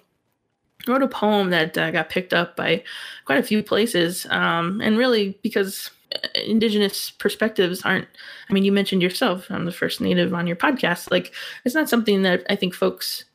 wrote 0.86 1.02
a 1.02 1.08
poem 1.08 1.50
that 1.50 1.76
uh, 1.76 1.90
got 1.90 2.08
picked 2.08 2.32
up 2.32 2.56
by 2.56 2.82
quite 3.24 3.38
a 3.38 3.44
few 3.44 3.62
places. 3.62 4.26
Um, 4.30 4.80
and 4.80 4.98
really 4.98 5.38
because 5.42 5.90
uh, 6.14 6.18
indigenous 6.44 7.10
perspectives 7.10 7.82
aren't 7.82 8.08
i 8.48 8.52
mean 8.52 8.64
you 8.64 8.72
mentioned 8.72 9.00
yourself 9.00 9.46
i'm 9.48 9.64
the 9.64 9.70
first 9.70 10.00
native 10.00 10.34
on 10.34 10.44
your 10.44 10.56
podcast 10.56 11.08
like 11.08 11.32
it's 11.64 11.76
not 11.76 11.88
something 11.88 12.22
that 12.22 12.44
i 12.50 12.56
think 12.56 12.74
folks 12.74 13.26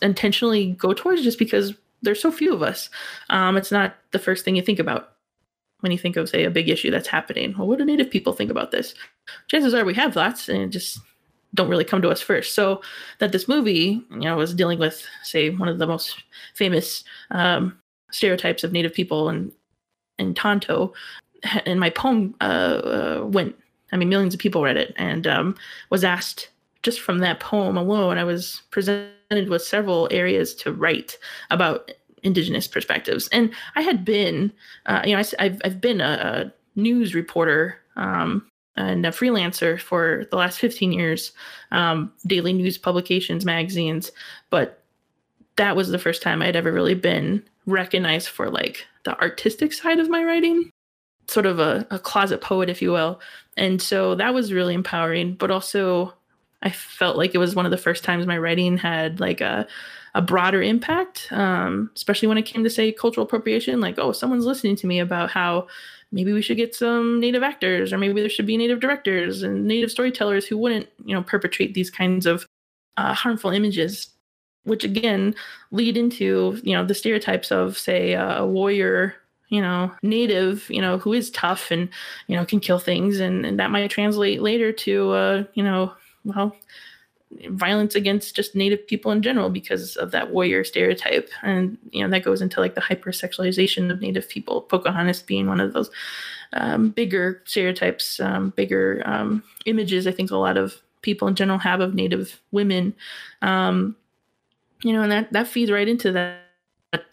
intentionally 0.00 0.72
go 0.72 0.92
towards 0.92 1.22
just 1.22 1.40
because 1.40 1.74
there's 2.02 2.20
so 2.20 2.30
few 2.30 2.52
of 2.52 2.62
us. 2.62 2.88
Um, 3.30 3.56
it's 3.56 3.72
not 3.72 3.96
the 4.12 4.18
first 4.18 4.44
thing 4.44 4.56
you 4.56 4.62
think 4.62 4.78
about 4.78 5.12
when 5.80 5.92
you 5.92 5.98
think 5.98 6.16
of, 6.16 6.28
say, 6.28 6.44
a 6.44 6.50
big 6.50 6.68
issue 6.68 6.90
that's 6.90 7.08
happening. 7.08 7.54
Well, 7.56 7.68
what 7.68 7.78
do 7.78 7.84
Native 7.84 8.10
people 8.10 8.32
think 8.32 8.50
about 8.50 8.70
this? 8.70 8.94
Chances 9.48 9.74
are 9.74 9.84
we 9.84 9.94
have 9.94 10.14
thoughts 10.14 10.48
and 10.48 10.72
just 10.72 10.98
don't 11.54 11.68
really 11.68 11.84
come 11.84 12.02
to 12.02 12.10
us 12.10 12.20
first. 12.20 12.54
So 12.54 12.82
that 13.18 13.32
this 13.32 13.48
movie, 13.48 14.04
you 14.10 14.20
know, 14.20 14.36
was 14.36 14.54
dealing 14.54 14.78
with, 14.78 15.06
say, 15.22 15.50
one 15.50 15.68
of 15.68 15.78
the 15.78 15.86
most 15.86 16.22
famous 16.54 17.04
um, 17.30 17.78
stereotypes 18.10 18.64
of 18.64 18.72
Native 18.72 18.92
people 18.92 19.28
and 19.28 19.52
in 20.18 20.34
Tonto, 20.34 20.92
and 21.66 21.80
my 21.80 21.90
poem 21.90 22.34
uh, 22.40 22.44
uh, 22.44 23.26
went. 23.26 23.56
I 23.92 23.96
mean, 23.96 24.08
millions 24.08 24.34
of 24.34 24.40
people 24.40 24.62
read 24.62 24.76
it 24.76 24.92
and 24.96 25.26
um, 25.26 25.54
was 25.90 26.02
asked 26.02 26.50
just 26.82 27.00
from 27.00 27.18
that 27.18 27.38
poem 27.38 27.76
alone. 27.76 28.18
I 28.18 28.24
was 28.24 28.62
presented 28.70 29.48
with 29.48 29.62
several 29.62 30.08
areas 30.10 30.54
to 30.56 30.72
write 30.72 31.16
about 31.50 31.92
indigenous 32.22 32.66
perspectives 32.66 33.28
and 33.28 33.52
i 33.76 33.82
had 33.82 34.04
been 34.04 34.52
uh, 34.86 35.00
you 35.04 35.12
know 35.12 35.22
I, 35.38 35.44
have 35.44 35.60
I've 35.64 35.80
been 35.80 36.00
a, 36.00 36.04
a 36.44 36.52
news 36.78 37.14
reporter 37.14 37.78
um, 37.94 38.48
and 38.76 39.04
a 39.06 39.10
freelancer 39.10 39.80
for 39.80 40.26
the 40.30 40.36
last 40.36 40.58
15 40.58 40.92
years, 40.92 41.32
um, 41.70 42.12
daily 42.26 42.52
news 42.52 42.78
publications, 42.78 43.44
magazines. 43.44 44.12
But 44.50 44.82
that 45.56 45.76
was 45.76 45.88
the 45.88 45.98
first 45.98 46.22
time 46.22 46.42
I'd 46.42 46.56
ever 46.56 46.72
really 46.72 46.94
been 46.94 47.42
recognized 47.66 48.28
for 48.28 48.50
like 48.50 48.86
the 49.04 49.18
artistic 49.20 49.72
side 49.72 49.98
of 49.98 50.08
my 50.08 50.22
writing, 50.22 50.70
sort 51.26 51.46
of 51.46 51.58
a, 51.58 51.86
a 51.90 51.98
closet 51.98 52.40
poet, 52.40 52.68
if 52.68 52.80
you 52.80 52.92
will. 52.92 53.20
And 53.56 53.80
so 53.80 54.14
that 54.16 54.34
was 54.34 54.52
really 54.52 54.74
empowering, 54.74 55.34
but 55.34 55.50
also 55.50 56.12
I 56.62 56.70
felt 56.70 57.16
like 57.16 57.34
it 57.34 57.38
was 57.38 57.54
one 57.54 57.64
of 57.64 57.70
the 57.70 57.78
first 57.78 58.04
times 58.04 58.26
my 58.26 58.38
writing 58.38 58.76
had 58.78 59.20
like 59.20 59.40
a, 59.40 59.66
a 60.14 60.22
broader 60.22 60.62
impact, 60.62 61.28
um, 61.30 61.90
especially 61.94 62.28
when 62.28 62.38
it 62.38 62.46
came 62.46 62.64
to 62.64 62.70
say 62.70 62.92
cultural 62.92 63.26
appropriation. 63.26 63.80
Like, 63.80 63.98
oh, 63.98 64.12
someone's 64.12 64.46
listening 64.46 64.76
to 64.76 64.86
me 64.86 64.98
about 64.98 65.30
how 65.30 65.68
maybe 66.12 66.32
we 66.32 66.42
should 66.42 66.56
get 66.56 66.74
some 66.74 67.20
native 67.20 67.42
actors 67.42 67.92
or 67.92 67.98
maybe 67.98 68.20
there 68.20 68.30
should 68.30 68.46
be 68.46 68.56
native 68.56 68.80
directors 68.80 69.42
and 69.42 69.66
native 69.66 69.90
storytellers 69.90 70.46
who 70.46 70.56
wouldn't 70.56 70.88
you 71.04 71.14
know 71.14 71.22
perpetrate 71.22 71.74
these 71.74 71.90
kinds 71.90 72.26
of 72.26 72.46
uh, 72.96 73.12
harmful 73.12 73.50
images 73.50 74.10
which 74.64 74.84
again 74.84 75.34
lead 75.70 75.96
into 75.96 76.60
you 76.62 76.74
know 76.74 76.84
the 76.84 76.94
stereotypes 76.94 77.50
of 77.50 77.78
say 77.78 78.12
a 78.12 78.44
warrior 78.44 79.14
you 79.48 79.60
know 79.60 79.90
native 80.02 80.68
you 80.68 80.80
know 80.80 80.98
who 80.98 81.12
is 81.12 81.30
tough 81.30 81.70
and 81.70 81.88
you 82.26 82.36
know 82.36 82.44
can 82.44 82.60
kill 82.60 82.78
things. 82.78 83.20
And, 83.20 83.46
and 83.46 83.58
that 83.58 83.70
might 83.70 83.90
translate 83.90 84.42
later 84.42 84.72
to 84.72 85.10
uh 85.12 85.44
you 85.54 85.62
know 85.62 85.92
well 86.24 86.54
violence 87.50 87.94
against 87.94 88.36
just 88.36 88.54
native 88.54 88.86
people 88.86 89.10
in 89.10 89.20
general 89.20 89.50
because 89.50 89.96
of 89.96 90.10
that 90.12 90.30
warrior 90.30 90.64
stereotype. 90.64 91.28
And 91.42 91.76
you 91.90 92.02
know 92.02 92.10
that 92.10 92.24
goes 92.24 92.40
into 92.40 92.60
like 92.60 92.74
the 92.74 92.80
hypersexualization 92.80 93.90
of 93.90 94.00
native 94.00 94.28
people 94.28 94.62
pocahontas 94.62 95.22
being 95.22 95.46
one 95.48 95.60
of 95.60 95.72
those 95.72 95.90
um, 96.52 96.90
bigger 96.90 97.42
stereotypes 97.44 98.20
um, 98.20 98.50
bigger 98.50 99.02
um, 99.04 99.42
images 99.66 100.06
i 100.06 100.12
think 100.12 100.30
a 100.30 100.36
lot 100.36 100.56
of 100.56 100.80
people 101.02 101.26
in 101.28 101.34
general 101.34 101.58
have 101.58 101.80
of 101.80 101.94
native 101.94 102.40
women. 102.50 102.94
Um, 103.42 103.96
you 104.82 104.92
know 104.92 105.02
and 105.02 105.12
that 105.12 105.32
that 105.32 105.48
feeds 105.48 105.70
right 105.70 105.88
into 105.88 106.12
that, 106.12 106.42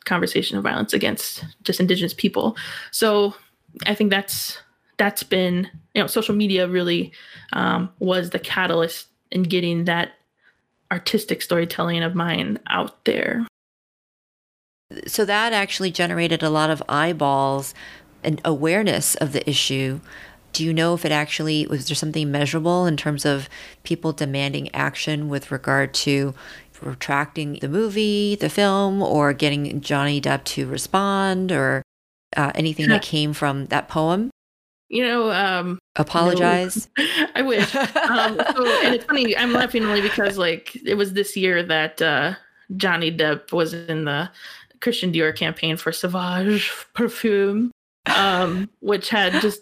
conversation 0.05 0.57
of 0.57 0.63
violence 0.63 0.93
against 0.93 1.43
just 1.63 1.79
indigenous 1.79 2.13
people. 2.13 2.55
So 2.91 3.35
i 3.85 3.95
think 3.95 4.11
that's 4.11 4.59
that's 4.97 5.23
been 5.23 5.69
you 5.93 6.01
know 6.01 6.07
social 6.07 6.35
media 6.35 6.67
really 6.67 7.11
um, 7.53 7.89
was 7.99 8.29
the 8.29 8.39
catalyst 8.39 9.07
and 9.33 9.49
getting 9.49 9.85
that 9.85 10.13
artistic 10.91 11.41
storytelling 11.41 12.03
of 12.03 12.15
mine 12.15 12.59
out 12.69 13.03
there. 13.05 13.45
So 15.07 15.25
that 15.25 15.53
actually 15.53 15.91
generated 15.91 16.43
a 16.43 16.49
lot 16.49 16.69
of 16.69 16.83
eyeballs 16.87 17.73
and 18.23 18.39
awareness 18.45 19.15
of 19.15 19.33
the 19.33 19.47
issue. 19.49 19.99
Do 20.53 20.63
you 20.63 20.71
know 20.71 20.93
if 20.93 21.03
it 21.03 21.11
actually 21.11 21.65
was 21.65 21.87
there 21.87 21.95
something 21.95 22.29
measurable 22.29 22.85
in 22.85 22.95
terms 22.95 23.25
of 23.25 23.49
people 23.81 24.13
demanding 24.13 24.73
action 24.73 25.29
with 25.29 25.51
regard 25.51 25.93
to 25.95 26.35
retracting 26.79 27.57
the 27.61 27.69
movie, 27.69 28.35
the 28.35 28.49
film, 28.49 29.01
or 29.01 29.33
getting 29.33 29.81
Johnny 29.81 30.21
Depp 30.21 30.43
to 30.43 30.67
respond, 30.67 31.51
or 31.51 31.81
uh, 32.35 32.51
anything 32.55 32.89
that 32.89 33.01
came 33.01 33.33
from 33.33 33.67
that 33.67 33.87
poem? 33.87 34.29
You 34.93 35.01
know, 35.01 35.31
um, 35.31 35.79
apologize. 35.95 36.87
No. 36.97 37.05
I 37.35 37.41
wish. 37.41 37.75
um, 37.75 38.37
so, 38.55 38.83
and 38.83 38.93
it's 38.93 39.05
funny. 39.05 39.35
I'm 39.35 39.51
laughing 39.51 39.83
only 39.83 40.01
because 40.01 40.37
like 40.37 40.75
it 40.85 40.93
was 40.93 41.13
this 41.13 41.35
year 41.35 41.63
that 41.63 41.99
uh, 41.99 42.35
Johnny 42.77 43.11
Depp 43.11 43.51
was 43.51 43.73
in 43.73 44.05
the 44.05 44.29
Christian 44.81 45.11
Dior 45.11 45.35
campaign 45.35 45.77
for 45.77 45.91
Sauvage 45.91 46.71
perfume, 46.93 47.71
um, 48.15 48.69
which 48.81 49.09
had 49.09 49.33
just 49.41 49.61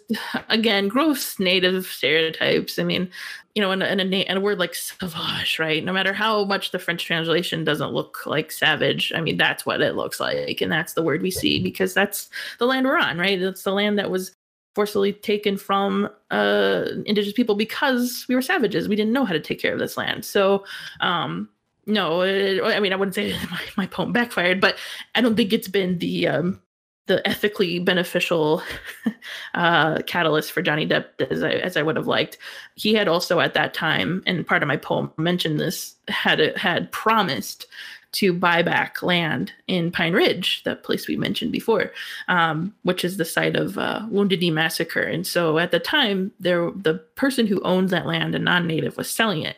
again 0.50 0.88
gross 0.88 1.38
native 1.38 1.86
stereotypes. 1.86 2.78
I 2.78 2.84
mean, 2.84 3.08
you 3.54 3.62
know, 3.62 3.70
and, 3.70 3.82
and, 3.82 4.00
a, 4.12 4.24
and 4.26 4.36
a 4.36 4.40
word 4.42 4.58
like 4.58 4.74
sauvage, 4.74 5.58
right? 5.58 5.82
No 5.82 5.94
matter 5.94 6.12
how 6.12 6.44
much 6.44 6.72
the 6.72 6.78
French 6.78 7.06
translation 7.06 7.64
doesn't 7.64 7.92
look 7.92 8.26
like 8.26 8.52
savage, 8.52 9.14
I 9.14 9.22
mean, 9.22 9.38
that's 9.38 9.64
what 9.64 9.80
it 9.80 9.96
looks 9.96 10.20
like. 10.20 10.60
And 10.60 10.70
that's 10.70 10.92
the 10.92 11.02
word 11.02 11.22
we 11.22 11.30
see 11.30 11.62
because 11.62 11.94
that's 11.94 12.28
the 12.58 12.66
land 12.66 12.84
we're 12.84 12.98
on, 12.98 13.16
right? 13.16 13.40
It's 13.40 13.62
the 13.62 13.72
land 13.72 13.98
that 13.98 14.10
was 14.10 14.32
forcibly 14.74 15.12
taken 15.12 15.56
from 15.56 16.08
uh, 16.30 16.84
indigenous 17.04 17.34
people 17.34 17.54
because 17.54 18.24
we 18.28 18.34
were 18.34 18.42
savages. 18.42 18.88
We 18.88 18.96
didn't 18.96 19.12
know 19.12 19.24
how 19.24 19.32
to 19.32 19.40
take 19.40 19.60
care 19.60 19.72
of 19.72 19.78
this 19.78 19.96
land. 19.96 20.24
So, 20.24 20.64
um, 21.00 21.48
no, 21.86 22.22
it, 22.22 22.62
I 22.62 22.80
mean, 22.80 22.92
I 22.92 22.96
wouldn't 22.96 23.14
say 23.14 23.32
my, 23.50 23.60
my, 23.76 23.86
poem 23.86 24.12
backfired, 24.12 24.60
but 24.60 24.76
I 25.14 25.20
don't 25.20 25.36
think 25.36 25.52
it's 25.52 25.68
been 25.68 25.98
the 25.98 26.28
um, 26.28 26.60
the 27.06 27.26
ethically 27.28 27.78
beneficial 27.80 28.62
uh, 29.54 29.98
catalyst 30.06 30.52
for 30.52 30.62
Johnny 30.62 30.86
Depp 30.86 31.06
as 31.30 31.42
I, 31.42 31.50
as 31.50 31.76
I 31.76 31.82
would 31.82 31.96
have 31.96 32.06
liked. 32.06 32.38
He 32.76 32.94
had 32.94 33.08
also 33.08 33.40
at 33.40 33.54
that 33.54 33.74
time, 33.74 34.22
and 34.26 34.46
part 34.46 34.62
of 34.62 34.68
my 34.68 34.76
poem 34.76 35.12
mentioned 35.16 35.58
this, 35.58 35.96
had 36.08 36.56
had 36.56 36.92
promised 36.92 37.66
to 38.12 38.32
buy 38.32 38.62
back 38.62 39.02
land 39.02 39.52
in 39.68 39.90
Pine 39.90 40.12
Ridge, 40.12 40.62
that 40.64 40.84
place 40.84 41.08
we 41.08 41.16
mentioned 41.16 41.50
before, 41.50 41.92
um, 42.28 42.74
which 42.82 43.04
is 43.04 43.16
the 43.16 43.24
site 43.24 43.56
of 43.56 43.78
uh, 43.78 44.02
Wounded 44.10 44.40
Knee 44.40 44.50
Massacre. 44.50 45.00
And 45.02 45.26
so 45.26 45.58
at 45.58 45.70
the 45.70 45.80
time, 45.80 46.32
there 46.38 46.70
the 46.70 46.94
person 47.16 47.46
who 47.46 47.60
owned 47.62 47.88
that 47.90 48.06
land, 48.06 48.34
a 48.34 48.38
non-native, 48.38 48.96
was 48.96 49.10
selling 49.10 49.42
it, 49.42 49.56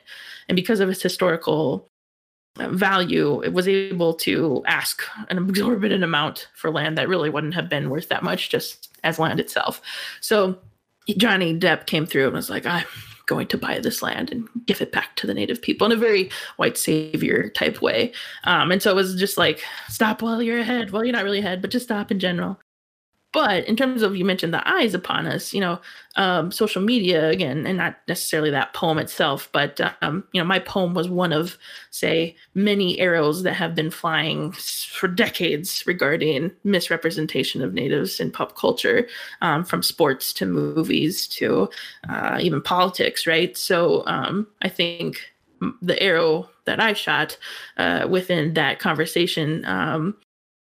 and 0.48 0.56
because 0.56 0.80
of 0.80 0.88
its 0.88 1.02
historical 1.02 1.88
value, 2.56 3.42
it 3.42 3.52
was 3.52 3.66
able 3.66 4.14
to 4.14 4.62
ask 4.66 5.02
an 5.28 5.38
exorbitant 5.38 6.04
amount 6.04 6.48
for 6.54 6.70
land 6.70 6.96
that 6.96 7.08
really 7.08 7.28
wouldn't 7.28 7.54
have 7.54 7.68
been 7.68 7.90
worth 7.90 8.08
that 8.08 8.22
much 8.22 8.48
just 8.48 8.90
as 9.02 9.18
land 9.18 9.40
itself. 9.40 9.82
So 10.20 10.56
Johnny 11.16 11.58
Depp 11.58 11.86
came 11.86 12.06
through 12.06 12.26
and 12.26 12.34
was 12.34 12.50
like, 12.50 12.64
I 12.64 12.84
going 13.26 13.46
to 13.48 13.58
buy 13.58 13.78
this 13.78 14.02
land 14.02 14.30
and 14.30 14.48
give 14.66 14.80
it 14.80 14.92
back 14.92 15.16
to 15.16 15.26
the 15.26 15.34
native 15.34 15.62
people 15.62 15.86
in 15.86 15.92
a 15.92 15.96
very 15.96 16.30
white 16.56 16.76
savior 16.76 17.48
type 17.50 17.80
way. 17.80 18.12
Um, 18.44 18.70
and 18.70 18.82
so 18.82 18.90
it 18.90 18.96
was 18.96 19.14
just 19.16 19.38
like, 19.38 19.62
stop 19.88 20.22
while 20.22 20.42
you're 20.42 20.58
ahead. 20.58 20.90
Well, 20.90 21.04
you're 21.04 21.14
not 21.14 21.24
really 21.24 21.38
ahead, 21.38 21.62
but 21.62 21.70
just 21.70 21.86
stop 21.86 22.10
in 22.10 22.18
general. 22.18 22.58
But 23.34 23.66
in 23.66 23.74
terms 23.74 24.02
of 24.02 24.16
you 24.16 24.24
mentioned 24.24 24.54
the 24.54 24.66
eyes 24.66 24.94
upon 24.94 25.26
us, 25.26 25.52
you 25.52 25.60
know, 25.60 25.80
um, 26.14 26.52
social 26.52 26.80
media 26.80 27.28
again, 27.28 27.66
and 27.66 27.78
not 27.78 27.96
necessarily 28.06 28.50
that 28.50 28.72
poem 28.74 28.96
itself, 28.96 29.48
but 29.50 29.80
um, 30.02 30.22
you 30.32 30.40
know, 30.40 30.46
my 30.46 30.60
poem 30.60 30.94
was 30.94 31.08
one 31.08 31.32
of, 31.32 31.58
say, 31.90 32.36
many 32.54 32.98
arrows 33.00 33.42
that 33.42 33.54
have 33.54 33.74
been 33.74 33.90
flying 33.90 34.52
for 34.52 35.08
decades 35.08 35.84
regarding 35.84 36.52
misrepresentation 36.62 37.60
of 37.60 37.74
natives 37.74 38.20
in 38.20 38.30
pop 38.30 38.56
culture, 38.56 39.08
um, 39.42 39.64
from 39.64 39.82
sports 39.82 40.32
to 40.34 40.46
movies 40.46 41.26
to 41.26 41.68
uh, 42.08 42.38
even 42.40 42.62
politics, 42.62 43.26
right? 43.26 43.56
So 43.58 44.04
um, 44.06 44.46
I 44.62 44.68
think 44.68 45.32
the 45.82 46.00
arrow 46.00 46.48
that 46.66 46.78
I 46.78 46.92
shot 46.92 47.36
uh, 47.78 48.06
within 48.08 48.54
that 48.54 48.78
conversation 48.78 49.64
um, 49.64 50.14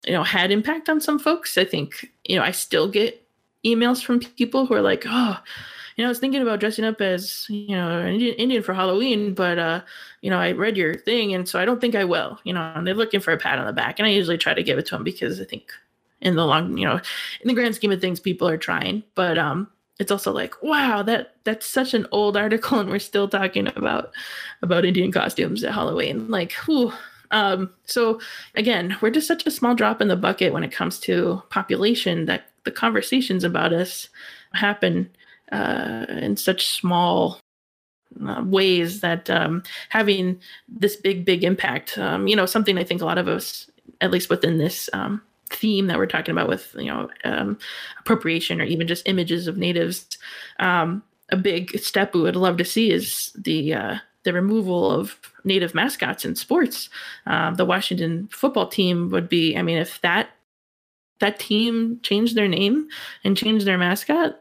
you 0.06 0.12
know 0.12 0.22
had 0.22 0.50
impact 0.50 0.88
on 0.88 1.00
some 1.00 1.18
folks. 1.18 1.58
I 1.58 1.64
think 1.64 2.10
you 2.30 2.36
know 2.36 2.44
i 2.44 2.52
still 2.52 2.88
get 2.88 3.26
emails 3.66 4.02
from 4.02 4.20
people 4.20 4.64
who 4.64 4.74
are 4.74 4.80
like 4.80 5.02
oh 5.06 5.38
you 5.96 6.02
know 6.02 6.08
i 6.08 6.08
was 6.08 6.20
thinking 6.20 6.40
about 6.40 6.60
dressing 6.60 6.84
up 6.84 7.00
as 7.00 7.44
you 7.48 7.74
know 7.74 7.98
an 7.98 8.20
indian, 8.20 8.62
for 8.62 8.72
halloween 8.72 9.34
but 9.34 9.58
uh 9.58 9.82
you 10.22 10.30
know 10.30 10.38
i 10.38 10.52
read 10.52 10.76
your 10.76 10.94
thing 10.94 11.34
and 11.34 11.48
so 11.48 11.58
i 11.58 11.64
don't 11.64 11.80
think 11.80 11.94
i 11.96 12.04
will 12.04 12.38
you 12.44 12.52
know 12.52 12.72
and 12.74 12.86
they're 12.86 12.94
looking 12.94 13.20
for 13.20 13.32
a 13.32 13.36
pat 13.36 13.58
on 13.58 13.66
the 13.66 13.72
back 13.72 13.98
and 13.98 14.06
i 14.06 14.10
usually 14.10 14.38
try 14.38 14.54
to 14.54 14.62
give 14.62 14.78
it 14.78 14.86
to 14.86 14.94
them 14.94 15.04
because 15.04 15.40
i 15.40 15.44
think 15.44 15.72
in 16.20 16.36
the 16.36 16.46
long 16.46 16.78
you 16.78 16.86
know 16.86 17.00
in 17.40 17.48
the 17.48 17.54
grand 17.54 17.74
scheme 17.74 17.90
of 17.90 18.00
things 18.00 18.20
people 18.20 18.48
are 18.48 18.56
trying 18.56 19.02
but 19.14 19.36
um 19.36 19.68
it's 19.98 20.12
also 20.12 20.32
like 20.32 20.62
wow 20.62 21.02
that 21.02 21.34
that's 21.44 21.66
such 21.66 21.92
an 21.92 22.06
old 22.12 22.36
article 22.36 22.78
and 22.78 22.88
we're 22.88 22.98
still 22.98 23.28
talking 23.28 23.66
about 23.76 24.12
about 24.62 24.84
indian 24.84 25.12
costumes 25.12 25.64
at 25.64 25.74
halloween. 25.74 26.28
Like 26.28 26.52
whew, 26.64 26.92
um, 27.30 27.70
so 27.84 28.20
again, 28.54 28.96
we're 29.00 29.10
just 29.10 29.28
such 29.28 29.46
a 29.46 29.50
small 29.50 29.74
drop 29.74 30.00
in 30.00 30.08
the 30.08 30.16
bucket 30.16 30.52
when 30.52 30.64
it 30.64 30.72
comes 30.72 30.98
to 31.00 31.42
population 31.50 32.26
that 32.26 32.44
the 32.64 32.70
conversations 32.70 33.44
about 33.44 33.72
us 33.72 34.08
happen 34.52 35.10
uh, 35.52 36.06
in 36.08 36.36
such 36.36 36.66
small 36.68 37.40
uh, 38.26 38.42
ways 38.44 39.00
that 39.00 39.30
um, 39.30 39.62
having 39.88 40.40
this 40.68 40.96
big, 40.96 41.24
big 41.24 41.44
impact, 41.44 41.96
um, 41.98 42.26
you 42.26 42.34
know, 42.34 42.46
something 42.46 42.76
I 42.76 42.84
think 42.84 43.02
a 43.02 43.06
lot 43.06 43.18
of 43.18 43.28
us, 43.28 43.70
at 44.00 44.10
least 44.10 44.30
within 44.30 44.58
this 44.58 44.90
um, 44.92 45.22
theme 45.50 45.86
that 45.86 45.98
we're 45.98 46.06
talking 46.06 46.32
about 46.32 46.48
with, 46.48 46.74
you 46.76 46.86
know, 46.86 47.08
um, 47.24 47.58
appropriation 48.00 48.60
or 48.60 48.64
even 48.64 48.88
just 48.88 49.08
images 49.08 49.46
of 49.46 49.56
natives, 49.56 50.06
um, 50.58 51.02
a 51.30 51.36
big 51.36 51.78
step 51.78 52.14
we 52.14 52.20
would 52.20 52.36
love 52.36 52.56
to 52.56 52.64
see 52.64 52.90
is 52.90 53.32
the 53.38 53.74
uh, 53.74 53.96
the 54.24 54.32
removal 54.32 54.90
of 54.90 55.16
native 55.44 55.74
mascots 55.74 56.24
in 56.24 56.36
sports. 56.36 56.88
Um, 57.26 57.54
the 57.54 57.64
Washington 57.64 58.28
football 58.30 58.66
team 58.68 59.10
would 59.10 59.28
be, 59.28 59.56
I 59.56 59.62
mean, 59.62 59.78
if 59.78 60.00
that 60.02 60.30
that 61.20 61.38
team 61.38 62.00
changed 62.02 62.34
their 62.34 62.48
name 62.48 62.88
and 63.24 63.36
changed 63.36 63.66
their 63.66 63.76
mascot, 63.78 64.40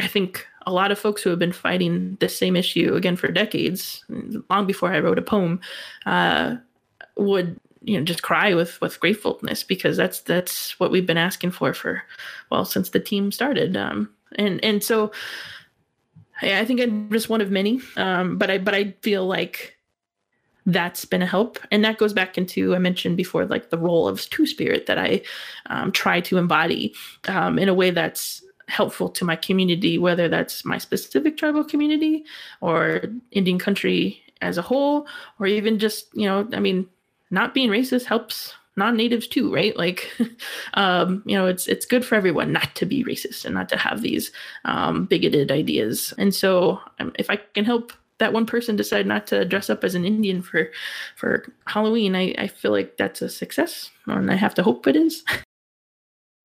I 0.00 0.06
think 0.06 0.46
a 0.66 0.72
lot 0.72 0.90
of 0.90 0.98
folks 0.98 1.22
who 1.22 1.30
have 1.30 1.38
been 1.38 1.52
fighting 1.52 2.16
this 2.20 2.36
same 2.36 2.56
issue 2.56 2.94
again 2.94 3.16
for 3.16 3.28
decades, 3.28 4.04
long 4.48 4.66
before 4.66 4.92
I 4.92 5.00
wrote 5.00 5.18
a 5.18 5.22
poem, 5.22 5.60
uh, 6.06 6.56
would 7.16 7.60
you 7.82 7.98
know 7.98 8.04
just 8.04 8.22
cry 8.22 8.54
with 8.54 8.80
with 8.80 8.98
gratefulness 9.00 9.62
because 9.62 9.96
that's 9.96 10.20
that's 10.20 10.78
what 10.80 10.90
we've 10.90 11.06
been 11.06 11.18
asking 11.18 11.50
for 11.50 11.74
for 11.74 12.02
well 12.50 12.64
since 12.64 12.90
the 12.90 13.00
team 13.00 13.30
started. 13.30 13.76
Um, 13.76 14.10
and 14.36 14.62
and 14.64 14.82
so 14.82 15.12
I 16.44 16.64
think 16.64 16.80
I'm 16.80 17.10
just 17.10 17.28
one 17.28 17.40
of 17.40 17.50
many. 17.50 17.80
Um, 17.96 18.38
but 18.38 18.50
I 18.50 18.58
but 18.58 18.74
I 18.74 18.94
feel 19.02 19.26
like 19.26 19.76
that's 20.66 21.04
been 21.04 21.22
a 21.22 21.26
help, 21.26 21.58
and 21.70 21.84
that 21.84 21.98
goes 21.98 22.12
back 22.12 22.38
into 22.38 22.74
I 22.74 22.78
mentioned 22.78 23.16
before, 23.16 23.44
like 23.46 23.70
the 23.70 23.78
role 23.78 24.08
of 24.08 24.28
two 24.30 24.46
spirit 24.46 24.86
that 24.86 24.98
I 24.98 25.22
um, 25.66 25.92
try 25.92 26.20
to 26.22 26.38
embody 26.38 26.94
um, 27.28 27.58
in 27.58 27.68
a 27.68 27.74
way 27.74 27.90
that's 27.90 28.42
helpful 28.68 29.10
to 29.10 29.24
my 29.24 29.36
community, 29.36 29.98
whether 29.98 30.28
that's 30.28 30.64
my 30.64 30.78
specific 30.78 31.36
tribal 31.36 31.64
community 31.64 32.24
or 32.62 33.02
Indian 33.30 33.58
country 33.58 34.22
as 34.40 34.56
a 34.56 34.62
whole, 34.62 35.06
or 35.38 35.46
even 35.46 35.78
just 35.78 36.08
you 36.14 36.26
know, 36.26 36.48
I 36.52 36.60
mean, 36.60 36.86
not 37.30 37.54
being 37.54 37.70
racist 37.70 38.04
helps 38.04 38.54
non-natives 38.76 39.28
too 39.28 39.54
right? 39.54 39.76
Like 39.76 40.10
um, 40.74 41.22
you 41.26 41.36
know 41.36 41.46
it's 41.46 41.66
it's 41.66 41.86
good 41.86 42.04
for 42.04 42.14
everyone 42.14 42.52
not 42.52 42.74
to 42.76 42.86
be 42.86 43.04
racist 43.04 43.44
and 43.44 43.54
not 43.54 43.68
to 43.70 43.76
have 43.76 44.02
these 44.02 44.32
um, 44.64 45.06
bigoted 45.06 45.50
ideas. 45.50 46.12
And 46.18 46.34
so 46.34 46.80
um, 46.98 47.12
if 47.18 47.30
i 47.30 47.36
can 47.36 47.64
help 47.64 47.92
that 48.18 48.32
one 48.32 48.46
person 48.46 48.76
decide 48.76 49.06
not 49.06 49.26
to 49.28 49.44
dress 49.44 49.68
up 49.68 49.84
as 49.84 49.94
an 49.94 50.04
indian 50.04 50.42
for 50.42 50.70
for 51.16 51.44
halloween 51.66 52.14
i 52.14 52.34
i 52.38 52.46
feel 52.46 52.70
like 52.70 52.96
that's 52.96 53.22
a 53.22 53.28
success 53.28 53.90
and 54.06 54.30
i 54.30 54.34
have 54.34 54.54
to 54.54 54.62
hope 54.62 54.86
it 54.86 54.96
is. 54.96 55.24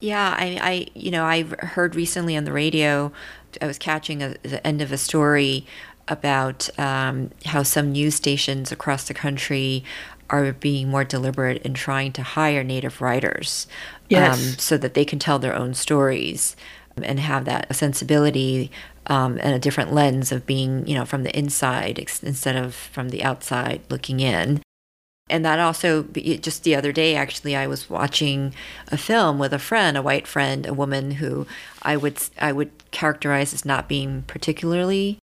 Yeah 0.01 0.33
i 0.37 0.57
i 0.61 0.87
you 0.95 1.11
know 1.11 1.25
i 1.25 1.43
heard 1.43 1.93
recently 1.93 2.37
on 2.37 2.45
the 2.45 2.53
radio 2.53 3.11
i 3.61 3.67
was 3.67 3.77
catching 3.77 4.23
a, 4.23 4.33
the 4.43 4.65
end 4.65 4.81
of 4.81 4.93
a 4.93 4.97
story 4.97 5.65
about 6.07 6.69
um, 6.79 7.29
how 7.45 7.63
some 7.63 7.91
news 7.91 8.15
stations 8.15 8.71
across 8.71 9.09
the 9.09 9.13
country 9.13 9.83
are 10.29 10.53
being 10.53 10.89
more 10.89 11.03
deliberate 11.03 11.61
in 11.63 11.73
trying 11.73 12.11
to 12.13 12.21
hire 12.21 12.63
native 12.63 13.01
writers 13.01 13.67
yes. 14.09 14.33
um, 14.33 14.57
so 14.59 14.77
that 14.77 14.93
they 14.93 15.05
can 15.05 15.19
tell 15.19 15.39
their 15.39 15.55
own 15.55 15.73
stories 15.73 16.55
and 17.01 17.19
have 17.19 17.45
that 17.45 17.73
sensibility 17.75 18.71
um, 19.07 19.39
and 19.41 19.55
a 19.55 19.59
different 19.59 19.93
lens 19.93 20.31
of 20.31 20.45
being, 20.45 20.85
you 20.87 20.95
know, 20.95 21.05
from 21.05 21.23
the 21.23 21.37
inside 21.37 21.97
instead 21.97 22.55
of 22.55 22.75
from 22.75 23.09
the 23.09 23.23
outside 23.23 23.81
looking 23.89 24.19
in. 24.19 24.61
And 25.31 25.45
that 25.45 25.59
also, 25.59 26.03
just 26.03 26.63
the 26.63 26.75
other 26.75 26.91
day, 26.91 27.15
actually, 27.15 27.55
I 27.55 27.67
was 27.67 27.89
watching 27.89 28.53
a 28.87 28.97
film 28.97 29.37
with 29.37 29.53
a 29.53 29.59
friend, 29.59 29.95
a 29.95 30.01
white 30.01 30.27
friend, 30.27 30.65
a 30.65 30.73
woman 30.73 31.11
who 31.11 31.45
I 31.83 31.97
would 31.97 32.17
I 32.39 32.51
would 32.51 32.71
characterize 32.91 33.53
as 33.53 33.63
not 33.63 33.87
being 33.87 34.23
particularly 34.23 35.19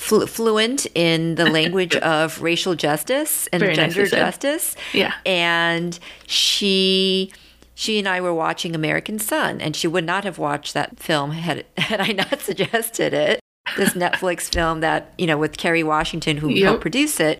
flu- 0.00 0.26
fluent 0.26 0.86
in 0.94 1.34
the 1.34 1.44
language 1.58 1.94
of 1.96 2.40
racial 2.42 2.74
justice 2.74 3.46
and 3.52 3.60
Very 3.60 3.74
gender 3.74 4.00
nice 4.02 4.10
justice. 4.10 4.74
Yeah. 4.94 5.12
And 5.26 5.98
she 6.26 7.32
she 7.74 7.98
and 7.98 8.06
I 8.08 8.20
were 8.20 8.34
watching 8.34 8.74
American 8.74 9.18
Son, 9.18 9.60
and 9.60 9.74
she 9.76 9.86
would 9.88 10.04
not 10.04 10.24
have 10.24 10.38
watched 10.38 10.74
that 10.74 10.98
film 10.98 11.30
had 11.32 11.64
had 11.76 12.00
I 12.00 12.12
not 12.12 12.40
suggested 12.50 13.12
it. 13.12 13.40
This 13.76 13.90
Netflix 13.90 14.52
film 14.52 14.80
that 14.80 15.12
you 15.18 15.26
know 15.26 15.38
with 15.38 15.56
Kerry 15.56 15.82
Washington 15.82 16.38
who 16.38 16.48
Yep. 16.48 16.64
helped 16.64 16.80
produce 16.80 17.20
it, 17.20 17.38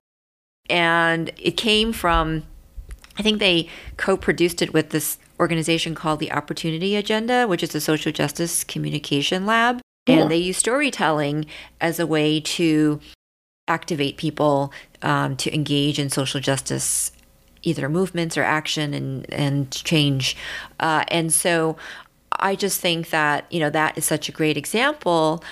and 0.68 1.30
it 1.38 1.56
came 1.56 1.92
from 1.92 2.44
I 3.18 3.22
think 3.22 3.38
they 3.38 3.68
co-produced 3.96 4.62
it 4.62 4.72
with 4.72 4.90
this 4.90 5.18
organization 5.38 5.94
called 5.94 6.20
the 6.20 6.30
Opportunity 6.32 6.94
Agenda, 6.96 7.46
which 7.46 7.62
is 7.62 7.74
a 7.74 7.80
social 7.80 8.12
justice 8.12 8.64
communication 8.64 9.44
lab. 9.46 9.80
And 10.06 10.30
they 10.30 10.36
use 10.36 10.56
storytelling 10.56 11.46
as 11.80 12.00
a 12.00 12.06
way 12.06 12.40
to 12.40 13.00
activate 13.68 14.16
people 14.16 14.72
um, 15.02 15.36
to 15.36 15.54
engage 15.54 15.98
in 15.98 16.10
social 16.10 16.40
justice, 16.40 17.12
either 17.62 17.88
movements 17.88 18.36
or 18.36 18.42
action 18.42 18.92
and, 18.92 19.32
and 19.32 19.70
change. 19.70 20.36
Uh, 20.80 21.04
and 21.08 21.32
so 21.32 21.76
I 22.32 22.56
just 22.56 22.80
think 22.80 23.10
that, 23.10 23.46
you 23.50 23.60
know, 23.60 23.70
that 23.70 23.96
is 23.96 24.04
such 24.04 24.28
a 24.28 24.32
great 24.32 24.56
example 24.56 25.44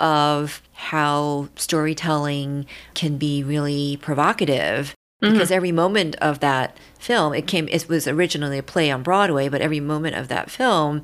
of 0.00 0.62
how 0.72 1.48
storytelling 1.56 2.66
can 2.94 3.18
be 3.18 3.42
really 3.42 3.98
provocative. 4.00 4.94
Because 5.22 5.50
every 5.50 5.72
moment 5.72 6.14
of 6.16 6.40
that 6.40 6.76
film 7.06 7.32
it 7.32 7.46
came 7.46 7.68
it 7.68 7.88
was 7.88 8.08
originally 8.08 8.58
a 8.58 8.62
play 8.62 8.90
on 8.90 9.02
broadway 9.02 9.48
but 9.48 9.60
every 9.60 9.78
moment 9.78 10.16
of 10.16 10.26
that 10.26 10.50
film 10.50 11.02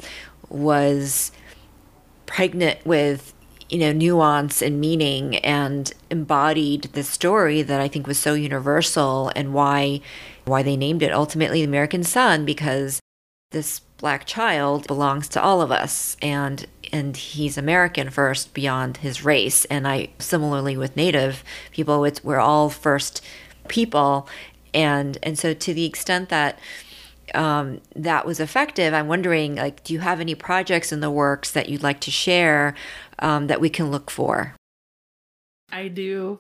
was 0.48 1.30
pregnant 2.34 2.84
with 2.84 3.34
you 3.68 3.78
know 3.78 3.92
nuance 3.92 4.62
and 4.62 4.80
meaning 4.80 5.36
and 5.38 5.92
embodied 6.10 6.82
the 6.92 7.02
story 7.02 7.62
that 7.62 7.80
i 7.80 7.88
think 7.88 8.06
was 8.06 8.18
so 8.18 8.34
universal 8.34 9.30
and 9.36 9.54
why 9.54 10.00
why 10.44 10.62
they 10.62 10.76
named 10.76 11.02
it 11.02 11.12
ultimately 11.12 11.60
the 11.60 11.68
american 11.68 12.02
son 12.02 12.44
because 12.44 13.00
this 13.52 13.80
black 13.98 14.26
child 14.26 14.86
belongs 14.86 15.28
to 15.28 15.40
all 15.40 15.62
of 15.62 15.70
us 15.70 16.16
and 16.20 16.66
and 16.92 17.16
he's 17.16 17.56
american 17.56 18.10
first 18.10 18.52
beyond 18.52 18.98
his 18.98 19.24
race. 19.24 19.64
And 19.66 19.86
i 19.86 20.08
similarly 20.18 20.76
with 20.76 20.96
native 20.96 21.44
people 21.70 22.04
it's 22.04 22.24
we're 22.24 22.40
all 22.40 22.68
first 22.68 23.24
people. 23.68 24.28
And 24.74 25.18
and 25.22 25.38
so 25.38 25.54
to 25.54 25.74
the 25.74 25.84
extent 25.84 26.28
that 26.30 26.58
um, 27.34 27.80
that 27.96 28.26
was 28.26 28.40
effective 28.40 28.94
i'm 28.94 29.08
wondering 29.08 29.56
like 29.56 29.82
do 29.84 29.92
you 29.92 30.00
have 30.00 30.20
any 30.20 30.34
projects 30.34 30.92
in 30.92 31.00
the 31.00 31.10
works 31.10 31.52
that 31.52 31.68
you'd 31.68 31.82
like 31.82 32.00
to 32.00 32.10
share 32.10 32.74
um, 33.18 33.46
that 33.46 33.60
we 33.60 33.70
can 33.70 33.90
look 33.90 34.10
for 34.10 34.54
I 35.72 35.88
do. 35.88 36.38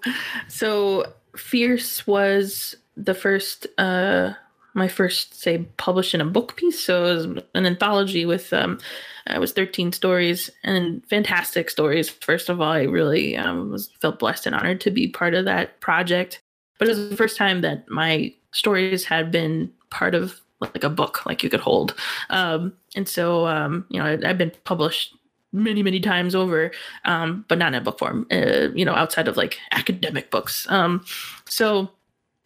So 0.48 1.06
Fierce 1.36 2.06
was 2.06 2.76
the 2.96 3.14
first 3.14 3.66
uh 3.78 4.34
my 4.74 4.88
first 4.88 5.40
say 5.40 5.66
published 5.76 6.14
in 6.14 6.20
a 6.20 6.26
book 6.26 6.56
piece. 6.56 6.78
So 6.78 7.06
it 7.06 7.14
was 7.14 7.24
an 7.54 7.66
anthology 7.66 8.26
with 8.26 8.52
um 8.52 8.78
it 9.26 9.40
was 9.40 9.52
13 9.52 9.92
stories 9.92 10.50
and 10.62 11.04
fantastic 11.08 11.70
stories. 11.70 12.10
First 12.10 12.48
of 12.48 12.60
all, 12.60 12.72
I 12.72 12.82
really 12.82 13.36
um, 13.36 13.70
was 13.70 13.90
felt 14.00 14.18
blessed 14.18 14.46
and 14.46 14.54
honored 14.54 14.80
to 14.82 14.90
be 14.90 15.08
part 15.08 15.34
of 15.34 15.44
that 15.44 15.80
project. 15.80 16.40
But 16.78 16.88
it 16.88 16.96
was 16.96 17.08
the 17.10 17.16
first 17.16 17.36
time 17.36 17.60
that 17.60 17.88
my 17.88 18.34
stories 18.50 19.04
had 19.04 19.30
been 19.30 19.70
part 19.90 20.16
of 20.16 20.40
like 20.62 20.84
a 20.84 20.90
book, 20.90 21.26
like 21.26 21.42
you 21.42 21.50
could 21.50 21.60
hold. 21.60 21.94
Um, 22.30 22.72
and 22.94 23.08
so, 23.08 23.46
um, 23.46 23.84
you 23.88 23.98
know, 24.00 24.06
I, 24.06 24.30
I've 24.30 24.38
been 24.38 24.52
published 24.64 25.14
many 25.52 25.82
many 25.82 26.00
times 26.00 26.34
over 26.34 26.72
um, 27.04 27.44
but 27.48 27.58
not 27.58 27.74
in 27.74 27.82
book 27.84 27.98
form 27.98 28.26
uh, 28.32 28.68
you 28.74 28.84
know 28.84 28.94
outside 28.94 29.28
of 29.28 29.36
like 29.36 29.58
academic 29.72 30.30
books 30.30 30.66
um, 30.70 31.04
so 31.44 31.90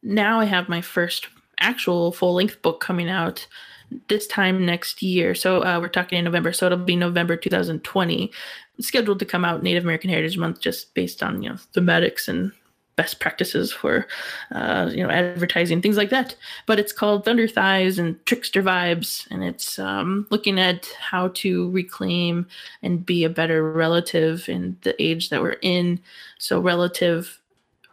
now 0.03 0.41
i 0.41 0.45
have 0.45 0.69
my 0.69 0.81
first 0.81 1.29
actual 1.61 2.13
full 2.13 2.35
length 2.35 2.61
book 2.63 2.81
coming 2.81 3.09
out 3.09 3.47
this 4.09 4.27
time 4.27 4.67
next 4.67 5.03
year 5.03 5.35
so 5.35 5.63
uh, 5.63 5.79
we're 5.81 5.89
talking 5.89 6.19
in 6.19 6.25
november 6.25 6.53
so 6.53 6.67
it'll 6.67 6.79
be 6.79 6.97
november 6.97 7.37
2020 7.37 8.33
scheduled 8.81 9.19
to 9.19 9.25
come 9.25 9.45
out 9.45 9.63
native 9.63 9.85
american 9.85 10.11
heritage 10.11 10.37
month 10.37 10.61
just 10.61 10.93
based 10.95 11.23
on 11.23 11.43
you 11.43 11.49
know 11.49 11.57
thematics 11.75 12.27
and 12.27 12.51
best 12.97 13.21
practices 13.21 13.73
for 13.73 14.07
uh, 14.53 14.91
you 14.93 15.03
know 15.03 15.11
advertising 15.11 15.81
things 15.81 15.97
like 15.97 16.11
that. 16.11 16.35
But 16.67 16.79
it's 16.79 16.93
called 16.93 17.25
thunder 17.25 17.47
thighs 17.47 17.99
and 17.99 18.25
trickster 18.27 18.63
vibes 18.63 19.27
and 19.31 19.45
it's 19.45 19.79
um, 19.79 20.27
looking 20.31 20.59
at 20.59 20.87
how 20.99 21.29
to 21.29 21.71
reclaim 21.71 22.47
and 22.83 23.05
be 23.05 23.25
a 23.25 23.31
better 23.31 23.71
relative 23.71 24.49
in 24.49 24.77
the 24.83 25.01
age 25.03 25.29
that 25.29 25.43
we're 25.43 25.59
in. 25.63 26.01
So 26.39 26.61
relative 26.61 27.39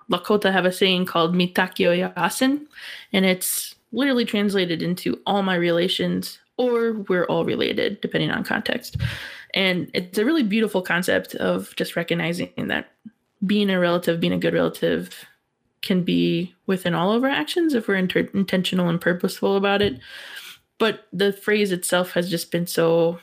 lakota 0.09 0.51
have 0.51 0.65
a 0.65 0.71
saying 0.71 1.05
called 1.05 1.33
mitakuye 1.33 2.11
oyasin 2.15 2.65
and 3.13 3.25
it's 3.25 3.75
literally 3.91 4.25
translated 4.25 4.81
into 4.81 5.19
all 5.25 5.43
my 5.43 5.55
relations 5.55 6.39
or 6.57 6.93
we're 7.09 7.25
all 7.25 7.45
related 7.45 8.01
depending 8.01 8.31
on 8.31 8.43
context. 8.43 8.97
And 9.53 9.89
it's 9.93 10.17
a 10.17 10.25
really 10.25 10.43
beautiful 10.43 10.81
concept 10.81 11.35
of 11.35 11.75
just 11.75 11.95
recognizing 11.95 12.51
that 12.57 12.87
being 13.45 13.69
a 13.69 13.79
relative, 13.79 14.19
being 14.19 14.33
a 14.33 14.37
good 14.37 14.53
relative, 14.53 15.25
can 15.81 16.03
be 16.03 16.53
within 16.65 16.95
all 16.95 17.11
of 17.11 17.23
our 17.23 17.29
actions 17.29 17.73
if 17.73 17.87
we're 17.87 17.95
inter- 17.95 18.29
intentional 18.33 18.89
and 18.89 19.01
purposeful 19.01 19.57
about 19.57 19.81
it. 19.81 19.99
But 20.79 21.07
the 21.11 21.33
phrase 21.33 21.71
itself 21.71 22.11
has 22.11 22.29
just 22.29 22.51
been 22.51 22.67
so 22.67 23.19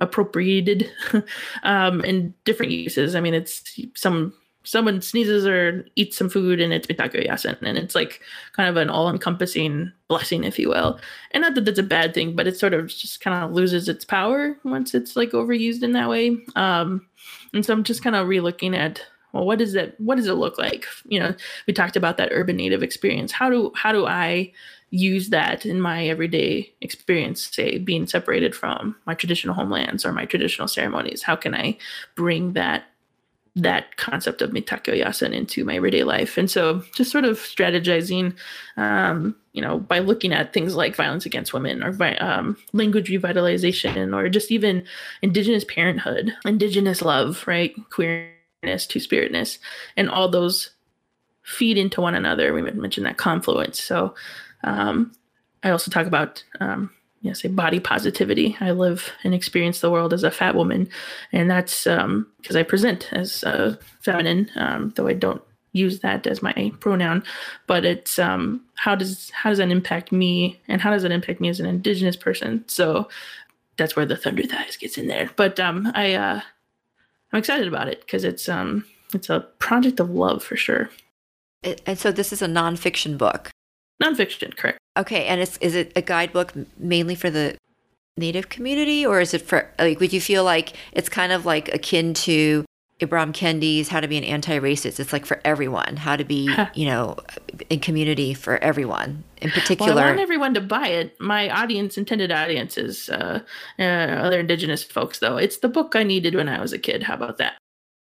appropriated 0.00 0.90
um, 1.62 2.02
in 2.04 2.34
different 2.44 2.72
uses. 2.72 3.14
I 3.14 3.20
mean, 3.20 3.34
it's 3.34 3.78
some 3.94 4.32
someone 4.62 5.00
sneezes 5.00 5.46
or 5.46 5.86
eats 5.96 6.18
some 6.18 6.28
food 6.28 6.60
and 6.60 6.72
it's 6.72 6.86
mitako 6.86 7.58
and 7.62 7.78
it's 7.78 7.94
like 7.94 8.20
kind 8.52 8.68
of 8.68 8.76
an 8.76 8.90
all-encompassing 8.90 9.90
blessing, 10.06 10.44
if 10.44 10.58
you 10.58 10.68
will. 10.68 11.00
And 11.30 11.40
not 11.40 11.54
that 11.54 11.64
that's 11.64 11.78
a 11.78 11.82
bad 11.82 12.12
thing, 12.12 12.36
but 12.36 12.46
it 12.46 12.58
sort 12.58 12.74
of 12.74 12.88
just 12.88 13.22
kind 13.22 13.42
of 13.42 13.52
loses 13.52 13.88
its 13.88 14.04
power 14.04 14.56
once 14.64 14.94
it's 14.94 15.16
like 15.16 15.30
overused 15.30 15.82
in 15.82 15.92
that 15.92 16.10
way. 16.10 16.36
Um, 16.56 17.06
and 17.54 17.64
so 17.64 17.72
I'm 17.72 17.84
just 17.84 18.04
kind 18.04 18.14
of 18.14 18.26
relooking 18.26 18.76
at 18.76 19.02
well 19.32 19.46
what 19.46 19.58
does 19.58 19.74
it 19.74 19.94
what 19.98 20.16
does 20.16 20.26
it 20.26 20.34
look 20.34 20.58
like? 20.58 20.86
You 21.04 21.20
know 21.20 21.34
we 21.66 21.72
talked 21.72 21.96
about 21.96 22.16
that 22.16 22.30
urban 22.32 22.56
native 22.56 22.82
experience. 22.82 23.32
How 23.32 23.50
do 23.50 23.72
how 23.74 23.92
do 23.92 24.06
i 24.06 24.52
use 24.90 25.28
that 25.28 25.64
in 25.64 25.80
my 25.80 26.06
everyday 26.06 26.72
experience 26.80 27.48
say 27.54 27.78
being 27.78 28.06
separated 28.08 28.56
from 28.56 28.96
my 29.06 29.14
traditional 29.14 29.54
homelands 29.54 30.04
or 30.04 30.12
my 30.12 30.24
traditional 30.24 30.68
ceremonies? 30.68 31.22
How 31.22 31.36
can 31.36 31.54
i 31.54 31.76
bring 32.14 32.54
that 32.54 32.84
that 33.56 33.96
concept 33.96 34.42
of 34.42 34.50
mitakuye 34.50 34.94
oyasin 35.04 35.32
into 35.32 35.64
my 35.64 35.74
everyday 35.74 36.04
life? 36.04 36.38
And 36.38 36.50
so 36.50 36.82
just 36.94 37.10
sort 37.10 37.24
of 37.24 37.38
strategizing 37.38 38.36
um, 38.76 39.36
you 39.52 39.62
know 39.62 39.78
by 39.78 39.98
looking 39.98 40.32
at 40.32 40.52
things 40.52 40.74
like 40.74 40.96
violence 40.96 41.26
against 41.26 41.52
women 41.52 41.82
or 41.82 41.94
um, 42.20 42.56
language 42.72 43.10
revitalization 43.10 44.14
or 44.14 44.28
just 44.28 44.52
even 44.52 44.84
indigenous 45.22 45.64
parenthood 45.64 46.32
indigenous 46.44 47.02
love 47.02 47.44
right? 47.46 47.74
Queer 47.90 48.32
two 48.62 48.98
spiritness, 48.98 49.58
and 49.96 50.10
all 50.10 50.28
those 50.28 50.70
feed 51.42 51.78
into 51.78 52.00
one 52.00 52.14
another. 52.14 52.52
We 52.52 52.62
mentioned 52.62 53.06
that 53.06 53.16
confluence. 53.16 53.82
So 53.82 54.14
um, 54.64 55.12
I 55.62 55.70
also 55.70 55.90
talk 55.90 56.06
about 56.06 56.44
um, 56.60 56.90
you 57.22 57.30
know, 57.30 57.34
say 57.34 57.48
body 57.48 57.80
positivity. 57.80 58.56
I 58.60 58.70
live 58.70 59.12
and 59.24 59.34
experience 59.34 59.80
the 59.80 59.90
world 59.90 60.12
as 60.12 60.24
a 60.24 60.30
fat 60.30 60.54
woman, 60.54 60.88
and 61.32 61.50
that's 61.50 61.84
because 61.84 62.04
um, 62.04 62.56
I 62.56 62.62
present 62.62 63.12
as 63.12 63.44
uh, 63.44 63.76
feminine, 64.00 64.50
um, 64.56 64.92
though 64.96 65.06
I 65.06 65.12
don't 65.12 65.42
use 65.72 66.00
that 66.00 66.26
as 66.26 66.42
my 66.42 66.72
pronoun. 66.80 67.22
But 67.66 67.84
it's 67.84 68.18
um, 68.18 68.62
how 68.76 68.94
does 68.94 69.30
how 69.30 69.50
does 69.50 69.58
that 69.58 69.70
impact 69.70 70.12
me, 70.12 70.60
and 70.66 70.80
how 70.80 70.90
does 70.90 71.02
that 71.02 71.12
impact 71.12 71.40
me 71.40 71.50
as 71.50 71.60
an 71.60 71.66
Indigenous 71.66 72.16
person? 72.16 72.64
So 72.68 73.08
that's 73.76 73.96
where 73.96 74.06
the 74.06 74.16
Thunder 74.16 74.44
Thighs 74.44 74.76
gets 74.76 74.96
in 74.96 75.06
there. 75.06 75.30
But 75.36 75.60
um, 75.60 75.92
I 75.94 76.14
uh, 76.14 76.40
I'm 77.32 77.38
excited 77.38 77.68
about 77.68 77.88
it 77.88 78.00
because 78.00 78.24
it's 78.24 78.48
um, 78.48 78.84
it's 79.14 79.30
a 79.30 79.40
project 79.58 80.00
of 80.00 80.10
love 80.10 80.42
for 80.42 80.56
sure. 80.56 80.90
And 81.86 81.98
so 81.98 82.10
this 82.10 82.32
is 82.32 82.42
a 82.42 82.46
nonfiction 82.46 83.18
book. 83.18 83.50
Nonfiction, 84.02 84.56
correct. 84.56 84.78
Okay, 84.96 85.26
and 85.26 85.40
it's 85.40 85.56
is 85.58 85.74
it 85.74 85.92
a 85.94 86.02
guidebook 86.02 86.52
mainly 86.78 87.14
for 87.14 87.30
the 87.30 87.56
native 88.16 88.48
community, 88.48 89.04
or 89.06 89.20
is 89.20 89.34
it 89.34 89.42
for 89.42 89.70
like? 89.78 90.00
Would 90.00 90.12
you 90.12 90.20
feel 90.20 90.42
like 90.42 90.72
it's 90.92 91.08
kind 91.08 91.32
of 91.32 91.46
like 91.46 91.72
akin 91.72 92.14
to 92.14 92.64
Ibram 93.00 93.32
Kendi's 93.32 93.88
"How 93.88 94.00
to 94.00 94.08
Be 94.08 94.18
an 94.18 94.24
Anti-Racist"? 94.24 95.00
It's 95.00 95.12
like 95.12 95.26
for 95.26 95.40
everyone, 95.44 95.96
how 95.96 96.16
to 96.16 96.24
be, 96.24 96.54
you 96.74 96.86
know, 96.86 97.16
in 97.68 97.80
community 97.80 98.34
for 98.34 98.58
everyone. 98.58 99.24
In 99.38 99.50
particular, 99.50 99.94
well, 99.94 100.04
I 100.04 100.08
want 100.08 100.20
everyone 100.20 100.54
to 100.54 100.60
buy 100.60 100.88
it. 100.88 101.18
My 101.20 101.48
audience, 101.48 101.96
intended 101.96 102.30
audience, 102.30 102.76
is 102.76 103.08
uh, 103.08 103.40
uh, 103.78 103.82
other 103.82 104.40
Indigenous 104.40 104.82
folks. 104.82 105.18
Though 105.18 105.36
it's 105.36 105.58
the 105.58 105.68
book 105.68 105.96
I 105.96 106.02
needed 106.02 106.34
when 106.34 106.48
I 106.48 106.60
was 106.60 106.72
a 106.72 106.78
kid. 106.78 107.04
How 107.04 107.14
about 107.14 107.38
that? 107.38 107.59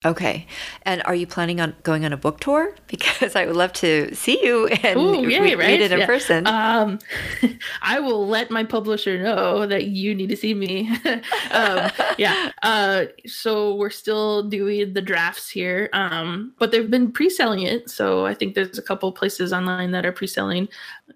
Okay. 0.02 0.46
And 0.84 1.02
are 1.04 1.14
you 1.14 1.26
planning 1.26 1.60
on 1.60 1.76
going 1.82 2.06
on 2.06 2.12
a 2.12 2.16
book 2.16 2.40
tour? 2.40 2.74
Because 2.90 3.36
I 3.36 3.46
would 3.46 3.56
love 3.56 3.72
to 3.74 4.12
see 4.14 4.44
you 4.44 4.66
and 4.66 4.98
Ooh, 4.98 5.28
yeah, 5.28 5.38
read, 5.38 5.58
right? 5.58 5.68
read 5.68 5.80
it 5.80 5.92
in 5.92 6.00
yeah. 6.00 6.06
person. 6.06 6.46
Um, 6.46 6.98
I 7.82 8.00
will 8.00 8.26
let 8.26 8.50
my 8.50 8.64
publisher 8.64 9.22
know 9.22 9.66
that 9.66 9.86
you 9.86 10.14
need 10.14 10.28
to 10.30 10.36
see 10.36 10.54
me. 10.54 10.90
um, 11.52 11.90
yeah. 12.18 12.50
Uh, 12.62 13.06
so 13.26 13.74
we're 13.76 13.90
still 13.90 14.42
doing 14.42 14.92
the 14.92 15.00
drafts 15.00 15.48
here, 15.50 15.88
um, 15.92 16.52
but 16.58 16.72
they've 16.72 16.90
been 16.90 17.12
pre-selling 17.12 17.62
it. 17.62 17.88
So 17.88 18.26
I 18.26 18.34
think 18.34 18.54
there's 18.54 18.78
a 18.78 18.82
couple 18.82 19.12
places 19.12 19.52
online 19.52 19.92
that 19.92 20.04
are 20.04 20.12
pre-selling, 20.12 20.68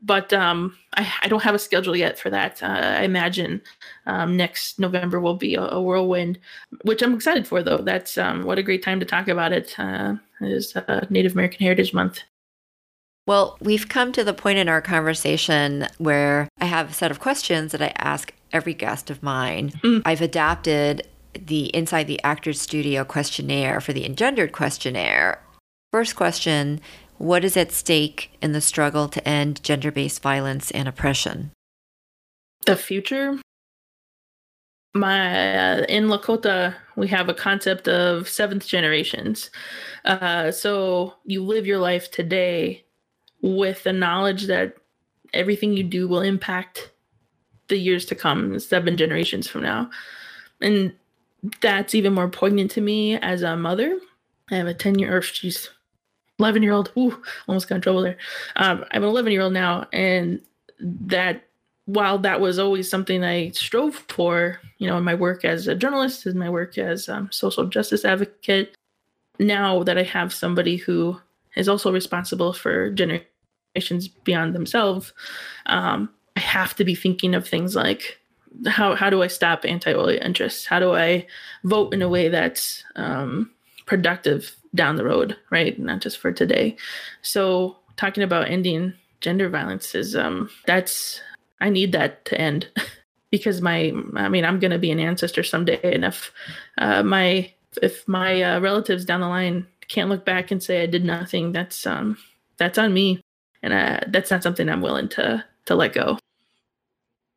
but 0.02 0.32
um, 0.32 0.76
I, 0.94 1.10
I, 1.22 1.28
don't 1.28 1.42
have 1.42 1.54
a 1.54 1.58
schedule 1.58 1.96
yet 1.96 2.18
for 2.18 2.30
that. 2.30 2.62
Uh, 2.62 2.66
I 2.66 3.02
imagine 3.02 3.62
um, 4.06 4.36
next 4.36 4.78
November 4.78 5.20
will 5.20 5.36
be 5.36 5.54
a, 5.54 5.62
a, 5.62 5.80
whirlwind, 5.82 6.38
which 6.82 7.02
I'm 7.02 7.14
excited 7.14 7.46
for. 7.46 7.62
Though 7.62 7.78
that's 7.78 8.18
um, 8.18 8.44
what 8.44 8.58
a 8.58 8.62
great 8.62 8.82
time 8.82 9.00
to 9.00 9.06
talk 9.06 9.28
about 9.28 9.52
it. 9.52 9.74
Uh, 9.78 10.14
is 10.40 10.76
uh, 10.76 11.06
Native 11.10 11.32
American 11.32 11.60
Heritage 11.60 11.94
Month. 11.94 12.20
Well, 13.26 13.56
we've 13.60 13.88
come 13.88 14.12
to 14.12 14.24
the 14.24 14.34
point 14.34 14.58
in 14.58 14.68
our 14.68 14.82
conversation 14.82 15.86
where 15.98 16.48
I 16.60 16.66
have 16.66 16.90
a 16.90 16.94
set 16.94 17.10
of 17.10 17.20
questions 17.20 17.72
that 17.72 17.80
I 17.80 17.92
ask 17.96 18.32
every 18.52 18.74
guest 18.74 19.10
of 19.10 19.22
mine. 19.22 19.70
Mm. 19.82 20.02
I've 20.04 20.20
adapted 20.20 21.08
the 21.32 21.66
Inside 21.74 22.06
the 22.06 22.22
Actors 22.22 22.60
Studio 22.60 23.02
questionnaire 23.04 23.80
for 23.80 23.92
the 23.92 24.04
Engendered 24.04 24.52
questionnaire. 24.52 25.40
First 25.90 26.16
question 26.16 26.80
What 27.18 27.44
is 27.44 27.56
at 27.56 27.72
stake 27.72 28.36
in 28.42 28.52
the 28.52 28.60
struggle 28.60 29.08
to 29.08 29.28
end 29.28 29.62
gender 29.62 29.90
based 29.90 30.22
violence 30.22 30.70
and 30.70 30.88
oppression? 30.88 31.52
The 32.66 32.76
future 32.76 33.38
my 34.94 35.56
uh, 35.56 35.84
in 35.88 36.06
Lakota 36.06 36.74
we 36.96 37.08
have 37.08 37.28
a 37.28 37.34
concept 37.34 37.88
of 37.88 38.28
seventh 38.28 38.66
generations. 38.66 39.50
Uh, 40.04 40.50
so 40.52 41.14
you 41.24 41.42
live 41.42 41.66
your 41.66 41.78
life 41.78 42.10
today 42.10 42.84
with 43.42 43.82
the 43.82 43.92
knowledge 43.92 44.44
that 44.46 44.76
everything 45.32 45.76
you 45.76 45.82
do 45.82 46.06
will 46.06 46.20
impact 46.20 46.92
the 47.68 47.76
years 47.76 48.06
to 48.06 48.14
come, 48.14 48.58
seven 48.60 48.96
generations 48.96 49.48
from 49.48 49.62
now, 49.62 49.90
and 50.60 50.92
that's 51.60 51.94
even 51.94 52.14
more 52.14 52.28
poignant 52.28 52.70
to 52.70 52.80
me 52.80 53.16
as 53.18 53.42
a 53.42 53.56
mother. 53.56 53.98
I 54.50 54.56
have 54.56 54.66
a 54.68 54.74
ten 54.74 54.98
year, 54.98 55.16
or 55.16 55.22
she's 55.22 55.70
eleven 56.38 56.62
year 56.62 56.72
old. 56.72 56.92
Ooh, 56.96 57.22
almost 57.48 57.68
got 57.68 57.76
in 57.76 57.80
trouble 57.80 58.02
there. 58.02 58.16
Um, 58.56 58.84
I'm 58.90 59.02
an 59.02 59.08
eleven 59.08 59.32
year 59.32 59.42
old 59.42 59.52
now, 59.52 59.86
and 59.92 60.40
that 60.80 61.44
while 61.86 62.18
that 62.18 62.40
was 62.40 62.58
always 62.58 62.88
something 62.88 63.22
I 63.22 63.50
strove 63.50 63.94
for, 64.08 64.58
you 64.78 64.88
know, 64.88 64.96
in 64.96 65.04
my 65.04 65.14
work 65.14 65.44
as 65.44 65.68
a 65.68 65.74
journalist, 65.74 66.26
in 66.26 66.38
my 66.38 66.48
work 66.48 66.78
as 66.78 67.08
a 67.08 67.16
um, 67.16 67.28
social 67.30 67.66
justice 67.66 68.04
advocate, 68.04 68.74
now 69.38 69.82
that 69.82 69.98
I 69.98 70.02
have 70.02 70.32
somebody 70.32 70.76
who 70.76 71.20
is 71.56 71.68
also 71.68 71.92
responsible 71.92 72.52
for 72.52 72.90
generations 72.90 74.08
beyond 74.08 74.54
themselves, 74.54 75.12
um, 75.66 76.08
I 76.36 76.40
have 76.40 76.74
to 76.76 76.84
be 76.84 76.94
thinking 76.94 77.34
of 77.34 77.46
things 77.46 77.76
like 77.76 78.18
how 78.66 78.94
how 78.94 79.10
do 79.10 79.22
I 79.22 79.26
stop 79.26 79.64
anti-oil 79.64 80.08
interests? 80.08 80.64
How 80.64 80.78
do 80.78 80.94
I 80.94 81.26
vote 81.64 81.92
in 81.92 82.02
a 82.02 82.08
way 82.08 82.28
that's 82.28 82.82
um, 82.96 83.50
productive 83.86 84.56
down 84.74 84.96
the 84.96 85.04
road, 85.04 85.36
right? 85.50 85.78
Not 85.78 86.00
just 86.00 86.18
for 86.18 86.32
today. 86.32 86.76
So 87.22 87.76
talking 87.96 88.22
about 88.22 88.50
ending 88.50 88.94
gender 89.20 89.48
violence 89.48 89.94
is 89.94 90.14
um, 90.16 90.50
that's 90.66 91.20
I 91.60 91.70
need 91.70 91.92
that 91.92 92.24
to 92.26 92.40
end 92.40 92.68
because 93.30 93.60
my 93.60 93.92
I 94.14 94.28
mean 94.28 94.44
I'm 94.44 94.60
going 94.60 94.70
to 94.70 94.78
be 94.78 94.90
an 94.90 95.00
ancestor 95.00 95.42
someday 95.42 95.80
and 95.82 96.04
if 96.04 96.32
uh, 96.78 97.02
my 97.02 97.52
if 97.82 98.06
my 98.06 98.42
uh, 98.42 98.60
relatives 98.60 99.04
down 99.04 99.20
the 99.20 99.28
line 99.28 99.66
can't 99.88 100.10
look 100.10 100.24
back 100.24 100.50
and 100.50 100.62
say 100.62 100.82
I 100.82 100.86
did 100.86 101.04
nothing 101.04 101.52
that's 101.52 101.86
um 101.86 102.18
that's 102.58 102.78
on 102.78 102.92
me 102.92 103.20
and 103.62 103.72
uh, 103.72 104.00
that's 104.08 104.30
not 104.30 104.42
something 104.42 104.68
I'm 104.68 104.82
willing 104.82 105.08
to 105.10 105.44
to 105.66 105.74
let 105.74 105.94
go. 105.94 106.18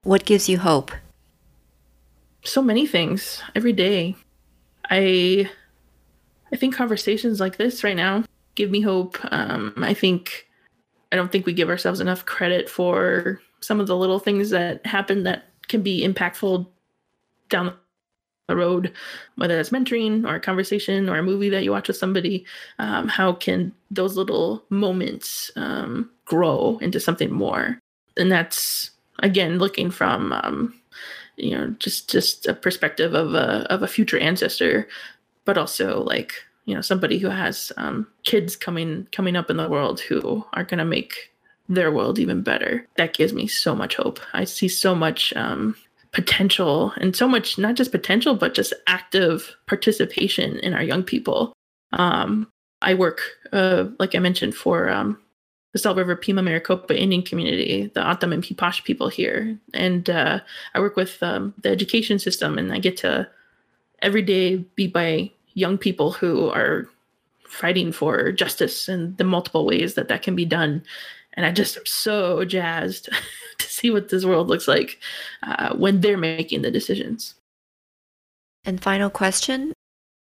What 0.04 0.26
gives 0.26 0.50
you 0.50 0.58
hope? 0.58 0.92
So 2.44 2.62
many 2.62 2.86
things 2.86 3.42
every 3.56 3.74
day. 3.74 4.16
I 4.90 5.50
I 6.52 6.56
think 6.56 6.76
conversations 6.76 7.40
like 7.40 7.58
this 7.58 7.84
right 7.84 7.96
now 7.96 8.24
give 8.58 8.72
me 8.72 8.82
hope. 8.82 9.18
Um, 9.32 9.74
I 9.78 9.94
think 9.94 10.48
I 11.12 11.16
don't 11.16 11.32
think 11.32 11.46
we 11.46 11.54
give 11.54 11.70
ourselves 11.70 12.02
enough 12.02 12.26
credit 12.26 12.70
for 12.70 13.40
some 13.62 13.80
of 13.80 13.88
the 13.88 13.96
little 13.96 14.20
things 14.20 14.50
that 14.50 14.86
happen 14.86 15.24
that 15.24 15.46
can 15.70 15.82
be 15.82 16.06
impactful 16.06 16.68
down 17.50 17.74
the 18.48 18.56
road, 18.56 18.94
whether 19.36 19.56
that's 19.56 19.70
mentoring 19.70 20.26
or 20.26 20.36
a 20.36 20.40
conversation 20.40 21.10
or 21.10 21.18
a 21.18 21.24
movie 21.24 21.50
that 21.50 21.64
you 21.64 21.72
watch 21.72 21.88
with 21.88 21.98
somebody. 21.98 22.46
Um, 22.80 23.08
how 23.08 23.34
can 23.34 23.74
those 23.92 24.18
little 24.18 24.64
moments 24.70 25.52
um, 25.56 26.10
grow 26.26 26.78
into 26.82 27.00
something 27.00 27.32
more? 27.32 27.80
And 28.18 28.32
that's 28.32 28.92
again 29.20 29.60
looking 29.60 29.92
from 29.92 30.34
um, 30.34 30.74
you 31.38 31.52
know 31.52 31.68
just 31.80 32.10
just 32.10 32.48
a 32.48 32.54
perspective 32.54 33.14
of 33.14 33.34
a 33.34 33.72
of 33.72 33.84
a 33.84 33.88
future 33.88 34.20
ancestor, 34.20 34.88
but 35.48 35.58
also 35.58 36.04
like 36.04 36.34
you 36.66 36.76
know 36.76 36.82
somebody 36.82 37.18
who 37.18 37.30
has 37.30 37.72
um, 37.78 38.06
kids 38.24 38.56
coming 38.56 39.08
coming 39.12 39.36
up 39.36 39.50
in 39.50 39.58
the 39.58 39.68
world 39.68 40.00
who 40.02 40.46
are 40.54 40.66
going 40.66 40.78
to 40.78 40.86
make 40.86 41.32
their 41.70 41.92
world 41.92 42.20
even 42.20 42.44
better. 42.44 42.86
That 42.98 43.16
gives 43.16 43.34
me 43.34 43.48
so 43.48 43.74
much 43.74 43.96
hope. 43.96 44.20
I 44.34 44.44
see 44.44 44.68
so 44.68 44.94
much 44.94 45.34
um, 45.36 45.76
potential 46.12 46.94
and 46.98 47.16
so 47.16 47.28
much, 47.28 47.58
not 47.58 47.76
just 47.76 47.92
potential, 47.92 48.36
but 48.36 48.54
just 48.54 48.74
active 48.86 49.56
participation 49.66 50.60
in 50.60 50.74
our 50.74 50.84
young 50.84 51.04
people. 51.04 51.54
Um, 51.94 52.48
I 52.82 52.94
work, 52.94 53.22
uh, 53.52 53.86
like 54.00 54.16
I 54.16 54.20
mentioned, 54.20 54.56
for 54.56 54.90
um, 54.90 55.20
the 55.74 55.80
Salt 55.80 55.98
River 55.98 56.16
Pima 56.16 56.42
Maricopa 56.42 56.98
Indian 56.98 57.22
community, 57.22 57.92
the 57.94 58.02
O'odham 58.02 58.34
and 58.34 58.44
Piipaash 58.44 58.84
people 58.84 59.10
here. 59.10 59.58
And 59.74 60.10
uh, 60.10 60.40
I 60.74 60.80
work 60.80 60.96
with 60.96 61.22
um, 61.22 61.54
the 61.64 61.70
education 61.70 62.20
system, 62.20 62.58
and 62.58 62.72
I 62.72 62.80
get 62.80 62.98
to 62.98 63.28
every 64.02 64.22
day 64.22 64.58
be 64.76 64.88
by 64.88 65.32
young 65.58 65.78
people 65.78 66.12
who 66.12 66.50
are 66.50 66.88
fighting 67.48 67.92
for 67.92 68.32
justice 68.32 68.88
and 68.88 69.18
the 69.18 69.24
multiple 69.24 69.66
ways 69.66 69.96
that 69.96 70.08
that 70.08 70.22
can 70.22 70.36
be 70.36 70.46
done 70.46 70.84
and 71.38 71.46
I 71.46 71.52
just 71.52 71.78
am 71.78 71.86
so 71.86 72.44
jazzed 72.44 73.10
to 73.60 73.66
see 73.68 73.92
what 73.92 74.10
this 74.10 74.26
world 74.26 74.48
looks 74.48 74.68
like 74.68 75.00
uh, 75.44 75.76
when 75.76 76.02
they're 76.02 76.18
making 76.18 76.64
the 76.64 76.72
decisions. 76.72 77.36
And 78.66 78.82
final 78.82 79.12
question 79.12 79.72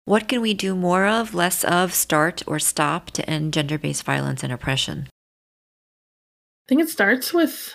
What 0.05 0.27
can 0.27 0.41
we 0.41 0.53
do 0.53 0.75
more 0.75 1.07
of, 1.07 1.33
less 1.33 1.63
of, 1.63 1.93
start, 1.93 2.43
or 2.45 2.59
stop 2.59 3.11
to 3.11 3.27
end 3.27 3.53
gender 3.53 3.79
based 3.79 4.03
violence 4.03 4.43
and 4.43 4.51
oppression? 4.51 5.07
I 5.07 6.65
think 6.67 6.81
it 6.81 6.89
starts 6.89 7.33
with, 7.33 7.73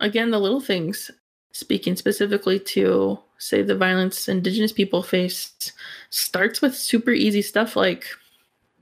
again, 0.00 0.30
the 0.30 0.40
little 0.40 0.60
things. 0.60 1.10
Speaking 1.52 1.96
specifically 1.96 2.60
to, 2.60 3.18
say, 3.38 3.62
the 3.62 3.76
violence 3.76 4.28
Indigenous 4.28 4.72
people 4.72 5.02
face, 5.02 5.72
starts 6.10 6.60
with 6.60 6.74
super 6.74 7.10
easy 7.10 7.42
stuff 7.42 7.74
like 7.74 8.06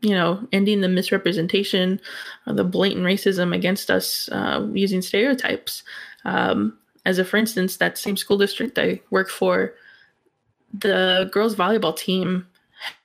you 0.02 0.14
know, 0.14 0.46
ending 0.52 0.82
the 0.82 0.88
misrepresentation, 0.88 2.00
or 2.46 2.52
the 2.52 2.64
blatant 2.64 3.04
racism 3.04 3.54
against 3.54 3.90
us 3.90 4.28
uh, 4.30 4.66
using 4.72 5.02
stereotypes. 5.02 5.82
Um, 6.24 6.78
as 7.04 7.18
a 7.18 7.24
for 7.24 7.36
instance, 7.36 7.76
that 7.78 7.98
same 7.98 8.16
school 8.16 8.38
district 8.38 8.78
I 8.78 9.00
work 9.10 9.28
for, 9.28 9.74
the 10.74 11.30
girls 11.32 11.54
volleyball 11.54 11.96
team 11.96 12.46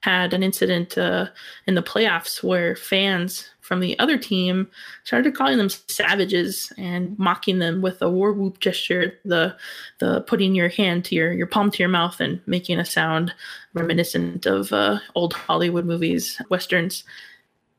had 0.01 0.33
an 0.33 0.43
incident 0.43 0.97
uh, 0.97 1.27
in 1.67 1.75
the 1.75 1.83
playoffs 1.83 2.43
where 2.43 2.75
fans 2.75 3.49
from 3.61 3.79
the 3.79 3.97
other 3.99 4.17
team 4.17 4.69
started 5.05 5.33
calling 5.33 5.57
them 5.57 5.69
savages 5.69 6.73
and 6.77 7.17
mocking 7.17 7.59
them 7.59 7.81
with 7.81 8.01
a 8.01 8.09
war 8.09 8.33
whoop 8.33 8.59
gesture, 8.59 9.13
the 9.23 9.55
the 9.99 10.21
putting 10.21 10.53
your 10.55 10.67
hand 10.67 11.05
to 11.05 11.15
your 11.15 11.31
your 11.31 11.47
palm 11.47 11.71
to 11.71 11.79
your 11.79 11.87
mouth 11.87 12.19
and 12.19 12.41
making 12.45 12.79
a 12.79 12.85
sound 12.85 13.33
reminiscent 13.73 14.45
of 14.45 14.73
uh, 14.73 14.99
old 15.15 15.33
Hollywood 15.33 15.85
movies, 15.85 16.41
westerns, 16.49 17.05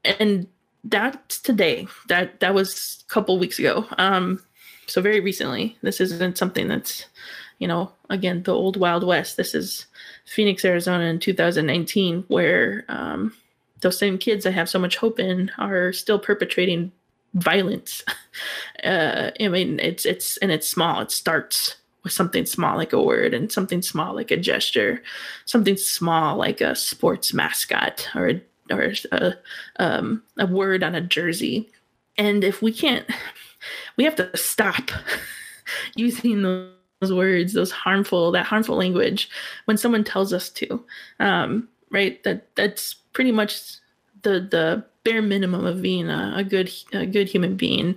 and 0.05 0.47
that's 0.85 1.39
today. 1.41 1.87
That 2.09 2.41
that 2.41 2.55
was 2.55 3.05
a 3.07 3.13
couple 3.13 3.39
weeks 3.39 3.59
ago. 3.59 3.87
Um, 3.99 4.43
so 4.87 5.03
very 5.03 5.21
recently. 5.21 5.77
This 5.83 6.01
isn't 6.01 6.39
something 6.39 6.69
that's, 6.69 7.07
you 7.59 7.69
know, 7.69 7.93
again 8.09 8.45
the 8.45 8.55
old 8.55 8.77
Wild 8.77 9.05
West. 9.05 9.37
This 9.37 9.55
is 9.55 9.87
Phoenix, 10.25 10.65
Arizona 10.65 11.05
in 11.05 11.19
2019, 11.19 12.25
where 12.29 12.85
um, 12.89 13.35
those 13.81 13.99
same 13.99 14.19
kids 14.19 14.47
I 14.47 14.51
have 14.51 14.69
so 14.69 14.79
much 14.79 14.97
hope 14.97 15.21
in 15.21 15.51
are 15.59 15.93
still 15.93 16.19
perpetrating 16.19 16.93
violence. 17.35 18.03
Uh, 18.83 19.31
I 19.39 19.49
mean, 19.49 19.79
it's 19.79 20.05
it's 20.07 20.39
and 20.39 20.51
it's 20.51 20.67
small. 20.67 21.03
It 21.03 21.11
starts 21.13 21.77
with 22.03 22.13
something 22.13 22.47
small 22.47 22.77
like 22.77 22.93
a 22.93 23.01
word, 23.01 23.35
and 23.35 23.53
something 23.53 23.83
small 23.83 24.15
like 24.15 24.31
a 24.31 24.37
gesture, 24.39 25.03
something 25.45 25.77
small 25.77 26.37
like 26.37 26.61
a 26.63 26.75
sports 26.75 27.33
mascot 27.33 28.09
or 28.15 28.29
a, 28.31 28.43
or 28.73 28.95
a 29.13 29.35
um, 29.77 30.23
a 30.39 30.47
word 30.47 30.83
on 30.83 30.95
a 30.95 31.01
jersey. 31.01 31.71
And 32.17 32.43
if 32.43 32.63
we 32.63 32.73
can't, 32.73 33.07
we 33.97 34.05
have 34.05 34.17
to 34.17 34.35
stop 34.37 34.91
using 35.95 36.43
those 36.43 36.73
those 37.03 37.13
words, 37.13 37.53
those 37.53 37.73
harmful, 37.73 38.31
that 38.31 38.47
harmful 38.47 38.77
language 38.77 39.29
when 39.65 39.77
someone 39.77 40.05
tells 40.05 40.33
us 40.33 40.49
to. 40.49 40.83
Um, 41.19 41.69
right? 41.91 42.23
That 42.23 42.55
that's 42.55 42.95
pretty 43.13 43.33
much 43.33 43.61
the 44.23 44.47
the 44.51 44.85
bare 45.05 45.21
minimum 45.21 45.67
of 45.67 45.83
being 45.83 46.09
a, 46.09 46.35
a 46.37 46.45
good 46.45 46.73
a 46.93 47.05
good 47.05 47.29
human 47.29 47.57
being 47.57 47.97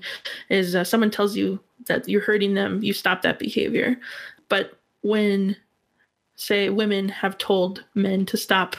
is 0.49 0.75
uh, 0.75 0.83
someone 0.83 1.11
tells 1.11 1.37
you 1.37 1.59
that 1.85 2.09
you're 2.09 2.21
hurting 2.21 2.55
them, 2.55 2.81
you 2.81 2.93
stop 2.93 3.21
that 3.21 3.39
behavior. 3.39 3.95
But 4.49 4.79
when 5.01 5.55
say 6.37 6.69
women 6.69 7.07
have 7.07 7.37
told 7.37 7.85
men 7.93 8.25
to 8.25 8.35
stop 8.35 8.75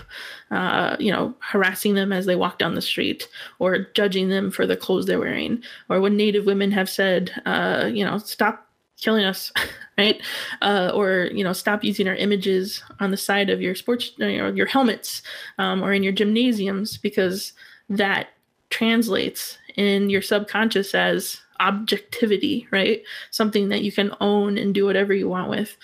uh, 0.51 0.97
you 0.98 1.11
know 1.11 1.35
harassing 1.39 1.94
them 1.94 2.12
as 2.12 2.27
they 2.27 2.36
walk 2.36 2.59
down 2.59 2.74
the 2.74 2.82
street 2.82 3.28
or 3.61 3.86
judging 3.94 4.28
them 4.28 4.51
for 4.51 4.66
the 4.66 4.77
clothes 4.77 5.07
they're 5.07 5.19
wearing 5.19 5.62
or 5.89 5.98
when 5.98 6.19
native 6.19 6.44
women 6.44 6.70
have 6.70 6.90
said 6.90 7.31
uh, 7.47 7.89
you 7.90 8.05
know 8.05 8.19
stop 8.19 8.65
killing 9.01 9.24
us 9.24 9.52
right? 9.98 10.20
Uh, 10.62 10.90
or 10.94 11.31
you 11.32 11.43
know 11.43 11.52
stop 11.52 11.82
using 11.82 12.09
our 12.09 12.14
images 12.14 12.82
on 13.01 13.10
the 13.10 13.16
side 13.16 13.51
of 13.51 13.60
your 13.60 13.74
sports 13.74 14.12
know, 14.18 14.48
your 14.48 14.66
helmets 14.66 15.23
um, 15.59 15.82
or 15.82 15.93
in 15.93 16.02
your 16.02 16.12
gymnasiums 16.12 16.97
because 16.97 17.52
that 17.89 18.28
translates 18.70 19.59
in 19.77 20.10
your 20.10 20.23
subconscious 20.23 20.94
as 20.94 21.40
objectivity 21.60 22.66
right? 22.70 23.02
Something 23.31 23.68
that 23.70 23.82
you 23.82 23.93
can 23.93 24.12
own 24.20 24.59
and 24.59 24.74
do 24.74 24.85
whatever 24.85 25.14
you 25.14 25.28
want 25.28 25.51
with. 25.51 25.77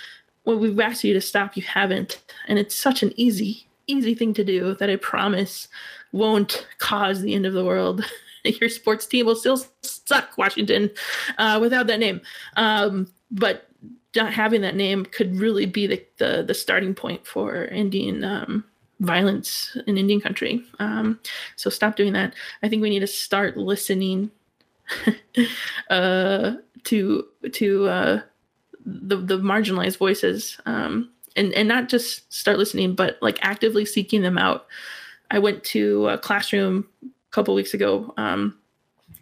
When 0.44 0.58
we've 0.58 0.78
asked 0.80 1.04
you 1.04 1.14
to 1.14 1.20
stop 1.20 1.56
you 1.56 1.62
haven't. 1.62 2.20
And 2.48 2.58
it's 2.58 2.74
such 2.74 3.02
an 3.02 3.12
easy 3.16 3.66
easy 3.88 4.14
thing 4.14 4.32
to 4.32 4.44
do 4.44 4.74
that 4.76 4.88
i 4.88 4.94
promise 4.94 5.66
won't 6.12 6.66
cause 6.78 7.20
the 7.20 7.34
end 7.34 7.46
of 7.46 7.52
the 7.52 7.64
world. 7.64 8.04
Your 8.44 8.68
sports 8.68 9.06
team 9.06 9.26
will 9.26 9.36
still 9.36 9.56
suck 10.12 10.36
washington 10.36 10.90
uh, 11.38 11.58
without 11.60 11.86
that 11.86 12.00
name 12.00 12.20
um, 12.56 13.06
but 13.30 13.68
not 14.14 14.32
having 14.32 14.60
that 14.60 14.76
name 14.76 15.04
could 15.06 15.36
really 15.36 15.66
be 15.66 15.86
the 15.86 16.04
the, 16.18 16.42
the 16.42 16.54
starting 16.54 16.94
point 16.94 17.26
for 17.26 17.64
Indian 17.66 18.24
um, 18.24 18.64
violence 19.00 19.76
in 19.86 19.98
Indian 19.98 20.20
country. 20.20 20.62
Um, 20.78 21.18
so 21.56 21.70
stop 21.70 21.96
doing 21.96 22.12
that. 22.12 22.34
I 22.62 22.68
think 22.68 22.82
we 22.82 22.90
need 22.90 23.00
to 23.00 23.06
start 23.06 23.56
listening 23.56 24.30
uh, 25.90 26.52
to 26.84 27.26
to 27.52 27.88
uh, 27.88 28.20
the 28.84 29.16
the 29.16 29.38
marginalized 29.38 29.98
voices, 29.98 30.58
um, 30.66 31.10
and 31.36 31.52
and 31.54 31.68
not 31.68 31.88
just 31.88 32.32
start 32.32 32.58
listening, 32.58 32.94
but 32.94 33.18
like 33.22 33.38
actively 33.42 33.84
seeking 33.84 34.22
them 34.22 34.38
out. 34.38 34.66
I 35.30 35.38
went 35.38 35.64
to 35.64 36.08
a 36.08 36.18
classroom 36.18 36.86
a 37.02 37.08
couple 37.30 37.54
weeks 37.54 37.72
ago 37.72 38.12
um, 38.18 38.58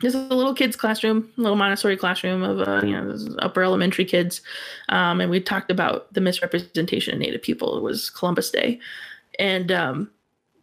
this 0.00 0.14
is 0.14 0.30
a 0.30 0.34
little 0.34 0.54
kids 0.54 0.76
classroom, 0.76 1.30
little 1.36 1.56
Montessori 1.56 1.96
classroom 1.96 2.42
of 2.42 2.66
uh, 2.66 2.86
you 2.86 2.92
know 2.92 3.16
upper 3.40 3.62
elementary 3.62 4.04
kids, 4.04 4.40
um, 4.88 5.20
and 5.20 5.30
we 5.30 5.40
talked 5.40 5.70
about 5.70 6.12
the 6.12 6.20
misrepresentation 6.20 7.14
of 7.14 7.20
Native 7.20 7.42
people. 7.42 7.76
It 7.76 7.82
was 7.82 8.10
Columbus 8.10 8.50
Day, 8.50 8.80
and 9.38 9.70
um, 9.70 10.10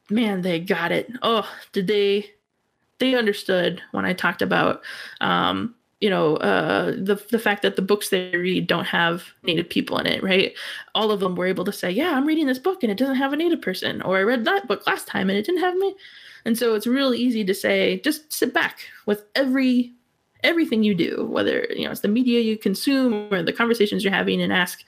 man, 0.09 0.41
they 0.41 0.59
got 0.59 0.91
it. 0.91 1.09
Oh, 1.22 1.49
did 1.72 1.88
they? 1.88 2.31
They 2.99 3.14
understood 3.14 3.81
when 3.91 4.05
I 4.05 4.14
talked 4.14 4.41
about 4.41 4.81
um, 5.22 5.76
you 5.99 6.09
know 6.09 6.38
uh, 6.38 6.91
the 6.91 7.22
the 7.31 7.39
fact 7.39 7.61
that 7.61 7.76
the 7.76 7.81
books 7.81 8.09
they 8.09 8.35
read 8.35 8.68
don't 8.68 8.85
have 8.85 9.26
native 9.43 9.69
people 9.69 9.97
in 9.97 10.05
it 10.05 10.22
right 10.22 10.53
all 10.93 11.11
of 11.11 11.19
them 11.19 11.35
were 11.35 11.47
able 11.47 11.65
to 11.65 11.72
say 11.72 11.89
yeah 11.89 12.15
i'm 12.15 12.27
reading 12.27 12.45
this 12.45 12.59
book 12.59 12.84
and 12.84 12.91
it 12.91 12.97
doesn't 12.97 13.15
have 13.15 13.34
a 13.34 13.38
native 13.38 13.61
person 13.61 14.01
or 14.03 14.18
i 14.18 14.22
read 14.22 14.45
that 14.45 14.68
book 14.68 14.85
last 14.85 15.07
time 15.07 15.30
and 15.30 15.39
it 15.39 15.45
didn't 15.45 15.61
have 15.61 15.76
me 15.76 15.95
and 16.45 16.57
so 16.57 16.76
it's 16.76 16.88
really 16.88 17.18
easy 17.18 17.43
to 17.43 17.53
say, 17.53 17.99
just 18.01 18.31
sit 18.31 18.53
back 18.53 18.80
with 19.05 19.23
every 19.35 19.93
everything 20.43 20.84
you 20.84 20.95
do, 20.95 21.27
whether 21.30 21.65
you 21.76 21.85
know 21.85 21.91
it's 21.91 22.01
the 22.01 22.07
media 22.07 22.39
you 22.41 22.57
consume 22.57 23.31
or 23.34 23.43
the 23.43 23.53
conversations 23.53 24.03
you're 24.03 24.14
having, 24.14 24.41
and 24.41 24.53
ask 24.53 24.84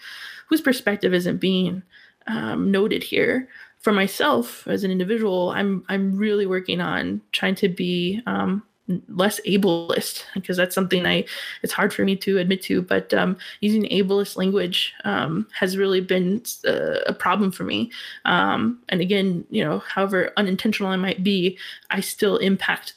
whose 0.48 0.62
perspective 0.62 1.14
isn't 1.14 1.38
being 1.38 1.84
um, 2.28 2.72
noted 2.72 3.04
here. 3.04 3.48
For 3.80 3.94
myself 3.94 4.68
as 4.68 4.84
an 4.84 4.92
individual, 4.92 5.52
I'm 5.52 5.86
I'm 5.88 6.18
really 6.18 6.46
working 6.46 6.82
on 6.82 7.22
trying 7.32 7.56
to 7.56 7.70
be 7.70 8.22
um, 8.26 8.64
less 9.08 9.40
ableist 9.48 10.24
because 10.34 10.58
that's 10.58 10.76
something 10.76 11.06
I 11.06 11.26
it's 11.62 11.74
hard 11.74 11.94
for 11.94 12.04
me 12.04 12.16
to 12.18 12.38
admit 12.38 12.62
to. 12.64 12.82
But 12.82 13.14
um, 13.14 13.38
using 13.62 13.84
ableist 13.84 14.38
language 14.38 14.94
um, 15.04 15.48
has 15.54 15.78
really 15.78 16.02
been 16.02 16.42
a, 16.66 16.70
uh, 16.70 17.04
a 17.08 17.14
problem 17.14 17.52
for 17.52 17.64
me. 17.64 17.92
Um, 18.26 18.80
and 18.90 19.02
again, 19.02 19.46
you 19.50 19.64
know, 19.64 19.80
however 19.80 20.32
unintentional 20.38 20.92
I 20.92 20.96
might 20.96 21.24
be, 21.24 21.58
I 21.90 22.02
still 22.02 22.38
impact 22.38 22.96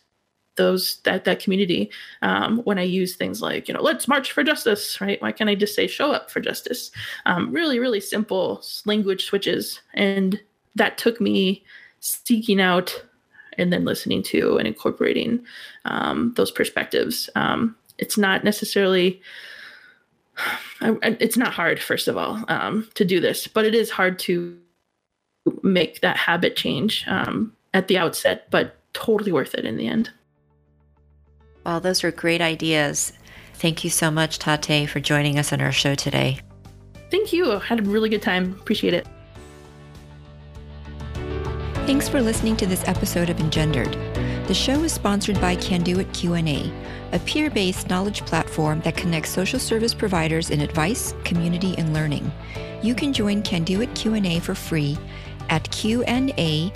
those 0.57 1.01
that 1.05 1.25
that 1.25 1.41
community 1.41 1.91
um, 2.21 2.59
when 2.65 2.79
I 2.79 2.83
use 2.83 3.17
things 3.17 3.41
like 3.41 3.69
you 3.69 3.75
know 3.75 3.81
let's 3.81 4.07
march 4.07 4.33
for 4.33 4.45
justice 4.45 5.01
right 5.01 5.21
why 5.23 5.33
can't 5.33 5.49
I 5.49 5.55
just 5.55 5.75
say 5.75 5.87
show 5.87 6.13
up 6.13 6.31
for 6.31 6.41
justice 6.41 6.91
um, 7.25 7.51
really 7.51 7.79
really 7.79 8.01
simple 8.01 8.63
language 8.85 9.25
switches 9.25 9.81
and 9.95 10.39
that 10.75 10.99
took 10.99 11.23
me 11.23 11.65
seeking 12.01 12.61
out 12.61 13.03
and 13.59 13.73
then 13.73 13.85
listening 13.85 14.23
to 14.23 14.57
and 14.57 14.67
incorporating 14.67 15.45
um, 15.85 16.33
those 16.37 16.51
perspectives. 16.51 17.29
Um, 17.35 17.77
it's 17.99 18.19
not 18.19 18.45
necessarily 18.45 19.21
it's 20.83 21.37
not 21.37 21.53
hard 21.53 21.81
first 21.81 22.09
of 22.09 22.17
all 22.17 22.43
um, 22.49 22.89
to 22.95 23.05
do 23.05 23.21
this 23.21 23.47
but 23.47 23.65
it 23.65 23.75
is 23.75 23.91
hard 23.91 24.19
to 24.19 24.59
make 25.63 26.01
that 26.01 26.17
habit 26.17 26.57
change 26.57 27.05
um, 27.09 27.53
at 27.75 27.89
the 27.89 27.99
outset 27.99 28.51
but 28.51 28.77
totally 28.93 29.33
worth 29.33 29.55
it 29.55 29.65
in 29.65 29.77
the 29.77 29.87
end. 29.87 30.11
Well 31.65 31.81
those 31.81 32.05
are 32.05 32.11
great 32.11 32.41
ideas. 32.41 33.13
Thank 33.55 33.85
you 33.85 33.91
so 33.91 34.11
much 34.11 34.39
Taté 34.39 34.89
for 34.89 35.01
joining 35.01 35.39
us 35.39 35.53
on 35.53 35.61
our 35.61 35.73
show 35.73 35.95
today. 35.95 36.41
Thank 37.11 37.33
you. 37.33 37.53
I 37.53 37.59
had 37.59 37.81
a 37.81 37.83
really 37.83 38.09
good 38.09 38.23
time. 38.23 38.57
Appreciate 38.61 38.95
it 38.95 39.07
Thanks 41.85 42.09
for 42.09 42.21
listening 42.23 42.57
to 42.59 42.67
this 42.67 42.87
episode 42.87 43.29
of 43.29 43.41
Engendered. 43.41 43.93
The 44.47 44.55
show 44.55 44.85
is 44.85 44.93
sponsored 44.93 45.41
by 45.41 45.57
Kanduit 45.57 46.15
Q&A, 46.15 46.73
a 47.11 47.19
peer-based 47.19 47.89
knowledge 47.89 48.25
platform 48.25 48.81
that 48.83 48.97
connects 48.97 49.31
social 49.31 49.59
service 49.59 49.93
providers 49.93 50.51
in 50.51 50.61
advice, 50.61 51.13
community, 51.25 51.75
and 51.79 51.93
learning. 51.93 52.31
You 52.83 52.95
can 52.95 53.13
join 53.13 53.43
Kanduit 53.43 53.93
Q&A 53.97 54.39
for 54.39 54.55
free 54.55 54.97
at 55.51 55.65
qna.kanduit.com. 55.71 56.73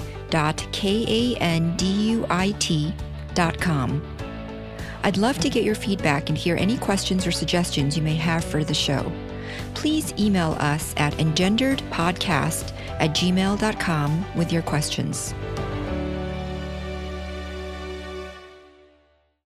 I'd 5.05 5.17
love 5.19 5.39
to 5.39 5.49
get 5.49 5.63
your 5.63 5.77
feedback 5.77 6.29
and 6.31 6.37
hear 6.37 6.57
any 6.57 6.77
questions 6.79 7.29
or 7.29 7.31
suggestions 7.31 7.97
you 7.97 8.03
may 8.03 8.17
have 8.17 8.45
for 8.45 8.65
the 8.65 8.75
show. 8.75 9.13
Please 9.75 10.13
email 10.19 10.57
us 10.59 10.95
at 10.97 11.13
engenderedpodcast 11.15 12.73
at 12.99 13.11
gmail.com 13.11 14.25
with 14.35 14.53
your 14.53 14.63
questions. 14.63 15.35